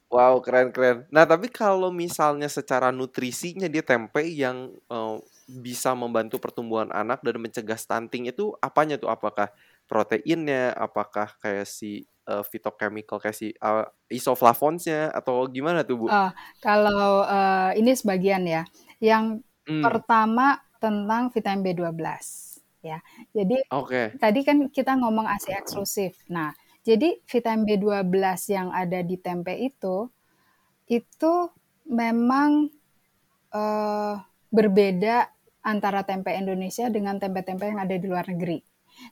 Wow, 0.07 0.39
keren 0.39 0.72
keren. 0.72 1.03
Nah, 1.11 1.28
tapi 1.28 1.51
kalau 1.51 1.91
misalnya 1.91 2.47
secara 2.47 2.95
nutrisinya 2.95 3.68
dia 3.68 3.84
tempe 3.84 4.24
yang 4.24 4.72
uh, 4.88 5.20
bisa 5.51 5.91
membantu 5.91 6.39
pertumbuhan 6.39 6.88
anak 6.95 7.20
dan 7.20 7.36
mencegah 7.43 7.76
stunting 7.76 8.32
itu 8.32 8.55
apanya 8.63 8.95
tuh? 8.95 9.11
Apakah 9.11 9.51
proteinnya? 9.84 10.72
Apakah 10.80 11.36
kayak 11.43 11.68
si 11.68 12.07
uh, 12.28 12.43
phytochemical 12.43 13.17
kayak 13.17 13.34
si 13.34 13.55
uh, 13.63 13.88
isoflavonesnya 14.11 15.15
atau 15.15 15.47
gimana 15.47 15.88
tuh 15.88 16.05
bu? 16.05 16.05
Uh, 16.11 16.30
kalau 16.59 17.23
uh, 17.23 17.71
ini 17.73 17.95
sebagian 17.95 18.43
ya. 18.45 18.67
Yang 18.99 19.41
hmm. 19.65 19.84
pertama 19.84 20.61
tentang 20.78 21.34
vitamin 21.34 21.63
B12 21.63 22.03
ya. 22.86 22.99
Jadi 23.34 23.57
okay. 23.71 24.13
tadi 24.19 24.45
kan 24.45 24.69
kita 24.69 24.99
ngomong 24.99 25.25
ASI 25.25 25.55
eksklusif. 25.55 26.19
Nah, 26.30 26.53
jadi 26.86 27.17
vitamin 27.25 27.65
B12 27.65 28.13
yang 28.53 28.69
ada 28.71 28.99
di 29.01 29.17
tempe 29.17 29.55
itu 29.57 30.07
itu 30.88 31.34
memang 31.88 32.71
uh, 33.51 34.15
berbeda 34.47 35.28
antara 35.67 36.07
tempe 36.07 36.32
Indonesia 36.32 36.88
dengan 36.88 37.19
tempe-tempe 37.19 37.67
yang 37.67 37.84
ada 37.84 37.95
di 37.99 38.07
luar 38.07 38.23
negeri. 38.32 38.63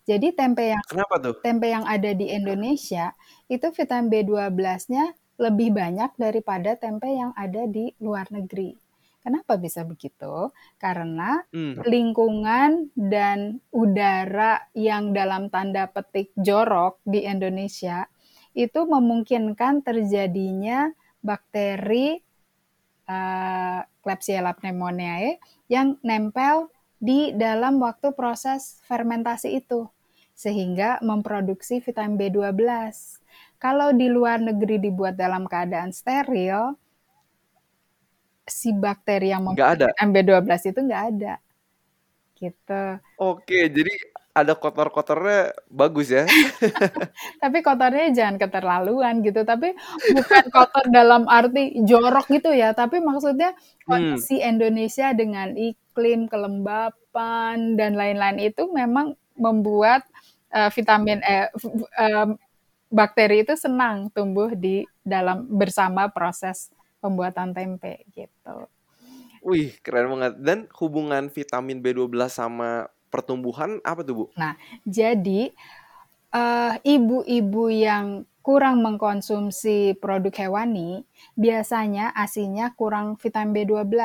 Jadi 0.05 0.33
tempe 0.33 0.73
yang 0.73 0.83
Kenapa 0.85 1.17
tuh? 1.21 1.35
tempe 1.41 1.69
yang 1.69 1.85
ada 1.85 2.11
di 2.13 2.29
Indonesia 2.29 3.13
itu 3.49 3.69
vitamin 3.73 4.09
B12-nya 4.09 5.05
lebih 5.35 5.75
banyak 5.75 6.15
daripada 6.15 6.79
tempe 6.79 7.11
yang 7.11 7.35
ada 7.35 7.67
di 7.67 7.91
luar 7.99 8.29
negeri. 8.31 8.75
Kenapa 9.25 9.57
bisa 9.57 9.81
begitu? 9.81 10.53
Karena 10.77 11.41
hmm. 11.49 11.81
lingkungan 11.89 12.93
dan 12.93 13.57
udara 13.73 14.69
yang 14.77 15.17
dalam 15.17 15.49
tanda 15.49 15.89
petik 15.89 16.29
jorok 16.37 17.01
di 17.01 17.25
Indonesia 17.25 18.05
itu 18.53 18.85
memungkinkan 18.85 19.81
terjadinya 19.81 20.93
bakteri 21.25 22.21
uh, 23.09 23.81
Klebsiella 24.05 24.53
pneumoniae 24.61 25.41
yang 25.73 25.97
nempel 26.05 26.69
di 26.99 27.35
dalam 27.35 27.77
waktu 27.83 28.15
proses 28.15 28.79
fermentasi 28.87 29.59
itu 29.59 29.87
sehingga 30.35 30.99
memproduksi 30.99 31.79
vitamin 31.79 32.19
B12. 32.19 32.59
Kalau 33.55 33.95
di 33.95 34.11
luar 34.11 34.43
negeri 34.43 34.83
dibuat 34.83 35.15
dalam 35.15 35.47
keadaan 35.47 35.95
steril, 35.95 36.75
si 38.45 38.75
bakteri 38.75 39.31
yang 39.31 39.47
memproduksi 39.47 39.95
vitamin 39.95 40.13
B12 40.13 40.51
itu 40.75 40.79
nggak 40.83 41.03
ada. 41.15 41.33
Gitu. 42.35 42.83
Oke, 43.15 43.71
jadi 43.71 43.93
ada 44.35 44.51
kotor-kotornya 44.59 45.55
bagus 45.71 46.11
ya. 46.11 46.27
tapi 47.43 47.63
kotornya 47.63 48.11
jangan 48.11 48.35
keterlaluan 48.35 49.23
gitu. 49.23 49.47
Tapi 49.47 49.71
bukan 50.11 50.45
kotor 50.51 50.85
dalam 50.91 51.23
arti 51.31 51.79
jorok 51.87 52.27
gitu 52.27 52.51
ya. 52.51 52.75
Tapi 52.75 52.99
maksudnya 52.99 53.55
kondisi 53.87 54.43
hmm. 54.43 54.51
Indonesia 54.51 55.15
dengan 55.15 55.55
iklim, 55.95 56.27
kelembapan 56.27 57.79
dan 57.79 57.95
lain-lain 57.95 58.51
itu 58.51 58.67
memang 58.67 59.15
membuat 59.39 60.03
uh, 60.51 60.67
vitamin 60.67 61.23
eh, 61.23 61.47
uh, 61.95 62.35
bakteri 62.91 63.47
itu 63.47 63.55
senang 63.55 64.11
tumbuh 64.11 64.51
di 64.51 64.83
dalam 64.99 65.47
bersama 65.47 66.11
proses 66.11 66.67
pembuatan 66.99 67.55
tempe 67.55 68.03
gitu. 68.11 68.67
Wih, 69.39 69.71
keren 69.79 70.11
banget. 70.11 70.33
Dan 70.43 70.59
hubungan 70.75 71.31
vitamin 71.31 71.79
B12 71.79 72.11
sama 72.27 72.91
pertumbuhan 73.07 73.79
apa 73.87 74.03
tuh 74.03 74.15
Bu? 74.15 74.25
Nah, 74.35 74.59
jadi 74.83 75.55
uh, 76.35 76.75
ibu-ibu 76.83 77.71
yang 77.71 78.27
kurang 78.45 78.85
mengkonsumsi 78.85 79.97
produk 79.97 80.33
hewani 80.33 81.01
biasanya 81.33 82.13
asinya 82.13 82.73
kurang 82.73 83.17
vitamin 83.21 83.65
B12. 83.65 83.95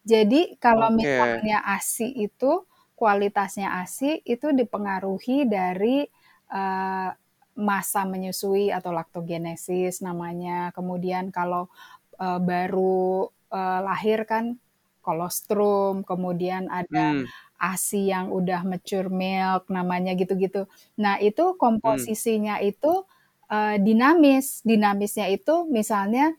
Jadi 0.00 0.56
kalau 0.56 0.88
okay. 0.92 0.96
misalnya 0.96 1.58
ASI 1.64 2.08
itu 2.16 2.64
kualitasnya 2.96 3.80
ASI 3.80 4.20
itu 4.24 4.52
dipengaruhi 4.52 5.48
dari 5.48 6.04
uh, 6.52 7.10
masa 7.56 8.08
menyusui 8.08 8.72
atau 8.72 8.92
laktogenesis 8.92 10.00
namanya. 10.00 10.72
Kemudian 10.72 11.28
kalau 11.32 11.68
uh, 12.16 12.40
baru 12.40 13.28
uh, 13.52 13.80
lahir 13.84 14.24
kan 14.24 14.56
kolostrum, 15.00 16.04
kemudian 16.04 16.68
ada 16.68 17.16
hmm. 17.16 17.24
ASI 17.60 18.12
yang 18.12 18.32
udah 18.32 18.64
mature 18.64 19.08
milk 19.08 19.68
namanya 19.72 20.12
gitu-gitu. 20.16 20.68
Nah, 21.00 21.16
itu 21.20 21.56
komposisinya 21.56 22.60
hmm. 22.60 22.68
itu 22.68 22.92
uh, 23.48 23.76
dinamis. 23.80 24.60
Dinamisnya 24.64 25.28
itu 25.32 25.68
misalnya 25.68 26.36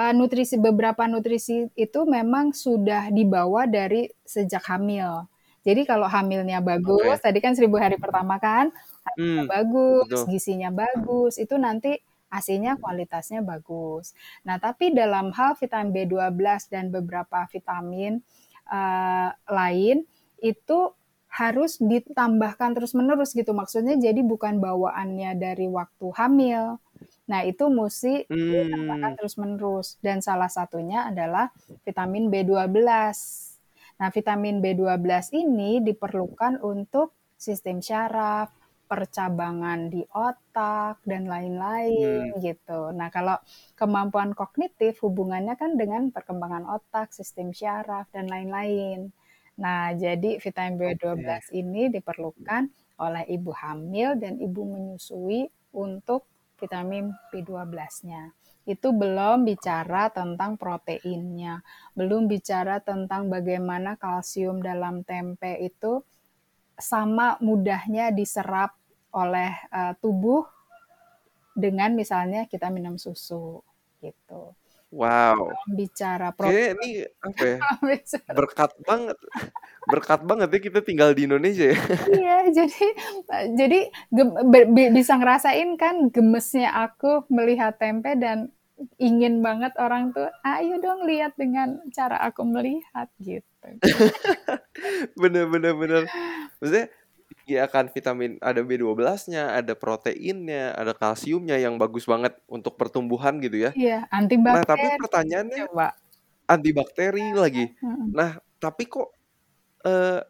uh, 0.00 0.12
nutrisi 0.16 0.56
beberapa 0.56 1.04
nutrisi 1.04 1.68
itu 1.76 2.00
memang 2.08 2.56
sudah 2.56 3.12
dibawa 3.12 3.68
dari 3.68 4.08
sejak 4.24 4.64
hamil. 4.72 5.28
Jadi 5.60 5.84
kalau 5.84 6.08
hamilnya 6.08 6.64
bagus, 6.64 7.20
okay. 7.20 7.28
tadi 7.28 7.38
kan 7.44 7.52
seribu 7.52 7.76
hari 7.76 8.00
pertama 8.00 8.40
kan, 8.40 8.72
hmm, 9.20 9.44
bagus, 9.44 10.08
betul. 10.08 10.32
gizinya 10.32 10.72
bagus, 10.72 11.36
itu 11.36 11.52
nanti 11.60 12.00
asinya 12.32 12.80
kualitasnya 12.80 13.44
bagus. 13.44 14.16
Nah, 14.48 14.56
tapi 14.56 14.96
dalam 14.96 15.36
hal 15.36 15.60
vitamin 15.60 15.92
B12 15.92 16.72
dan 16.72 16.88
beberapa 16.88 17.44
vitamin 17.52 18.24
uh, 18.72 19.36
lain 19.52 20.08
itu 20.40 20.96
harus 21.30 21.76
ditambahkan 21.76 22.80
terus-menerus 22.80 23.36
gitu. 23.36 23.52
Maksudnya 23.52 24.00
jadi 24.00 24.24
bukan 24.24 24.64
bawaannya 24.64 25.36
dari 25.36 25.68
waktu 25.68 26.06
hamil. 26.16 26.80
Nah, 27.30 27.46
itu 27.46 27.70
mesti 27.70 28.26
hmm. 28.26 29.14
terus-menerus 29.14 30.02
dan 30.02 30.18
salah 30.18 30.50
satunya 30.50 31.06
adalah 31.06 31.54
vitamin 31.86 32.26
B12. 32.26 32.66
Nah, 34.02 34.10
vitamin 34.10 34.58
B12 34.58 35.38
ini 35.38 35.78
diperlukan 35.78 36.58
untuk 36.58 37.14
sistem 37.38 37.78
syaraf, 37.78 38.50
percabangan 38.90 39.86
di 39.86 40.02
otak 40.10 40.98
dan 41.06 41.30
lain-lain 41.30 42.34
hmm. 42.34 42.42
gitu. 42.42 42.90
Nah, 42.90 43.14
kalau 43.14 43.38
kemampuan 43.78 44.34
kognitif 44.34 44.98
hubungannya 45.06 45.54
kan 45.54 45.78
dengan 45.78 46.10
perkembangan 46.10 46.66
otak, 46.66 47.14
sistem 47.14 47.54
syaraf 47.54 48.10
dan 48.10 48.26
lain-lain. 48.26 49.14
Nah, 49.62 49.94
jadi 49.94 50.42
vitamin 50.42 50.74
B12 50.74 51.22
okay. 51.22 51.38
ini 51.54 51.86
diperlukan 51.94 52.66
oleh 52.98 53.24
ibu 53.30 53.54
hamil 53.54 54.18
dan 54.18 54.42
ibu 54.42 54.66
menyusui 54.66 55.46
untuk 55.70 56.26
vitamin 56.60 57.10
B12-nya. 57.32 58.36
Itu 58.68 58.92
belum 58.92 59.48
bicara 59.48 60.12
tentang 60.12 60.60
proteinnya, 60.60 61.64
belum 61.96 62.28
bicara 62.28 62.78
tentang 62.84 63.32
bagaimana 63.32 63.96
kalsium 63.96 64.60
dalam 64.60 65.02
tempe 65.02 65.56
itu 65.58 66.04
sama 66.76 67.40
mudahnya 67.40 68.12
diserap 68.12 68.76
oleh 69.10 69.50
uh, 69.72 69.96
tubuh 69.98 70.44
dengan 71.56 71.92
misalnya 71.96 72.46
kita 72.46 72.70
minum 72.70 73.00
susu 73.00 73.64
gitu. 73.98 74.54
Wow. 74.90 75.54
Bicara 75.70 76.34
pro. 76.34 76.50
ini 76.50 77.06
apa 77.22 77.44
ya? 77.46 77.58
Berkat 78.38 78.74
banget. 78.82 79.14
Berkat 79.86 80.20
banget 80.26 80.48
ya 80.50 80.58
kita 80.58 80.80
tinggal 80.82 81.14
di 81.14 81.30
Indonesia 81.30 81.70
ya. 81.70 81.78
iya, 82.10 82.36
jadi 82.58 82.88
jadi 83.54 83.80
bisa 84.90 85.14
ngerasain 85.14 85.78
kan 85.78 86.10
gemesnya 86.10 86.74
aku 86.74 87.22
melihat 87.30 87.78
tempe 87.78 88.18
dan 88.18 88.50
ingin 88.96 89.44
banget 89.44 89.76
orang 89.76 90.10
tuh 90.10 90.26
ayo 90.40 90.80
dong 90.80 91.04
lihat 91.04 91.36
dengan 91.36 91.84
cara 91.94 92.16
aku 92.26 92.42
melihat 92.42 93.06
gitu. 93.22 93.46
bener 95.20 95.46
bener 95.46 95.74
bener. 95.78 96.02
Maksudnya 96.58 96.90
ya 97.50 97.66
kan 97.66 97.90
vitamin 97.90 98.38
ada 98.38 98.62
B12-nya, 98.62 99.58
ada 99.58 99.74
proteinnya, 99.74 100.70
ada 100.78 100.94
kalsiumnya 100.94 101.58
yang 101.58 101.74
bagus 101.76 102.06
banget 102.06 102.38
untuk 102.46 102.78
pertumbuhan 102.78 103.42
gitu 103.42 103.66
ya. 103.66 103.70
Iya, 103.74 104.06
antibakteri. 104.14 104.62
Nah, 104.62 104.64
tapi 104.64 104.86
pertanyaannya 104.94 105.60
Coba. 105.66 105.88
antibakteri 106.46 107.26
lagi. 107.34 107.74
Nah, 108.14 108.38
tapi 108.62 108.86
kok 108.86 109.10
uh, 109.84 110.22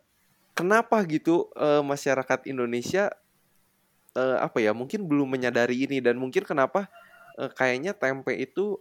kenapa 0.57 1.03
gitu 1.05 1.53
uh, 1.57 1.85
masyarakat 1.85 2.49
Indonesia 2.49 3.13
uh, 4.17 4.39
apa 4.43 4.59
ya 4.63 4.75
mungkin 4.75 5.07
belum 5.07 5.31
menyadari 5.31 5.87
ini 5.87 5.99
dan 6.03 6.19
mungkin 6.19 6.43
kenapa 6.47 6.91
uh, 7.39 7.51
kayaknya 7.53 7.95
tempe 7.95 8.35
itu 8.35 8.79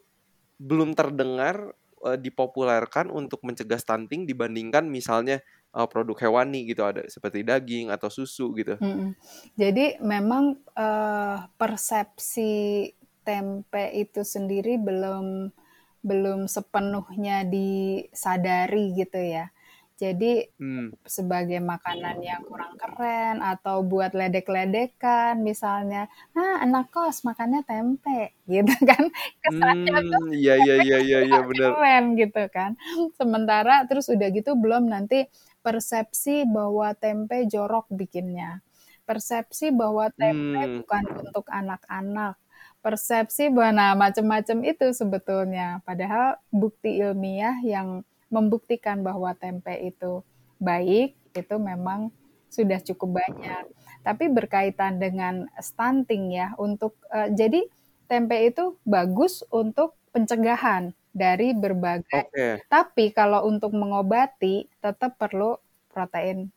belum 0.59 0.91
terdengar 0.97 1.71
uh, 2.03 2.17
dipopulerkan 2.19 3.07
untuk 3.13 3.43
mencegah 3.45 3.79
stunting 3.79 4.27
dibandingkan 4.27 4.85
misalnya 4.87 5.39
uh, 5.73 5.87
produk 5.89 6.17
hewani 6.17 6.65
gitu 6.69 6.81
ada 6.85 7.05
seperti 7.05 7.45
daging 7.45 7.93
atau 7.93 8.09
susu 8.09 8.53
gitu. 8.57 8.77
Mm-mm. 8.81 9.13
Jadi 9.57 10.01
memang 10.01 10.57
uh, 10.73 11.45
persepsi 11.57 12.87
tempe 13.21 13.93
itu 13.93 14.25
sendiri 14.25 14.81
belum 14.81 15.53
belum 15.99 16.47
sepenuhnya 16.47 17.43
disadari 17.43 18.95
gitu 18.95 19.19
ya. 19.19 19.51
Jadi 19.99 20.47
hmm. 20.55 21.03
sebagai 21.03 21.59
makanan 21.59 22.23
yang 22.23 22.39
kurang 22.47 22.79
keren 22.79 23.43
atau 23.43 23.83
buat 23.83 24.15
ledek-ledekan 24.15 25.43
misalnya, 25.43 26.07
ah 26.31 26.63
anak 26.63 26.87
kos 26.87 27.27
makannya 27.27 27.67
tempe 27.67 28.31
gitu 28.47 28.71
kan. 28.87 29.11
Kesannya 29.43 29.97
hmm, 29.99 30.07
tuh 30.07 30.25
iya 30.31 30.55
iya 30.55 30.75
iya 30.87 30.97
iya 31.03 31.19
iya 31.27 31.39
benar. 31.51 31.75
Keren 31.75 32.15
gitu 32.15 32.43
kan. 32.47 32.79
Sementara 33.19 33.83
terus 33.91 34.07
udah 34.07 34.31
gitu 34.31 34.55
belum 34.55 34.87
nanti 34.87 35.27
persepsi 35.61 36.47
bahwa 36.47 36.95
tempe 36.95 37.45
jorok 37.47 37.87
bikinnya. 37.91 38.63
Persepsi 39.03 39.73
bahwa 39.73 40.13
tempe 40.13 40.61
hmm. 40.61 40.75
bukan 40.83 41.03
untuk 41.25 41.45
anak-anak 41.49 42.37
persepsi 42.79 43.51
bahwa 43.51 43.71
nah 43.75 43.91
macam-macam 43.95 44.63
itu 44.63 44.87
sebetulnya 44.95 45.83
padahal 45.83 46.39
bukti 46.47 47.03
ilmiah 47.03 47.59
yang 47.59 48.07
membuktikan 48.31 49.03
bahwa 49.03 49.35
tempe 49.35 49.73
itu 49.83 50.23
baik 50.61 51.17
itu 51.35 51.55
memang 51.59 52.13
sudah 52.49 52.81
cukup 52.81 53.21
banyak. 53.21 53.63
Tapi 54.01 54.31
berkaitan 54.31 54.97
dengan 54.97 55.45
stunting 55.59 56.33
ya 56.33 56.55
untuk 56.57 56.97
uh, 57.11 57.29
jadi 57.29 57.67
tempe 58.09 58.37
itu 58.41 58.79
bagus 58.87 59.45
untuk 59.53 59.93
pencegahan 60.09 60.95
dari 61.09 61.53
berbagai. 61.57 62.29
Okay. 62.29 62.53
Tapi 62.69 63.11
kalau 63.11 63.45
untuk 63.49 63.73
mengobati 63.73 64.69
tetap 64.79 65.17
perlu 65.17 65.57
protein 65.89 66.53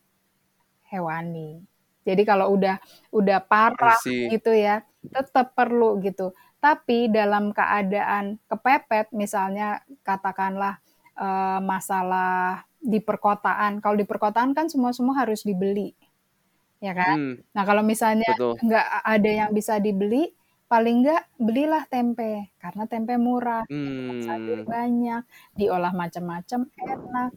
hewani. 0.87 1.65
Jadi 2.03 2.21
kalau 2.27 2.53
udah 2.53 2.77
udah 3.15 3.39
parah 3.41 3.97
gitu 4.05 4.51
ya, 4.51 4.83
tetap 5.07 5.55
perlu 5.55 5.97
gitu. 6.03 6.35
Tapi 6.59 7.11
dalam 7.11 7.51
keadaan 7.51 8.39
kepepet 8.47 9.11
misalnya 9.11 9.83
katakanlah 10.03 10.79
uh, 11.15 11.59
masalah 11.63 12.63
di 12.79 12.99
perkotaan. 12.99 13.79
Kalau 13.79 13.95
di 13.95 14.03
perkotaan 14.03 14.51
kan 14.51 14.67
semua-semua 14.67 15.23
harus 15.23 15.47
dibeli, 15.47 15.95
ya 16.83 16.91
kan? 16.91 17.15
Hmm. 17.15 17.35
Nah 17.55 17.63
kalau 17.63 17.83
misalnya 17.83 18.27
nggak 18.35 18.87
ada 19.03 19.31
yang 19.31 19.51
bisa 19.55 19.79
dibeli, 19.79 20.35
paling 20.73 21.05
nggak 21.05 21.37
belilah 21.37 21.85
tempe 21.85 22.49
karena 22.57 22.89
tempe 22.89 23.13
murah, 23.21 23.61
hmm. 23.69 24.25
sayur 24.25 24.65
banyak, 24.65 25.21
diolah 25.53 25.93
macam-macam, 25.93 26.65
enak, 26.65 27.29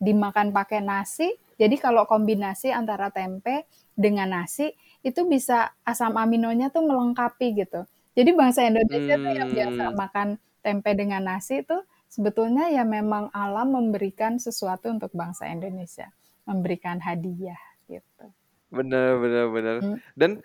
dimakan 0.00 0.56
pakai 0.56 0.80
nasi. 0.80 1.28
Jadi 1.60 1.76
kalau 1.76 2.08
kombinasi 2.08 2.72
antara 2.72 3.12
tempe 3.12 3.68
dengan 3.92 4.32
nasi 4.32 4.72
itu 5.04 5.28
bisa 5.28 5.76
asam 5.84 6.16
aminonya 6.16 6.72
tuh 6.72 6.88
melengkapi 6.88 7.60
gitu. 7.60 7.84
Jadi 8.16 8.30
bangsa 8.32 8.64
Indonesia 8.64 9.20
hmm. 9.20 9.24
tuh 9.28 9.32
yang 9.36 9.50
biasa 9.52 9.84
hmm. 9.84 9.94
makan 10.00 10.28
tempe 10.64 10.90
dengan 10.96 11.28
nasi 11.28 11.60
itu 11.60 11.76
sebetulnya 12.08 12.72
ya 12.72 12.88
memang 12.88 13.28
alam 13.36 13.68
memberikan 13.68 14.40
sesuatu 14.40 14.88
untuk 14.88 15.12
bangsa 15.12 15.44
Indonesia, 15.52 16.08
memberikan 16.48 17.04
hadiah 17.04 17.60
gitu. 17.84 18.32
Benar, 18.72 19.20
benar, 19.20 19.44
benar. 19.52 19.76
Hmm. 19.84 20.00
Dan 20.16 20.40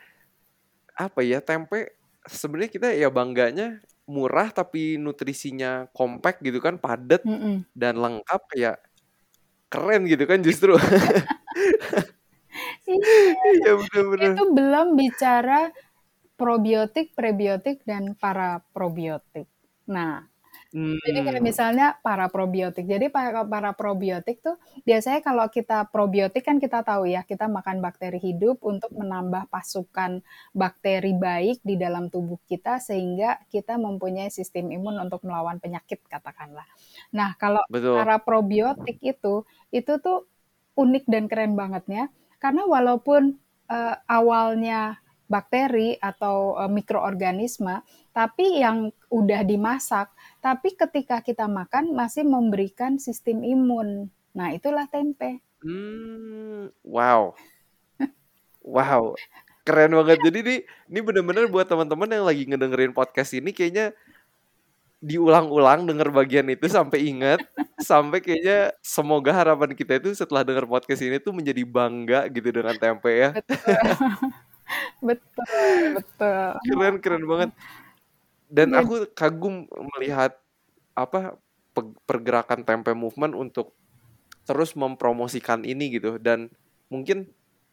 apa 0.92 1.24
ya 1.24 1.40
tempe 1.40 2.03
sebenarnya 2.28 2.72
kita 2.72 2.88
ya 2.96 3.10
bangganya 3.12 3.84
murah 4.04 4.52
tapi 4.52 5.00
nutrisinya 5.00 5.88
kompak 5.96 6.44
gitu 6.44 6.60
kan, 6.60 6.76
padat 6.76 7.24
mm 7.24 7.38
-mm. 7.40 7.56
dan 7.72 7.96
lengkap 8.00 8.42
kayak 8.52 8.78
keren 9.72 10.04
gitu 10.06 10.24
kan 10.28 10.40
justru. 10.44 10.76
iya, 12.86 13.50
iya 13.58 13.72
benar-benar. 13.80 14.34
Itu 14.36 14.44
belum 14.52 14.88
bicara 15.00 15.72
probiotik, 16.36 17.16
prebiotik 17.16 17.82
dan 17.88 18.14
para 18.20 18.62
probiotik. 18.76 19.48
Nah, 19.88 20.28
Hmm. 20.74 20.98
Jadi 21.06 21.20
kayak 21.22 21.38
hmm. 21.38 21.46
misalnya 21.46 21.88
para 22.02 22.26
probiotik. 22.34 22.90
Jadi 22.90 23.14
para, 23.14 23.46
para 23.46 23.78
probiotik 23.78 24.42
tuh 24.42 24.58
biasanya 24.82 25.22
kalau 25.22 25.46
kita 25.46 25.86
probiotik 25.94 26.42
kan 26.42 26.58
kita 26.58 26.82
tahu 26.82 27.06
ya, 27.06 27.22
kita 27.22 27.46
makan 27.46 27.78
bakteri 27.78 28.18
hidup 28.18 28.58
untuk 28.66 28.90
menambah 28.90 29.54
pasukan 29.54 30.26
bakteri 30.50 31.14
baik 31.14 31.62
di 31.62 31.78
dalam 31.78 32.10
tubuh 32.10 32.42
kita 32.50 32.82
sehingga 32.82 33.38
kita 33.54 33.78
mempunyai 33.78 34.34
sistem 34.34 34.74
imun 34.74 34.98
untuk 34.98 35.22
melawan 35.22 35.62
penyakit 35.62 36.02
katakanlah. 36.10 36.66
Nah, 37.14 37.38
kalau 37.38 37.62
Betul. 37.70 38.02
para 38.02 38.18
probiotik 38.18 38.98
itu 39.06 39.46
itu 39.70 39.94
tuh 40.02 40.26
unik 40.74 41.06
dan 41.06 41.30
keren 41.30 41.54
bangetnya 41.54 42.10
karena 42.42 42.66
walaupun 42.66 43.38
uh, 43.70 43.96
awalnya 44.10 45.03
bakteri 45.34 45.98
atau 45.98 46.54
uh, 46.54 46.70
mikroorganisme, 46.70 47.82
tapi 48.14 48.62
yang 48.62 48.94
udah 49.10 49.42
dimasak, 49.42 50.14
tapi 50.38 50.78
ketika 50.78 51.26
kita 51.26 51.50
makan 51.50 51.98
masih 51.98 52.22
memberikan 52.22 53.02
sistem 53.02 53.42
imun. 53.42 54.14
Nah, 54.38 54.54
itulah 54.54 54.86
tempe. 54.86 55.42
Hmm, 55.66 56.70
wow. 56.86 57.34
wow. 58.62 59.18
Keren 59.66 59.96
banget. 59.96 60.20
Jadi 60.22 60.38
ini 60.44 60.56
ini 60.92 61.00
benar-benar 61.02 61.50
buat 61.50 61.66
teman-teman 61.66 62.12
yang 62.12 62.26
lagi 62.28 62.44
ngedengerin 62.46 62.94
podcast 62.94 63.34
ini 63.34 63.56
kayaknya 63.56 63.96
diulang-ulang 65.04 65.84
denger 65.84 66.16
bagian 66.16 66.48
itu 66.48 66.72
sampai 66.72 67.12
ingat 67.12 67.44
sampai 67.76 68.24
kayaknya 68.24 68.72
semoga 68.80 69.36
harapan 69.36 69.76
kita 69.76 70.00
itu 70.00 70.16
setelah 70.16 70.48
denger 70.48 70.64
podcast 70.64 71.04
ini 71.04 71.20
tuh 71.20 71.36
menjadi 71.36 71.68
bangga 71.68 72.32
gitu 72.32 72.48
dengan 72.56 72.72
tempe 72.80 73.12
ya. 73.12 73.30
betul, 73.36 73.60
betul. 75.96 76.48
Keren 76.68 76.96
keren 77.04 77.24
banget. 77.28 77.50
Dan 78.48 78.78
ya. 78.78 78.86
aku 78.86 79.10
kagum 79.18 79.66
melihat 79.98 80.38
apa 80.94 81.38
pergerakan 82.06 82.62
tempe 82.62 82.94
movement 82.94 83.34
untuk 83.34 83.74
terus 84.46 84.78
mempromosikan 84.78 85.66
ini 85.66 85.98
gitu 85.98 86.20
dan 86.20 86.52
mungkin 86.92 87.32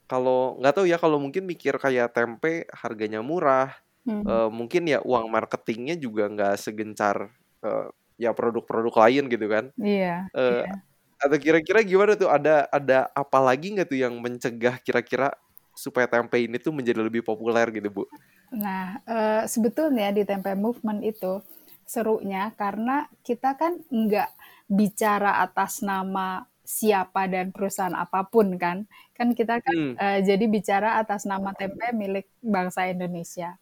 kalau 0.08 0.56
nggak 0.58 0.74
tahu 0.74 0.86
ya 0.88 0.96
kalau 0.96 1.18
mungkin 1.20 1.44
mikir 1.44 1.76
kayak 1.76 2.14
tempe 2.14 2.64
harganya 2.72 3.20
murah 3.20 3.74
hmm. 4.06 4.24
uh, 4.24 4.48
mungkin 4.48 4.88
ya 4.88 5.02
uang 5.02 5.28
marketingnya 5.28 5.98
juga 5.98 6.30
nggak 6.30 6.54
segencar 6.56 7.28
uh, 7.66 7.90
ya 8.16 8.32
produk-produk 8.32 8.94
lain 9.06 9.24
gitu 9.28 9.46
kan 9.50 9.64
iya 9.76 10.30
yeah, 10.30 10.38
uh, 10.38 10.62
yeah. 10.64 10.78
atau 11.20 11.36
kira-kira 11.36 11.84
gimana 11.84 12.14
tuh 12.14 12.30
ada 12.30 12.70
ada 12.70 13.10
apa 13.12 13.38
lagi 13.42 13.74
nggak 13.74 13.88
tuh 13.90 13.98
yang 14.00 14.14
mencegah 14.18 14.78
kira-kira 14.80 15.34
supaya 15.80 16.04
tempe 16.04 16.36
ini 16.36 16.60
tuh 16.60 16.76
menjadi 16.76 17.00
lebih 17.00 17.24
populer 17.24 17.64
gitu 17.72 17.88
bu? 17.88 18.04
Nah 18.52 19.00
uh, 19.08 19.42
sebetulnya 19.48 20.12
di 20.12 20.28
tempe 20.28 20.52
movement 20.52 21.00
itu 21.00 21.40
serunya 21.88 22.52
karena 22.60 23.08
kita 23.24 23.56
kan 23.56 23.80
nggak 23.88 24.28
bicara 24.68 25.40
atas 25.40 25.80
nama 25.80 26.44
siapa 26.62 27.26
dan 27.26 27.50
perusahaan 27.50 27.96
apa 27.98 28.30
pun 28.30 28.54
kan 28.54 28.86
kan 29.18 29.34
kita 29.34 29.58
kan 29.58 29.74
hmm. 29.74 29.94
uh, 29.98 30.18
jadi 30.22 30.44
bicara 30.46 31.02
atas 31.02 31.26
nama 31.26 31.50
tempe 31.56 31.90
milik 31.96 32.30
bangsa 32.44 32.86
Indonesia. 32.86 33.58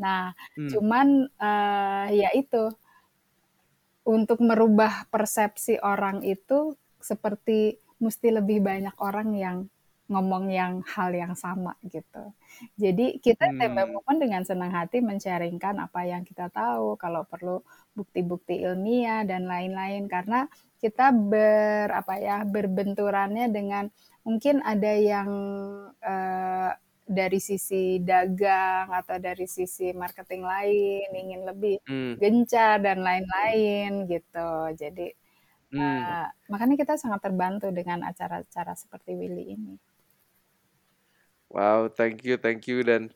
Nah 0.00 0.34
hmm. 0.56 0.70
cuman 0.72 1.06
uh, 1.38 2.06
ya 2.10 2.32
itu 2.34 2.72
untuk 4.08 4.40
merubah 4.40 5.04
persepsi 5.12 5.76
orang 5.84 6.24
itu 6.24 6.74
seperti 6.98 7.76
mesti 8.00 8.28
lebih 8.32 8.64
banyak 8.64 8.96
orang 8.98 9.28
yang 9.36 9.58
ngomong 10.08 10.48
yang 10.48 10.80
hal 10.88 11.12
yang 11.12 11.36
sama 11.36 11.76
gitu. 11.84 12.32
Jadi 12.80 13.20
kita 13.20 13.52
hmm. 13.52 13.60
Tempe 13.60 14.16
dengan 14.16 14.42
senang 14.42 14.72
hati 14.72 15.04
men-sharingkan 15.04 15.76
apa 15.76 16.08
yang 16.08 16.24
kita 16.24 16.48
tahu, 16.48 16.96
kalau 16.96 17.28
perlu 17.28 17.60
bukti-bukti 17.92 18.64
ilmiah 18.64 19.22
dan 19.28 19.44
lain-lain 19.44 20.08
karena 20.08 20.48
kita 20.80 21.12
ber 21.12 21.92
apa 21.92 22.14
ya 22.16 22.46
berbenturannya 22.46 23.52
dengan 23.52 23.90
mungkin 24.24 24.64
ada 24.64 24.92
yang 24.96 25.30
uh, 26.00 26.72
dari 27.08 27.40
sisi 27.40 27.98
dagang 28.04 28.92
atau 28.92 29.16
dari 29.16 29.48
sisi 29.48 29.96
marketing 29.96 30.44
lain 30.44 31.08
ingin 31.12 31.42
lebih 31.48 31.76
hmm. 31.84 32.20
gencar 32.20 32.80
dan 32.80 33.04
lain-lain 33.04 34.08
gitu. 34.08 34.50
Jadi 34.72 35.12
hmm. 35.74 35.80
uh, 35.80 36.28
makanya 36.48 36.76
kita 36.80 36.94
sangat 36.96 37.24
terbantu 37.24 37.68
dengan 37.72 38.08
acara-acara 38.08 38.72
seperti 38.72 39.12
Willy 39.12 39.52
ini. 39.52 39.76
Wow, 41.48 41.88
thank 41.88 42.24
you, 42.28 42.36
thank 42.36 42.68
you 42.68 42.84
dan 42.84 43.08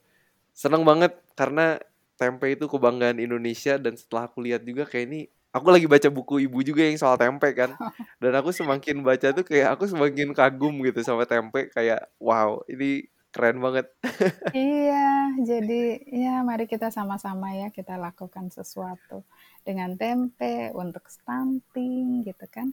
senang 0.56 0.84
banget 0.88 1.12
karena 1.36 1.80
tempe 2.16 2.48
itu 2.52 2.64
kebanggaan 2.68 3.20
Indonesia 3.20 3.76
dan 3.76 3.96
setelah 3.96 4.28
aku 4.28 4.40
lihat 4.44 4.64
juga 4.64 4.88
kayak 4.88 5.04
ini 5.10 5.20
aku 5.52 5.68
lagi 5.68 5.84
baca 5.84 6.08
buku 6.08 6.48
ibu 6.48 6.64
juga 6.64 6.84
yang 6.88 6.96
soal 6.96 7.20
tempe 7.20 7.52
kan. 7.52 7.76
Dan 8.22 8.32
aku 8.38 8.54
semakin 8.54 9.02
baca 9.02 9.34
tuh 9.34 9.42
kayak 9.42 9.74
aku 9.74 9.90
semakin 9.90 10.30
kagum 10.30 10.78
gitu 10.86 11.02
sama 11.02 11.26
tempe 11.26 11.68
kayak 11.74 12.06
wow, 12.22 12.62
ini 12.70 13.10
keren 13.34 13.58
banget. 13.60 13.90
Iya, 14.52 15.32
jadi 15.48 15.96
ya 16.12 16.44
mari 16.44 16.68
kita 16.68 16.92
sama-sama 16.92 17.56
ya 17.56 17.72
kita 17.72 17.96
lakukan 17.96 18.52
sesuatu 18.52 19.24
dengan 19.64 19.96
tempe 19.96 20.68
untuk 20.76 21.08
stunting 21.08 22.20
gitu 22.28 22.44
kan. 22.52 22.68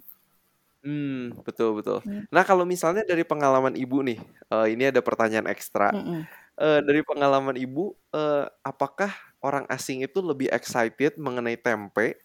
Hmm, 0.84 1.36
betul 1.44 1.76
betul. 1.76 2.00
Hmm. 2.06 2.24
Nah, 2.32 2.44
kalau 2.48 2.64
misalnya 2.64 3.04
dari 3.04 3.28
pengalaman 3.28 3.76
Ibu 3.76 3.98
nih, 4.08 4.20
eee, 4.48 4.66
ini 4.80 4.88
ada 4.88 5.04
pertanyaan 5.04 5.52
ekstra. 5.52 5.92
Mhm. 5.92 6.30
Eee, 6.60 6.80
dari 6.88 7.02
pengalaman 7.04 7.56
Ibu, 7.60 7.86
eee, 8.16 8.46
apakah 8.64 9.12
orang 9.44 9.68
asing 9.68 10.04
itu 10.08 10.20
lebih 10.24 10.48
excited 10.52 11.20
mengenai 11.20 11.60
tempe 11.60 12.20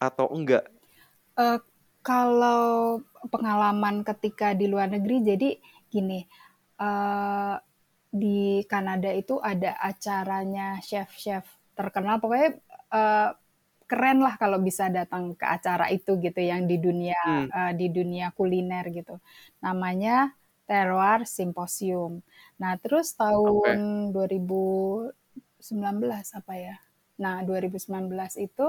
atau 0.00 0.28
enggak? 0.32 0.64
Eee, 1.36 1.58
kalau 2.00 3.02
pengalaman 3.28 4.00
ketika 4.06 4.56
di 4.56 4.66
luar 4.70 4.88
negeri 4.88 5.16
jadi 5.24 5.50
gini, 5.92 6.24
eee, 6.80 7.54
di 8.08 8.64
Kanada 8.64 9.12
itu 9.12 9.36
ada 9.42 9.76
acaranya 9.80 10.80
chef-chef 10.80 11.44
terkenal 11.76 12.18
pokoknya, 12.22 12.56
eee, 12.92 13.28
keren 13.90 14.18
lah 14.26 14.34
kalau 14.42 14.58
bisa 14.62 14.88
datang 14.92 15.34
ke 15.40 15.44
acara 15.56 15.88
itu 15.94 16.10
gitu 16.24 16.40
yang 16.40 16.64
di 16.70 16.76
dunia, 16.80 17.16
Hmm. 17.24 17.48
eee, 17.56 17.72
di 17.80 17.86
dunia 17.96 18.26
kuliner 18.36 18.84
gitu. 18.94 19.18
Namanya 19.64 20.32
Terroir 20.68 21.24
Symposium. 21.28 22.20
Nah, 22.60 22.76
terus 22.82 23.16
tahun 23.16 24.10
2019 24.14 26.28
apa 26.38 26.52
ya? 26.60 26.76
Nah, 27.22 27.40
2019 27.48 28.36
itu 28.38 28.62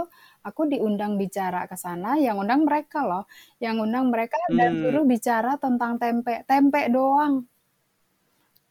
aku 0.47 0.61
diundang 0.71 1.17
bicara 1.21 1.67
ke 1.69 1.75
sana, 1.77 2.15
yang 2.17 2.37
undang 2.41 2.63
mereka 2.67 3.03
loh, 3.05 3.23
yang 3.63 3.77
undang 3.83 4.09
mereka 4.13 4.37
dan 4.57 4.71
Mmm. 4.71 4.79
suruh 4.79 5.03
bicara 5.05 5.51
tentang 5.61 5.99
tempe, 6.01 6.33
tempe 6.49 6.79
doang. 6.93 7.45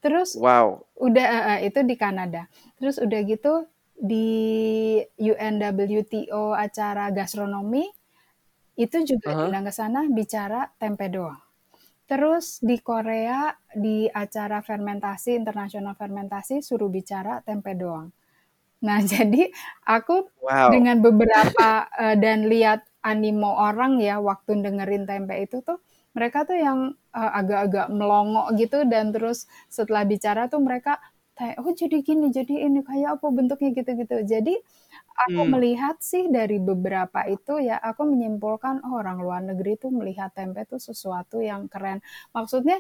Terus 0.03 0.30
Wow. 0.34 0.84
udah 0.99 1.26
heeh, 1.26 1.59
itu 1.70 1.80
di 1.86 1.94
Kanada. 1.99 2.46
Terus 2.78 2.99
udah 3.03 3.20
gitu 3.26 3.66
di 4.01 4.99
UNWTO 5.20 6.55
acara 6.55 7.11
gastronomi, 7.14 7.86
itu 8.78 8.96
juga 9.11 9.28
hah. 9.28 9.38
diundang 9.38 9.66
ke 9.68 9.72
sana 9.74 10.01
bicara 10.11 10.70
tempe 10.80 11.07
doang. 11.11 11.40
Terus 12.11 12.61
di 12.64 12.78
Korea, 12.82 13.53
di 13.74 14.09
acara 14.11 14.61
fermentasi, 14.64 15.36
internasional 15.40 15.94
fermentasi, 15.99 16.61
suruh 16.64 16.90
bicara 16.92 17.40
tempe 17.44 17.72
doang. 17.78 18.09
Nah, 18.86 19.01
jadi 19.12 19.51
aku 19.86 20.28
Wow. 20.40 20.70
dengan 20.70 21.01
beberapa, 21.03 21.88
eee, 21.99 22.16
dan 22.20 22.46
lihat 22.53 22.86
animo 23.03 23.51
orang 23.57 23.99
ya 24.03 24.20
waktu 24.20 24.61
dengerin 24.64 25.05
tempe 25.09 25.34
itu 25.40 25.62
tuh, 25.64 25.80
mereka 26.16 26.44
tuh 26.49 26.59
yang, 26.59 26.80
eee, 27.14 27.30
agak-agak 27.40 27.88
melongo 27.94 28.44
gitu 28.59 28.84
dan 28.88 29.11
terus 29.14 29.46
setelah 29.72 30.05
bicara 30.07 30.46
tuh 30.53 30.61
mereka 30.62 31.01
kayak, 31.39 31.57
"Oh 31.62 31.70
jadi 31.72 31.99
gini, 32.03 32.28
jadi 32.34 32.55
ini, 32.66 32.82
kayak 32.82 33.20
apa 33.22 33.26
bentuknya?" 33.30 33.70
Gitu-gitu. 33.78 34.16
Jadi 34.26 34.55
aku 35.26 35.43
Mmm. 35.43 35.53
melihat 35.55 35.97
sih 36.03 36.26
dari 36.30 36.59
beberapa 36.62 37.24
itu 37.30 37.59
ya, 37.62 37.76
aku 37.82 38.03
menyimpulkan, 38.11 38.82
oh 38.86 38.99
orang 39.01 39.18
luar 39.22 39.41
negeri 39.47 39.78
tuh 39.80 39.91
melihat 39.95 40.30
tempe 40.34 40.62
tuh 40.70 40.78
sesuatu 40.82 41.39
yang 41.43 41.66
keren. 41.72 42.01
Maksudnya, 42.36 42.78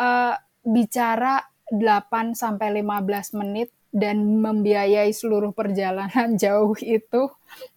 eee, 0.00 0.34
bicara 0.66 1.44
8 1.72 2.32
sampai 2.36 2.68
15 2.84 3.32
menit 3.36 3.72
dan 3.94 4.40
membiayai 4.44 5.12
seluruh 5.14 5.52
perjalanan 5.56 6.36
jauh 6.42 6.76
itu, 6.82 7.30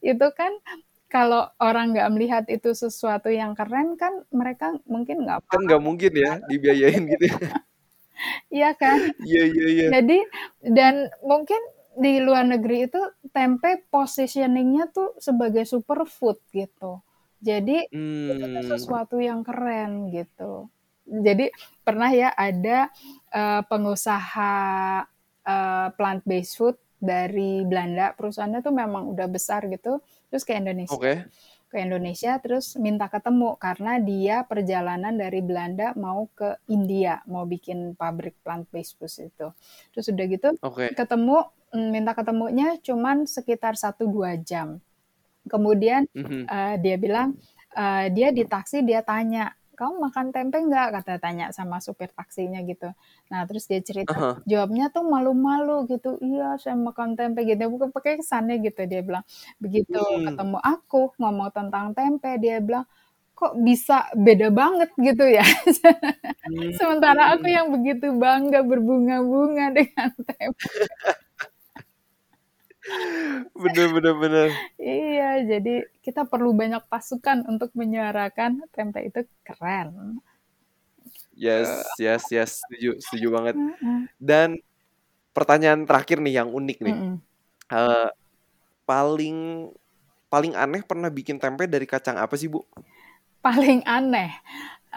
itu 0.03 0.27
kan 0.37 0.51
kalau 1.11 1.47
orang 1.63 1.95
nggak 1.95 2.09
melihat 2.15 2.43
itu 2.51 2.75
sesuatu 2.75 3.29
yang 3.31 3.55
keren 3.55 3.95
kan 3.99 4.23
mereka 4.33 4.75
mungkin 4.91 5.23
nggak 5.27 5.43
Kan 5.51 5.61
nggak 5.63 5.79
mungkin 5.87 6.11
ya 6.23 6.31
dibiayain 6.49 7.03
gitu 7.07 7.23
ya. 7.31 7.37
Iya 8.53 8.71
kan? 8.77 8.99
Iya 9.27 9.41
iya 9.51 9.65
iya. 9.75 9.87
Jadi 9.93 10.17
dan 10.77 11.09
mungkin 11.23 11.59
di 11.97 12.21
luar 12.21 12.45
negeri 12.45 12.85
itu 12.89 13.01
tempe 13.33 13.87
positioning-nya 13.89 14.89
tuh 14.93 15.17
sebagai 15.17 15.65
superfood 15.65 16.37
gitu. 16.53 17.01
Jadi 17.41 17.81
itu 18.27 18.45
tuh 18.53 18.63
Mmm. 18.63 18.71
sesuatu 18.77 19.15
yang 19.21 19.41
keren 19.47 20.11
gitu. 20.13 20.69
Jadi 21.07 21.49
pernah 21.87 22.11
ya 22.11 22.29
ada, 22.35 22.91
eee, 23.31 23.61
pengusaha, 23.71 24.53
eee, 25.47 25.87
plant 25.97 26.21
based 26.27 26.55
food 26.59 26.75
dari 26.99 27.63
Belanda, 27.63 28.11
perusahaannya 28.17 28.59
tuh 28.65 28.73
memang 28.75 29.03
udah 29.13 29.27
besar 29.31 29.65
gitu, 29.71 30.01
terus 30.29 30.43
ke 30.43 30.53
Indonesia. 30.57 30.97
Oke. 30.97 31.25
Ke 31.71 31.83
Indonesia 31.83 32.39
terus 32.39 32.79
minta 32.79 33.11
ketemu 33.11 33.59
karena 33.59 33.99
dia 33.99 34.47
perjalanan 34.47 35.11
dari 35.19 35.43
Belanda 35.43 35.91
mau 35.99 36.31
ke 36.31 36.55
India, 36.71 37.19
mau 37.27 37.43
bikin 37.43 37.91
pabrik 37.99 38.39
plant 38.39 38.63
based 38.71 38.95
food 38.95 39.11
itu. 39.27 39.51
Terus 39.91 40.05
udah 40.07 40.25
gitu 40.31 40.49
Oke. 40.63 40.95
ketemu, 40.95 41.43
mmm, 41.75 41.89
minta 41.91 42.15
ketemunya 42.15 42.79
cuman 42.79 43.27
sekitar 43.27 43.75
1, 43.75 44.07
2 44.07 44.39
jam. 44.39 44.79
Kemudian, 45.47 46.07
Mhm. 46.15 46.47
eee, 46.47 46.75
dia 46.83 46.95
bilang, 47.01 47.35
eee, 47.75 48.11
dia 48.15 48.29
di 48.31 48.43
taksi 48.47 48.85
dia 48.87 49.03
tanya, 49.03 49.51
"Kamu 49.77 49.95
makan 50.09 50.27
tempe 50.35 50.57
nggak?" 50.65 50.87
Kata 51.01 51.13
tanya 51.23 51.45
sama 51.57 51.77
supir 51.85 52.09
taksinya 52.17 52.59
gitu. 52.65 52.89
Nah, 53.31 53.41
terus 53.47 53.65
dia 53.71 53.79
cerita, 53.85 54.17
hah. 54.17 54.47
jawabnya 54.49 54.89
tuh 54.95 55.03
malu-malu 55.07 55.85
gitu, 55.91 56.17
"Iya, 56.25 56.57
saya 56.61 56.75
makan 56.79 57.13
tempe," 57.19 57.45
gitu, 57.49 57.61
bukan 57.73 57.89
pakai 57.95 58.17
kesannya 58.21 58.55
gitu 58.65 58.81
dia 58.89 59.01
bilang. 59.05 59.23
Begitu 59.63 59.99
Mmm. 59.99 60.27
ketemu 60.27 60.57
aku 60.63 60.97
ngomong 61.21 61.49
tentang 61.55 61.85
tempe, 61.97 62.29
dia 62.43 62.57
bilang, 62.65 62.85
"Kok 63.37 63.53
bisa 63.67 64.09
beda 64.17 64.47
banget 64.53 64.89
gitu 64.99 65.25
ya?" 65.29 65.43
Sementara 66.79 67.33
aku 67.37 67.47
yang 67.51 67.69
begitu 67.75 68.13
bangga 68.17 68.61
berbunga-bunga 68.65 69.65
dengan 69.77 70.09
tempe. 70.27 70.53
Bener 73.57 73.87
bener 73.91 74.15
bener. 74.17 74.49
Iya, 74.79 75.43
jadi 75.43 75.73
kita 76.05 76.23
perlu 76.29 76.53
banyak 76.53 76.85
pasukan 76.87 77.43
untuk 77.49 77.73
menyuarakan 77.75 78.69
tempe 78.71 78.99
itu 79.09 79.19
keren. 79.43 80.21
Yes 81.37 81.69
yes 82.01 82.23
yes, 82.33 82.51
setuju 82.65 82.97
setuju 83.01 83.27
banget. 83.33 83.55
Dan 84.17 84.57
pertanyaan 85.35 85.85
terakhir 85.85 86.17
nih 86.23 86.41
yang 86.41 86.49
unik 86.49 86.77
nih. 86.81 86.97
Eee, 87.73 88.07
paling 88.87 89.37
paling 90.27 90.53
aneh 90.57 90.81
pernah 90.83 91.09
bikin 91.11 91.37
tempe 91.39 91.65
dari 91.69 91.85
kacang 91.87 92.17
apa 92.19 92.35
sih, 92.39 92.49
Bu? 92.51 92.63
Paling 93.41 93.83
aneh. 93.85 94.31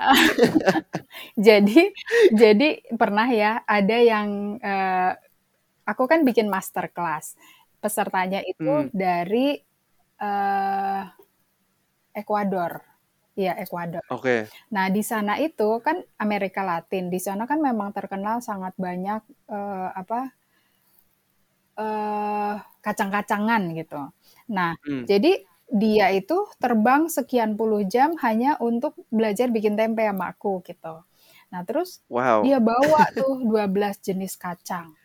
Jadi 1.36 1.92
jadi 2.32 2.80
pernah 2.96 3.28
ya 3.28 3.60
ada 3.68 3.96
yang, 4.00 4.56
eee, 4.62 5.12
aku 5.84 6.04
kan 6.08 6.24
bikin 6.24 6.48
master 6.48 6.88
class. 6.90 7.36
Pesertanya 7.82 8.44
itu 8.44 8.60
Mmm. 8.60 8.90
dari, 8.92 9.56
eee, 10.20 11.02
Ekuador. 12.16 12.72
Iya, 13.38 13.54
Ekuador. 13.64 14.04
Oke. 14.08 14.50
Nah, 14.74 14.86
di 14.92 15.02
sana 15.06 15.38
itu 15.42 15.80
kan 15.86 16.00
Amerika 16.20 16.62
Latin, 16.66 17.08
di 17.14 17.20
sana 17.22 17.44
kan 17.50 17.60
memang 17.62 17.90
terkenal 17.96 18.40
sangat 18.44 18.74
banyak, 18.80 19.22
eee, 19.50 19.88
apa 19.96 20.34
eee, 21.78 22.54
kacang-kacangan 22.82 23.62
gitu. 23.78 24.10
Nah, 24.50 24.74
Mmm. 24.86 25.10
jadi 25.10 25.46
dia 25.70 26.10
itu 26.10 26.50
terbang 26.58 27.06
sekian 27.06 27.54
puluh 27.54 27.86
jam 27.86 28.18
hanya 28.26 28.58
untuk 28.58 28.98
belajar 29.14 29.46
bikin 29.54 29.78
tempe 29.78 30.02
sama 30.02 30.34
aku 30.34 30.58
gitu. 30.66 31.06
Nah, 31.54 31.62
terus 31.66 32.02
Wow. 32.10 32.42
dia 32.42 32.58
bawa 32.58 33.06
tuh 33.14 33.44
12 33.46 34.00
jenis 34.02 34.34
kacang 34.40 34.96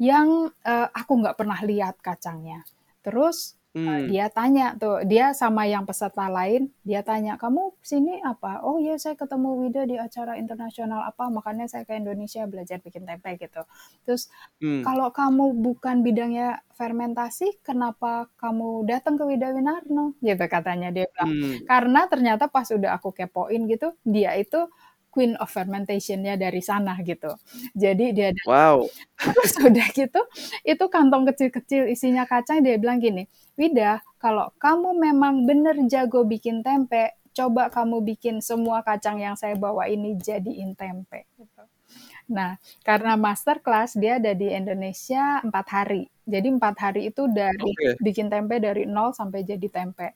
yang, 0.00 0.50
eee, 0.64 0.88
aku 0.96 1.12
nggak 1.20 1.36
pernah 1.40 1.60
lihat 1.62 2.00
kacangnya. 2.00 2.64
Terus, 3.04 3.56
eee, 3.84 4.00
Mmm. 4.00 4.10
dia 4.10 4.26
tanya 4.32 4.74
tuh, 4.80 5.04
dia 5.08 5.32
sama 5.36 5.68
yang 5.68 5.84
peserta 5.88 6.26
lain, 6.32 6.72
dia 6.88 7.00
tanya, 7.04 7.36
"Kamu 7.40 7.76
sini 7.84 8.20
apa?" 8.24 8.64
"Oh 8.66 8.80
iya, 8.80 8.96
saya 9.00 9.14
ketemu 9.20 9.48
Wida 9.60 9.82
di 9.88 9.96
acara 10.00 10.36
internasional 10.40 11.04
apa, 11.04 11.28
makanya 11.32 11.66
saya 11.70 11.84
ke 11.88 11.94
Indonesia 12.00 12.44
belajar 12.48 12.80
bikin 12.84 13.04
tempe," 13.08 13.36
gitu. 13.40 13.62
Terus, 14.08 14.28
Mmm. 14.60 14.84
"Kalau 14.84 15.10
kamu 15.14 15.56
bukan 15.60 16.00
bidangnya 16.06 16.62
fermentasi, 16.76 17.60
kenapa 17.66 18.28
kamu 18.40 18.84
datang 18.90 19.16
ke 19.20 19.24
Wida 19.28 19.52
Winarno?" 19.56 20.16
Gitu 20.24 20.44
katanya, 20.52 20.88
dia 20.96 21.06
bilang. 21.12 21.30
Mmm. 21.30 21.70
Karena 21.70 22.00
ternyata 22.12 22.48
pas 22.52 22.68
udah 22.72 22.96
aku 23.00 23.12
kepoin 23.16 23.64
gitu, 23.70 23.94
dia 24.06 24.36
itu 24.40 24.68
queen 25.12 25.34
of 25.42 25.50
fermentation-nya 25.50 26.34
dari 26.40 26.62
sana 26.64 26.94
gitu. 27.02 27.34
Jadi 27.76 28.14
dia 28.16 28.30
datang, 28.34 28.46
Wow. 28.46 28.90
terus 29.36 29.52
udah 29.60 29.88
gitu, 29.94 30.20
itu 30.66 30.84
kantong 30.90 31.24
kecil-kecil 31.32 31.90
isinya 31.92 32.24
kacang, 32.28 32.62
dia 32.64 32.76
bilang 32.80 32.98
gini, 33.02 33.26
"Wida, 33.58 34.00
kalau 34.22 34.50
kamu 34.62 34.96
memang 34.98 35.44
bener 35.48 35.76
jago 35.90 36.24
bikin 36.28 36.62
tempe, 36.66 37.14
coba 37.36 37.68
kamu 37.72 38.02
bikin 38.04 38.40
semua 38.44 38.82
kacang 38.86 39.18
yang 39.22 39.36
saya 39.38 39.54
bawa 39.58 39.86
ini 39.90 40.16
jadiin 40.20 40.74
tempe," 40.78 41.26
gitu. 41.38 41.62
Nah, 42.30 42.56
karena 42.86 43.14
masterclass 43.18 43.98
dia 43.98 44.18
ada 44.22 44.32
di 44.36 44.48
Indonesia 44.52 45.42
empat 45.42 45.66
hari. 45.70 46.02
Jadi 46.26 46.48
empat 46.54 46.76
hari 46.78 47.10
itu 47.10 47.26
dari 47.30 47.74
Oke. 47.74 47.98
bikin 47.98 48.30
tempe 48.30 48.62
dari 48.62 48.86
nol 48.86 49.10
sampai 49.16 49.42
jadi 49.42 49.66
tempe. 49.70 50.14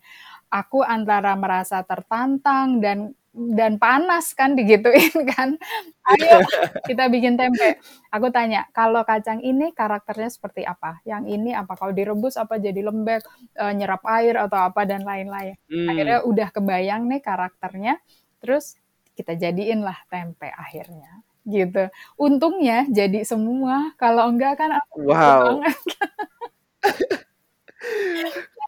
Aku 0.53 0.83
antara 0.87 1.35
merasa 1.39 1.83
tertantang 1.83 2.79
dan 2.79 3.13
dan 3.35 3.83
panas 3.83 4.31
kan 4.33 4.55
digituin 4.55 5.11
kan. 5.35 5.59
Ayo 6.07 6.39
kita 6.87 7.11
bikin 7.11 7.35
tempe. 7.35 7.83
Aku 8.15 8.31
tanya, 8.31 8.71
kalau 8.71 9.03
kacang 9.03 9.43
ini 9.43 9.75
karakternya 9.75 10.31
seperti 10.31 10.63
apa? 10.63 11.03
Yang 11.03 11.25
ini 11.35 11.51
apa? 11.51 11.75
Kalau 11.75 11.91
direbus 11.91 12.39
apa 12.39 12.63
jadi 12.63 12.79
lembek, 12.79 13.27
e, 13.59 13.65
nyerap 13.75 14.07
air 14.07 14.39
atau 14.39 14.71
apa 14.71 14.87
dan 14.87 15.03
lain-lain. 15.03 15.59
Hmm. 15.67 15.91
Akhirnya 15.91 16.19
udah 16.23 16.49
kebayang 16.55 17.11
nih 17.11 17.21
karakternya. 17.21 17.99
Terus 18.39 18.79
kita 19.19 19.35
jadiin 19.35 19.83
lah 19.83 19.99
tempe 20.07 20.47
akhirnya 20.55 21.25
gitu. 21.45 21.93
Untungnya 22.17 22.89
jadi 22.89 23.21
semua, 23.29 23.93
kalau 24.01 24.33
enggak 24.33 24.57
kan 24.65 24.81
aku 24.81 25.13
Wow. 25.13 25.61
banget. 25.61 25.77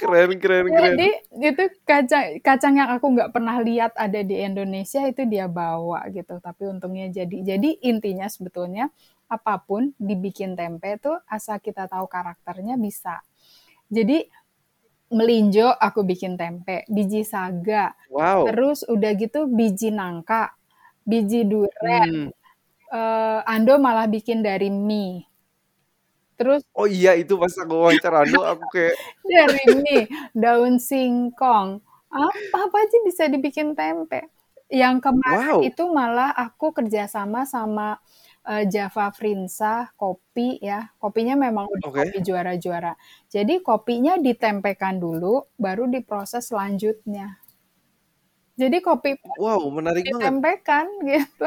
Keren 0.06 0.30
keren 0.38 0.66
keren. 0.70 0.94
Jadi 0.94 1.08
itu 1.42 1.64
kacang 1.82 2.26
kacang 2.42 2.74
yang 2.78 2.90
aku 2.94 3.06
nggak 3.12 3.30
pernah 3.34 3.58
lihat 3.58 3.92
ada 3.98 4.20
di 4.22 4.38
Indonesia 4.38 5.02
itu 5.06 5.26
dia 5.26 5.50
bawa 5.50 6.06
gitu. 6.14 6.38
Tapi 6.38 6.62
untungnya 6.70 7.10
jadi. 7.10 7.36
Jadi 7.56 7.82
intinya 7.82 8.26
sebetulnya 8.30 8.88
apa 9.26 9.58
pun 9.58 9.90
dibikin 9.98 10.54
tempe 10.54 11.02
tuh 11.02 11.18
asal 11.26 11.58
kita 11.58 11.90
tahu 11.90 12.06
karakternya 12.06 12.78
bisa. 12.78 13.18
Jadi 13.90 14.26
melinjo 15.06 15.70
aku 15.70 16.02
bikin 16.02 16.34
tempe, 16.34 16.82
biji 16.90 17.22
saga, 17.22 17.94
Wow. 18.10 18.50
terus 18.50 18.82
udah 18.86 19.14
gitu 19.14 19.46
biji 19.46 19.94
nangka, 19.94 20.50
biji 21.06 21.46
duren, 21.46 22.30
Hmm. 22.30 22.34
eee, 22.90 23.38
Ando 23.46 23.78
malah 23.78 24.10
bikin 24.10 24.42
dari 24.42 24.66
mie. 24.66 25.22
Terus 26.38 26.62
Oh 26.74 26.86
iya 26.96 27.10
itu 27.20 27.32
pas 27.42 27.54
aku 27.62 27.72
wawancara 27.82 28.16
Ando 28.24 28.38
aku 28.50 28.64
kayak 28.74 28.96
dari 29.30 29.64
mie, 29.82 30.02
daun 30.36 30.76
singkong, 30.80 31.70
apa 32.12 32.56
apa 32.66 32.76
aja 32.84 32.98
bisa 33.08 33.24
dibikin 33.32 33.74
tempe. 33.78 34.30
Yang 34.72 34.96
kemarin 35.06 35.56
Wow. 35.56 35.70
itu 35.70 35.82
malah 35.92 36.30
aku 36.34 36.66
kerjasama 36.76 37.46
sama, 37.46 37.98
eee, 38.48 38.66
Java 38.72 39.10
Frinsa 39.14 39.92
kopi 40.00 40.58
ya, 40.62 40.90
kopinya 41.02 41.34
memang 41.38 41.66
udah 41.70 41.86
Oke. 41.86 42.04
kopi 42.04 42.16
juara-juara. 42.26 42.92
Jadi 43.34 43.54
kopinya 43.66 44.14
ditempekan 44.20 44.96
dulu, 45.04 45.46
baru 45.60 45.86
diproses 45.94 46.50
selanjutnya. 46.50 47.38
Jadi 48.60 48.76
kopi 48.80 49.10
Wow, 49.36 49.70
menarik 49.76 50.06
banget. 50.12 50.34
ditempekan 50.34 50.86
gitu. 51.10 51.46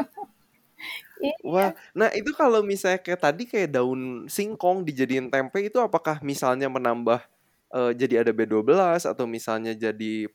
Iya. 1.20 1.34
Wah, 1.44 1.72
nah 1.96 2.12
itu 2.12 2.36
kalau 2.36 2.60
misalnya 2.60 3.00
kayak 3.00 3.20
tadi 3.24 3.42
kayak 3.48 3.72
daun 3.72 4.28
singkong 4.28 4.84
dijadiin 4.84 5.32
tempe 5.32 5.58
itu 5.64 5.80
apakah 5.80 6.20
misalnya 6.20 6.68
menambah, 6.68 7.24
eee, 7.72 7.92
jadi 7.96 8.14
ada 8.28 8.32
B12 8.36 9.08
atau 9.08 9.24
misalnya 9.24 9.72
jadi, 9.72 10.28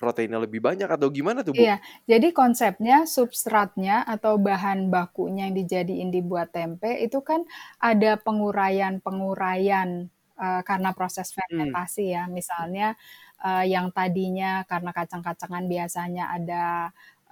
proteinnya 0.00 0.40
lebih 0.40 0.60
banyak 0.64 0.88
atau 0.88 1.08
gimana 1.12 1.40
tuh, 1.44 1.54
Bu? 1.64 1.66
Iya, 1.66 1.82
jadi 2.06 2.30
konsepnya 2.30 3.10
substratnya 3.10 4.06
atau 4.06 4.38
bahan 4.38 4.86
bakunya 4.94 5.50
yang 5.50 5.58
dijadiin 5.58 6.14
dibuat 6.14 6.54
tempe 6.54 6.94
itu 7.02 7.18
kan 7.26 7.42
ada 7.82 8.14
penguraian-penguraian, 8.22 10.06
eee, 10.38 10.60
karena 10.62 10.94
proses 10.94 11.34
Hmm. 11.50 11.74
fermentasi 11.74 12.14
ya. 12.14 12.30
Misalnya, 12.30 12.94
eee, 13.42 13.74
yang 13.74 13.90
tadinya 13.90 14.62
karena 14.70 14.94
kacang-kacangan 14.94 15.66
biasanya 15.66 16.30
ada, 16.38 16.64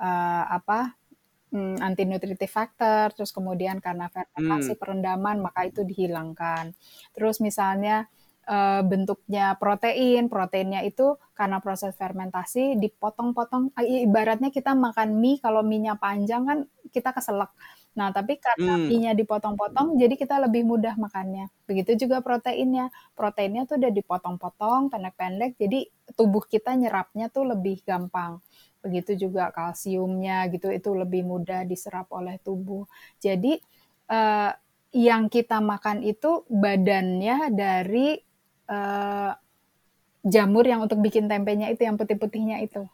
eee, 0.02 0.42
apa, 0.58 0.97
mmm, 1.54 1.80
anti-nutritive 1.82 2.50
factor, 2.50 3.12
terus 3.16 3.30
kemudian 3.36 3.78
karena 3.84 4.06
fermentasi 4.12 4.72
Hmm. 4.72 4.78
perendaman 4.80 5.40
maka 5.44 5.66
itu 5.70 5.82
dihilangkan. 5.86 6.72
Terus 7.16 7.40
misalnya, 7.44 8.06
eee, 8.48 8.80
bentuknya 8.88 9.56
protein, 9.60 10.28
proteinnya 10.32 10.80
itu 10.88 11.16
karena 11.38 11.58
proses 11.64 11.92
fermentasi 11.96 12.76
dipotong-potong, 12.82 13.72
i 13.84 14.04
ibaratnya 14.08 14.50
kita 14.54 14.72
makan 14.76 15.18
mie 15.22 15.38
kalau 15.44 15.60
mie-nya 15.66 15.94
panjang 16.00 16.42
kan 16.48 16.58
kita 16.94 17.10
keselak. 17.16 17.50
Nah, 17.98 18.08
tapi 18.14 18.38
karena 18.40 18.72
Mmm. 18.76 18.88
mie-nya 18.88 19.12
dipotong-potong 19.18 19.98
jadi 20.00 20.14
kita 20.16 20.36
lebih 20.44 20.62
mudah 20.68 20.94
makannya. 21.00 21.50
Begitu 21.68 22.06
juga 22.08 22.22
proteinnya, 22.24 22.88
proteinnya 23.18 23.66
tuh 23.68 23.76
udah 23.82 23.90
dipotong-potong 23.92 24.88
pendek-pendek 24.92 25.58
jadi 25.60 25.88
tubuh 26.16 26.44
kita 26.46 26.72
nyerapnya 26.78 27.28
tuh 27.34 27.44
lebih 27.52 27.82
gampang. 27.84 28.40
Begitu 28.88 29.28
juga 29.28 29.52
kalsiumnya 29.52 30.48
gitu, 30.54 30.72
itu 30.72 30.90
lebih 30.96 31.22
mudah 31.28 31.62
diserap 31.68 32.08
oleh 32.16 32.40
tubuh. 32.42 32.88
Jadi, 33.20 33.60
eee, 34.10 34.50
yang 34.96 35.28
kita 35.28 35.60
makan 35.60 36.00
itu 36.02 36.48
badannya 36.48 37.52
dari, 37.52 38.16
eee, 38.72 39.32
jamur 40.26 40.64
yang 40.68 40.82
untuk 40.86 41.00
bikin 41.04 41.26
tempenya 41.32 41.68
itu, 41.72 41.84
yang 41.88 41.96
putih-putihnya 42.00 42.60
itu. 42.66 42.84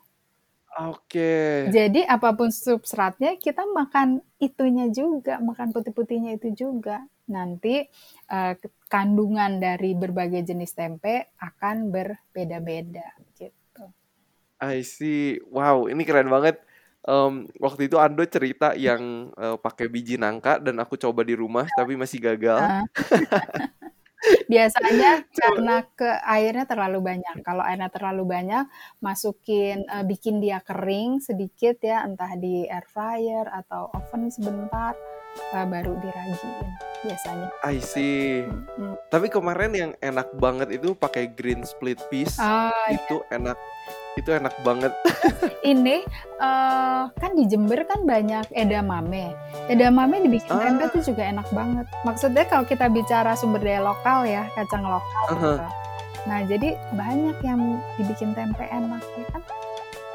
Oke. 0.78 1.30
Jadi 1.64 2.04
apa 2.04 2.36
pun 2.36 2.52
substratnya 2.52 3.40
kita 3.40 3.64
makan 3.64 4.20
itunya 4.36 4.92
juga, 4.92 5.40
makan 5.40 5.72
putih-putihnya 5.72 6.36
itu 6.36 6.48
juga. 6.52 7.08
Nanti, 7.32 7.88
k 8.28 8.62
kandungan 8.92 9.56
dari 9.64 9.96
berbagai 9.96 10.44
jenis 10.44 10.76
tempe 10.76 11.32
akan 11.40 11.88
berbeda-beda 11.88 13.08
gitu. 13.40 13.63
I 14.64 14.80
see. 14.86 15.36
Wow, 15.50 15.90
ini 15.92 16.02
keren 16.06 16.30
banget. 16.32 16.60
Mmm, 17.04 17.60
waktu 17.60 17.92
itu 17.92 18.00
Ando 18.00 18.24
cerita 18.24 18.72
yang, 18.72 19.28
eee, 19.36 19.56
pakai 19.60 19.92
biji 19.92 20.16
nangka 20.16 20.56
dan 20.56 20.80
aku 20.80 20.96
coba 20.96 21.20
di 21.20 21.36
rumah 21.36 21.68
tapi 21.76 22.00
masih 22.00 22.16
gagal. 22.16 22.64
Heeh. 22.64 22.84
Biasanya 24.48 25.20
Coba 25.28 25.36
karena 25.36 25.76
ke 25.92 26.10
airnya 26.24 26.64
terlalu 26.64 26.98
banyak. 27.04 27.36
Kalau 27.44 27.60
airnya 27.60 27.92
terlalu 27.92 28.24
banyak, 28.24 28.64
masukin 29.04 29.84
eee, 29.84 30.04
bikin 30.08 30.40
dia 30.40 30.64
kering 30.64 31.20
sedikit 31.20 31.76
ya, 31.84 32.08
entah 32.08 32.32
di 32.40 32.64
air 32.64 32.88
fryer 32.88 33.52
atau 33.52 33.92
oven 33.92 34.32
sebentar, 34.32 34.96
eee, 35.52 35.66
baru 35.68 36.00
diragiin 36.00 36.68
biasanya. 37.04 37.48
I 37.68 37.76
see. 37.84 38.48
Mhm. 38.48 38.96
Tapi 39.12 39.28
kemarin 39.28 39.72
yang 39.76 39.92
enak 40.00 40.32
banget 40.40 40.72
itu 40.72 40.96
pakai 40.96 41.28
green 41.28 41.68
split 41.68 42.00
peas. 42.08 42.40
Oh, 42.40 42.72
iya. 42.88 42.96
Itu 42.96 43.20
enak 43.28 43.58
itu 44.14 44.30
enak 44.30 44.54
banget. 44.60 44.92
Ini, 45.64 46.06
eee, 46.38 47.02
kan 47.12 47.30
di 47.32 47.44
Jember 47.44 47.82
kan 47.82 48.02
banyak 48.02 48.46
edamame. 48.50 49.34
Edamame 49.66 50.20
dibikin 50.20 50.54
tempe 50.54 50.84
Ah. 50.84 50.90
tuh 50.90 51.02
juga 51.02 51.22
enak 51.24 51.48
banget. 51.50 51.86
Maksudnya 52.02 52.44
kalau 52.44 52.62
kita 52.62 52.86
bicara 52.86 53.34
sumber 53.34 53.60
daya 53.60 53.82
lokal 53.82 54.22
ya, 54.24 54.46
kacang 54.54 54.84
lokal 54.84 55.24
Ah 55.24 55.32
hah. 55.32 55.36
gitu. 55.36 55.66
Nah, 56.24 56.38
jadi 56.46 56.68
banyak 56.90 57.36
yang 57.40 57.60
dibikin 57.96 58.32
tempe 58.32 58.64
enak 58.64 59.02
ya 59.14 59.26
kan, 59.28 59.42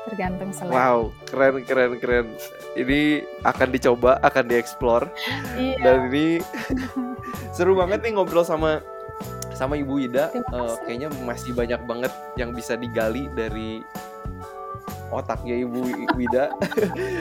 tergantung 0.06 0.50
selera. 0.50 0.74
Wow, 0.74 1.00
keren 1.26 1.62
keren 1.62 1.92
keren. 1.98 2.28
Ini 2.74 3.00
akan 3.44 3.68
dicoba, 3.70 4.18
akan 4.20 4.46
dieksplor. 4.48 5.06
Iya. 5.54 5.78
Dan 5.78 5.98
ini 6.08 6.42
seru 7.56 7.76
banget 7.76 8.02
nih 8.02 8.16
ngobrol 8.16 8.42
sama 8.42 8.82
sama 9.56 9.76
Ibu 9.76 10.08
Ida. 10.08 10.32
Kasih. 10.32 10.78
kayaknya 10.88 11.10
masih 11.28 11.52
banyak 11.52 11.82
banget 11.84 12.12
yang 12.40 12.56
bisa 12.56 12.80
digali 12.80 13.28
dari 13.36 13.84
otaknya 15.12 15.60
Ibu 15.66 15.80
Wida. 16.16 16.54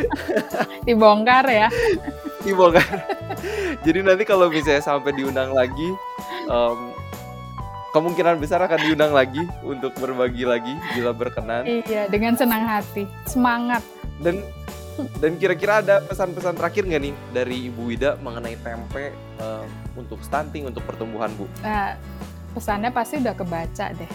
Dibongkar 0.86 1.44
ya. 1.48 1.68
Dibongkar. 2.44 2.86
Jadi 3.82 3.98
nanti 4.04 4.22
kalau 4.28 4.52
misalnya 4.52 4.84
sampai 4.84 5.12
diundang 5.16 5.50
lagi, 5.56 5.88
mmm, 6.46 6.78
kemungkinan 7.96 8.36
besar 8.38 8.60
akan 8.62 8.78
diundang 8.84 9.12
lagi 9.16 9.42
untuk 9.64 9.96
berbagi 9.96 10.44
lagi 10.44 10.76
bila 10.94 11.10
berkenan. 11.16 11.64
Iya, 11.64 12.06
dengan 12.12 12.36
senang 12.36 12.68
hati, 12.68 13.08
semangat. 13.24 13.82
Dan 14.20 14.44
dan 15.22 15.38
kira-kira 15.38 15.78
ada 15.78 16.02
pesan-pesan 16.02 16.58
terakhir 16.58 16.82
nggak 16.82 17.02
nih 17.02 17.14
dari 17.30 17.56
Ibu 17.70 17.82
Wida 17.86 18.18
mengenai 18.18 18.58
tempe, 18.60 19.14
eee, 19.14 19.64
untuk 19.98 20.22
stunting, 20.22 20.70
untuk 20.70 20.86
pertumbuhan, 20.86 21.28
Bu? 21.34 21.50
Nah, 21.60 21.98
pesannya 22.54 22.90
pasti 22.94 23.20
udah 23.20 23.34
kebaca 23.34 23.86
deh. 23.92 24.10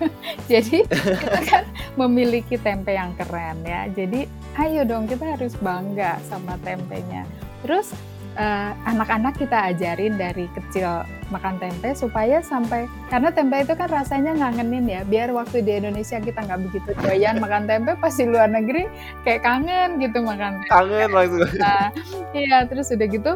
Jadi 0.50 0.86
kita 0.86 1.40
kan 1.46 1.64
memiliki 1.98 2.58
tempe 2.60 2.94
yang 2.94 3.14
keren 3.18 3.62
ya. 3.66 3.86
Jadi 3.90 4.26
ayo 4.58 4.82
dong 4.86 5.06
kita 5.06 5.38
harus 5.38 5.54
bangga 5.58 6.18
sama 6.26 6.54
tempenya. 6.62 7.26
Terus, 7.66 7.90
eee, 8.38 8.70
anak-anak 8.86 9.34
kita 9.36 9.74
ajarin 9.74 10.14
dari 10.16 10.46
kecil 10.54 11.02
makan 11.30 11.62
tempe 11.62 11.94
supaya 11.94 12.42
sampai 12.42 12.90
karena 13.06 13.30
tempe 13.30 13.62
itu 13.62 13.74
kan 13.78 13.86
rasanya 13.86 14.34
ngangenin 14.34 14.86
ya, 14.90 15.00
biar 15.06 15.30
waktu 15.30 15.62
di 15.62 15.78
Indonesia 15.78 16.18
kita 16.18 16.42
nggak 16.42 16.60
begitu 16.70 16.90
doyan 17.06 17.38
makan 17.38 17.70
tempe, 17.70 17.94
pas 18.02 18.10
di 18.10 18.26
luar 18.26 18.50
negeri 18.50 18.90
kayak 19.22 19.46
kangen 19.46 20.02
gitu 20.02 20.26
makan 20.26 20.58
tempe. 20.62 20.70
Kangen 20.74 21.10
langsung. 21.14 21.46
Nah, 21.58 21.94
iya 22.34 22.66
terus 22.66 22.90
udah 22.90 23.06
gitu, 23.06 23.32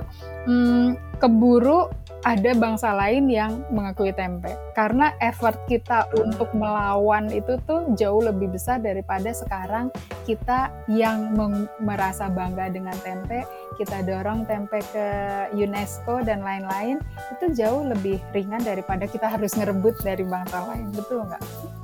mmm, 0.51 0.99
keburu 1.25 1.89
ada 2.25 2.57
bangsa 2.57 2.93
lain 2.93 3.29
yang 3.33 3.65
mengakui 3.73 4.13
tempe. 4.13 4.53
Karena 4.77 5.13
effort 5.25 5.57
kita 5.69 6.09
Hmm. 6.09 6.29
untuk 6.29 6.53
melawan 6.53 7.33
itu 7.33 7.57
tuh 7.65 7.97
jauh 7.97 8.21
lebih 8.21 8.53
besar 8.53 8.81
daripada 8.81 9.33
sekarang 9.33 9.89
kita 10.29 10.73
yang 10.89 11.37
merasa 11.81 12.29
bangga 12.33 12.73
dengan 12.73 12.97
tempe, 13.05 13.45
kita 13.77 14.05
dorong 14.05 14.49
tempe 14.49 14.81
ke 14.93 15.07
UNESCO 15.53 16.25
dan 16.25 16.41
lain-lain, 16.41 16.97
itu 17.37 17.53
jauh 17.57 17.85
lebih 17.85 18.21
ringan 18.33 18.65
daripada 18.65 19.05
kita 19.05 19.29
harus 19.29 19.53
ngerebut 19.57 20.01
dari 20.01 20.25
bangsa 20.25 20.65
lain. 20.65 20.93
Betul 20.97 21.29
nggak? 21.29 21.43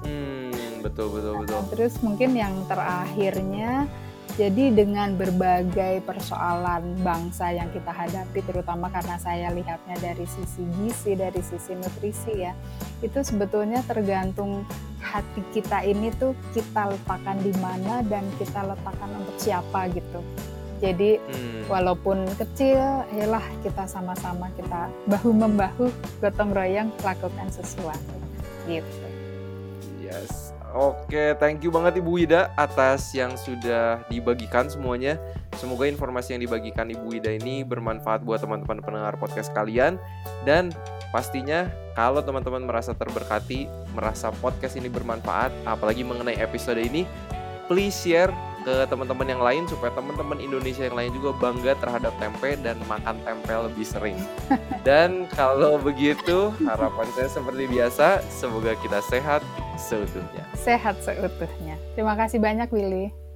Hmm, 0.08 0.52
betul 0.80 1.12
betul 1.12 1.32
betul. 1.44 1.60
Terus 1.76 2.00
mungkin 2.00 2.32
yang 2.32 2.64
terakhirnya, 2.64 3.84
jadi 4.36 4.70
dengan 4.70 5.18
berbagai 5.18 6.02
persoalan 6.06 6.98
bangsa 7.02 7.50
yang 7.50 7.70
kita 7.74 7.90
hadapi, 7.90 8.44
terutama 8.46 8.86
karena 8.90 9.16
saya 9.18 9.50
lihatnya 9.50 9.96
dari 9.98 10.26
sisi 10.26 10.62
gizi, 10.78 11.18
dari 11.18 11.40
sisi 11.42 11.74
nutrisi 11.74 12.44
ya, 12.46 12.52
itu 13.02 13.18
sebetulnya 13.22 13.82
tergantung 13.86 14.62
hati 15.00 15.40
kita 15.56 15.82
ini 15.82 16.12
tuh 16.20 16.36
kita 16.52 16.92
letakkan 16.92 17.40
di 17.40 17.50
mana 17.58 18.04
dan 18.06 18.22
kita 18.36 18.62
letakkan 18.62 19.10
untuk 19.16 19.36
siapa 19.40 19.88
gitu. 19.90 20.20
Jadi 20.80 21.20
Hmm. 21.20 21.68
walaupun 21.68 22.24
kecil, 22.40 22.80
yalah 23.12 23.44
kita 23.60 23.84
sama-sama 23.84 24.48
kita 24.56 24.88
bahu 25.08 25.32
membahu, 25.36 25.92
gotong 26.24 26.56
royong 26.56 26.88
lakukan 27.04 27.48
sesuatu 27.52 28.16
gitu. 28.64 29.06
Yes. 30.00 30.49
Oke, 30.70 31.34
thank 31.42 31.66
you 31.66 31.74
banget 31.74 31.98
Ibu 31.98 32.10
Wida 32.14 32.54
atas 32.54 33.10
yang 33.10 33.34
sudah 33.34 34.06
dibagikan 34.06 34.70
semuanya. 34.70 35.18
Semoga 35.58 35.90
informasi 35.90 36.38
yang 36.38 36.46
dibagikan 36.46 36.86
Ibu 36.86 37.10
Wida 37.10 37.34
ini 37.34 37.66
bermanfaat 37.66 38.22
buat 38.22 38.38
teman-teman 38.38 38.78
pendengar 38.78 39.18
podcast 39.18 39.50
kalian 39.50 39.98
dan 40.46 40.70
pastinya 41.10 41.66
kalau 41.98 42.22
teman-teman 42.22 42.62
merasa 42.70 42.94
terberkati, 42.94 43.66
merasa 43.98 44.30
podcast 44.38 44.78
ini 44.78 44.86
bermanfaat, 44.86 45.50
apalagi 45.66 46.06
mengenai 46.06 46.38
episode 46.38 46.78
ini, 46.78 47.02
please 47.66 47.98
share 47.98 48.30
ke 48.64 48.86
teman-teman 48.88 49.26
yang 49.28 49.42
lain 49.42 49.64
supaya 49.68 49.92
teman-teman 49.96 50.38
Indonesia 50.40 50.84
yang 50.84 50.96
lain 50.96 51.12
juga 51.16 51.30
bangga 51.38 51.72
terhadap 51.80 52.12
tempe 52.20 52.56
dan 52.60 52.76
makan 52.86 53.16
tempe 53.24 53.52
lebih 53.52 53.86
sering. 53.86 54.18
Dan 54.88 55.28
kalau 55.32 55.76
begitu, 55.80 56.52
harapan 56.64 57.08
saya 57.16 57.28
seperti 57.28 57.64
biasa, 57.68 58.24
semoga 58.32 58.72
kita 58.80 59.00
sehat 59.04 59.44
seutuhnya. 59.76 60.44
Sehat 60.56 60.96
seutuhnya. 61.00 61.76
Terima 61.96 62.16
kasih 62.16 62.40
banyak 62.40 62.68
Willy. 62.72 63.29